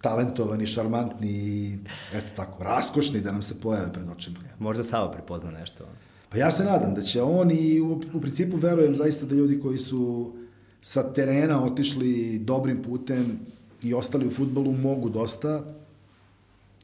talentovani, 0.01 0.67
šarmantni 0.67 1.29
i 1.29 1.77
eto 2.13 2.27
tako, 2.35 2.63
raskošni 2.63 3.21
da 3.21 3.31
nam 3.31 3.41
se 3.41 3.59
pojave 3.59 3.93
pred 3.93 4.09
očima. 4.09 4.37
Možda 4.59 4.83
Sava 4.83 5.11
prepozna 5.11 5.51
nešto. 5.51 5.83
Pa 6.29 6.37
ja 6.37 6.51
se 6.51 6.63
nadam 6.63 6.93
da 6.95 7.01
će 7.01 7.21
on 7.21 7.51
i 7.51 7.81
u, 7.81 8.01
u 8.13 8.21
principu 8.21 8.57
verujem 8.57 8.95
zaista 8.95 9.25
da 9.25 9.35
ljudi 9.35 9.59
koji 9.59 9.77
su 9.77 10.33
sa 10.81 11.13
terena 11.13 11.63
otišli 11.63 12.39
dobrim 12.39 12.83
putem 12.83 13.39
i 13.83 13.93
ostali 13.93 14.27
u 14.27 14.31
futbolu 14.31 14.71
mogu 14.71 15.09
dosta. 15.09 15.63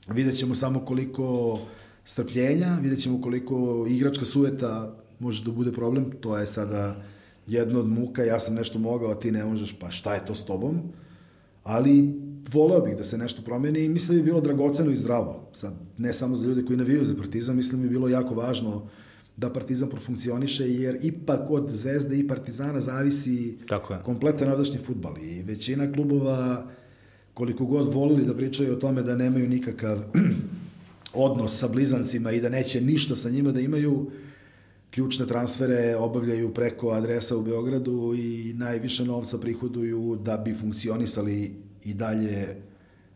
Vidjet 0.07 0.38
ćemo 0.38 0.56
samo 0.56 0.85
koliko 0.85 1.60
strpljenja, 2.06 2.77
vidjet 2.81 3.02
ćemo 3.02 3.22
koliko 3.22 3.85
igračka 3.89 4.26
sujeta 4.26 4.95
može 5.19 5.44
da 5.44 5.52
bude 5.52 5.72
problem, 5.72 6.11
to 6.22 6.38
je 6.38 6.48
sada 6.48 6.95
jedno 7.48 7.80
od 7.80 7.88
muka, 7.88 8.23
ja 8.23 8.39
sam 8.39 8.56
nešto 8.56 8.80
mogao, 8.80 9.11
a 9.11 9.19
ti 9.19 9.31
ne 9.31 9.45
možeš, 9.45 9.80
pa 9.80 9.91
šta 9.91 10.14
je 10.14 10.26
to 10.26 10.35
s 10.35 10.45
tobom? 10.45 10.81
Ali 11.64 12.26
voleo 12.53 12.81
bih 12.81 12.97
da 12.97 13.03
se 13.03 13.17
nešto 13.17 13.41
promeni 13.41 13.85
i 13.85 13.89
mislim 13.89 14.17
da 14.17 14.23
bi 14.23 14.29
bilo 14.29 14.41
dragoceno 14.41 14.91
i 14.91 14.95
zdravo. 14.95 15.49
Sad, 15.53 15.73
ne 15.97 16.13
samo 16.13 16.35
za 16.35 16.45
ljude 16.45 16.65
koji 16.65 16.77
navijaju 16.77 17.05
za 17.05 17.15
Partizan, 17.15 17.55
mislim 17.55 17.81
da 17.81 17.87
bi 17.87 17.93
bilo 17.93 18.09
jako 18.09 18.35
važno 18.35 18.87
da 19.37 19.53
Partizan 19.53 19.89
profunkcioniše, 19.89 20.69
jer 20.69 20.97
ipak 21.01 21.49
od 21.49 21.69
Zvezde 21.69 22.17
i 22.19 22.27
Partizana 22.27 22.81
zavisi 22.81 23.57
Tako 23.67 23.93
je. 23.93 23.99
kompletan 24.03 24.51
ovdašnji 24.51 24.77
futbal. 24.77 25.13
I 25.17 25.43
većina 25.43 25.91
klubova, 25.91 26.67
koliko 27.33 27.65
god 27.65 27.93
volili 27.93 28.25
da 28.25 28.35
pričaju 28.35 28.73
o 28.73 28.79
tome 28.79 29.01
da 29.01 29.15
nemaju 29.15 29.49
nikakav 29.49 29.99
odnos 31.13 31.59
sa 31.59 31.67
blizancima 31.67 32.31
i 32.31 32.41
da 32.41 32.49
neće 32.49 32.81
ništa 32.81 33.15
sa 33.15 33.29
njima 33.29 33.51
da 33.51 33.59
imaju, 33.59 34.11
ključne 34.91 35.25
transfere 35.25 35.95
obavljaju 35.95 36.53
preko 36.53 36.89
adresa 36.89 37.37
u 37.37 37.41
Beogradu 37.41 38.13
i 38.17 38.53
najviše 38.53 39.05
novca 39.05 39.37
prihoduju 39.37 40.19
da 40.23 40.37
bi 40.37 40.53
funkcionisali 40.53 41.55
i 41.88 41.93
dalje 41.93 42.55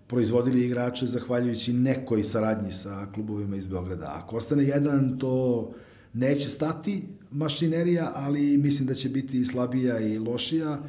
proizvodili 0.07 0.65
igrače 0.65 1.05
zahvaljujući 1.05 1.73
nekoj 1.73 2.23
saradnji 2.23 2.71
sa 2.71 3.07
klubovima 3.13 3.55
iz 3.55 3.67
Beograda. 3.67 4.21
Ako 4.23 4.35
ostane 4.35 4.63
jedan, 4.63 5.17
to 5.19 5.69
neće 6.13 6.49
stati 6.49 7.03
mašinerija, 7.31 8.11
ali 8.15 8.57
mislim 8.57 8.87
da 8.87 8.93
će 8.93 9.09
biti 9.09 9.45
slabija 9.45 9.99
i 9.99 10.19
lošija. 10.19 10.79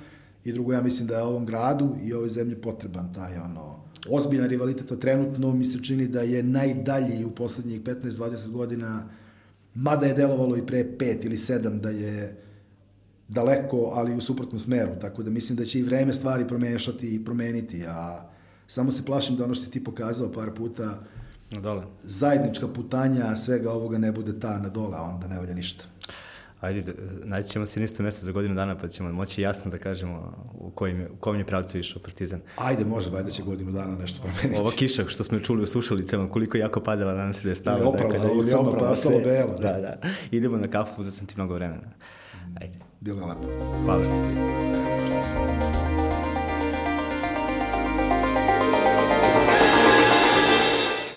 I 0.45 0.53
drugo, 0.53 0.73
ja 0.73 0.83
mislim 0.83 1.09
da 1.09 1.17
je 1.17 1.23
ovom 1.23 1.47
gradu 1.47 1.97
i 2.05 2.13
ovoj 2.13 2.29
zemlji 2.29 2.57
potreban 2.57 3.13
taj 3.13 3.39
ono 3.39 3.83
ozbiljan 4.09 4.49
rivalitet. 4.49 5.01
Trenutno 5.01 5.53
mi 5.53 5.65
se 5.65 5.83
čini 5.83 6.09
da 6.09 6.21
je 6.23 6.43
najdalji 6.43 7.25
u 7.25 7.31
poslednjih 7.31 7.83
15-20 7.83 8.51
godina 8.51 9.09
mada 9.75 10.07
je 10.07 10.15
delovalo 10.15 10.57
i 10.57 10.67
pre 10.67 10.99
pet 10.99 11.25
ili 11.25 11.37
sedam 11.37 11.81
da 11.81 11.91
je 11.91 12.42
daleko, 13.33 13.93
ali 13.95 14.17
u 14.17 14.21
suprotnom 14.21 14.59
smeru, 14.59 14.93
tako 15.01 15.23
da 15.23 15.31
mislim 15.31 15.57
da 15.57 15.65
će 15.65 15.79
i 15.79 15.83
vreme 15.83 16.13
stvari 16.13 16.49
promešati 16.49 17.15
i 17.15 17.25
promeniti, 17.25 17.85
a 17.89 18.29
samo 18.67 18.91
se 18.91 19.05
plašim 19.05 19.37
da 19.37 19.45
ono 19.45 19.55
što 19.55 19.65
si 19.65 19.71
ti 19.71 19.85
pokazao 19.85 20.33
par 20.33 20.51
puta, 20.55 20.99
na 21.51 21.61
dole. 21.61 21.83
zajednička 22.03 22.69
putanja 22.69 23.37
svega 23.37 23.73
ovoga 23.73 23.99
ne 23.99 24.13
bude 24.13 24.41
ta 24.41 24.59
na 24.59 24.69
dole, 24.69 24.97
onda 24.97 25.29
ne 25.29 25.39
valja 25.39 25.55
ništa. 25.55 25.85
Ajde, 26.61 26.95
naći 27.25 27.49
ćemo 27.49 27.67
se 27.67 27.85
isto 27.85 28.03
mesto 28.03 28.27
za 28.27 28.33
godinu 28.33 28.55
dana, 28.55 28.79
pa 28.79 28.89
ćemo 28.89 29.13
moći 29.13 29.43
jasno 29.43 29.71
da 29.71 29.79
kažemo 29.79 30.47
u 30.55 30.71
kojim, 30.71 31.07
u 31.13 31.17
kojim 31.21 31.41
je 31.41 31.47
pravcu 31.47 31.79
išao 31.79 32.03
Partizan. 32.03 32.41
Ajde, 32.57 32.85
može, 32.85 33.11
valjda 33.11 33.31
će 33.31 33.43
godinu 33.43 33.73
dana 33.73 33.97
nešto 33.97 34.23
promeniti. 34.23 34.61
Ova 34.61 34.71
kiša 34.71 35.05
što 35.09 35.25
smo 35.25 35.39
čuli 35.39 35.63
u 35.63 35.67
slušalicama, 35.67 36.31
koliko 36.31 36.57
jako 36.57 36.81
padala, 36.81 37.13
danas 37.13 37.37
se 37.37 37.43
da 37.43 37.49
je 37.49 37.55
stala. 37.55 37.79
Ili 37.79 37.87
oprala, 37.87 38.13
dakle, 38.13 38.31
ili 38.31 38.79
pa 38.79 38.89
ostalo 38.89 39.19
bela. 39.19 39.55
Da. 39.55 39.73
da, 39.73 39.81
da. 39.81 39.97
Idemo 40.31 40.57
na 40.57 40.69
kafu, 40.69 41.01
uzeo 41.01 41.13
sam 41.13 41.27
ti 41.27 41.35
mnogo 41.37 41.55
vremena. 41.55 41.93
Ajde. 42.61 42.79
Bilo 43.01 43.21
je 43.21 43.27
lepo. 43.27 43.47
Hvala 43.85 44.05
se. 44.05 45.82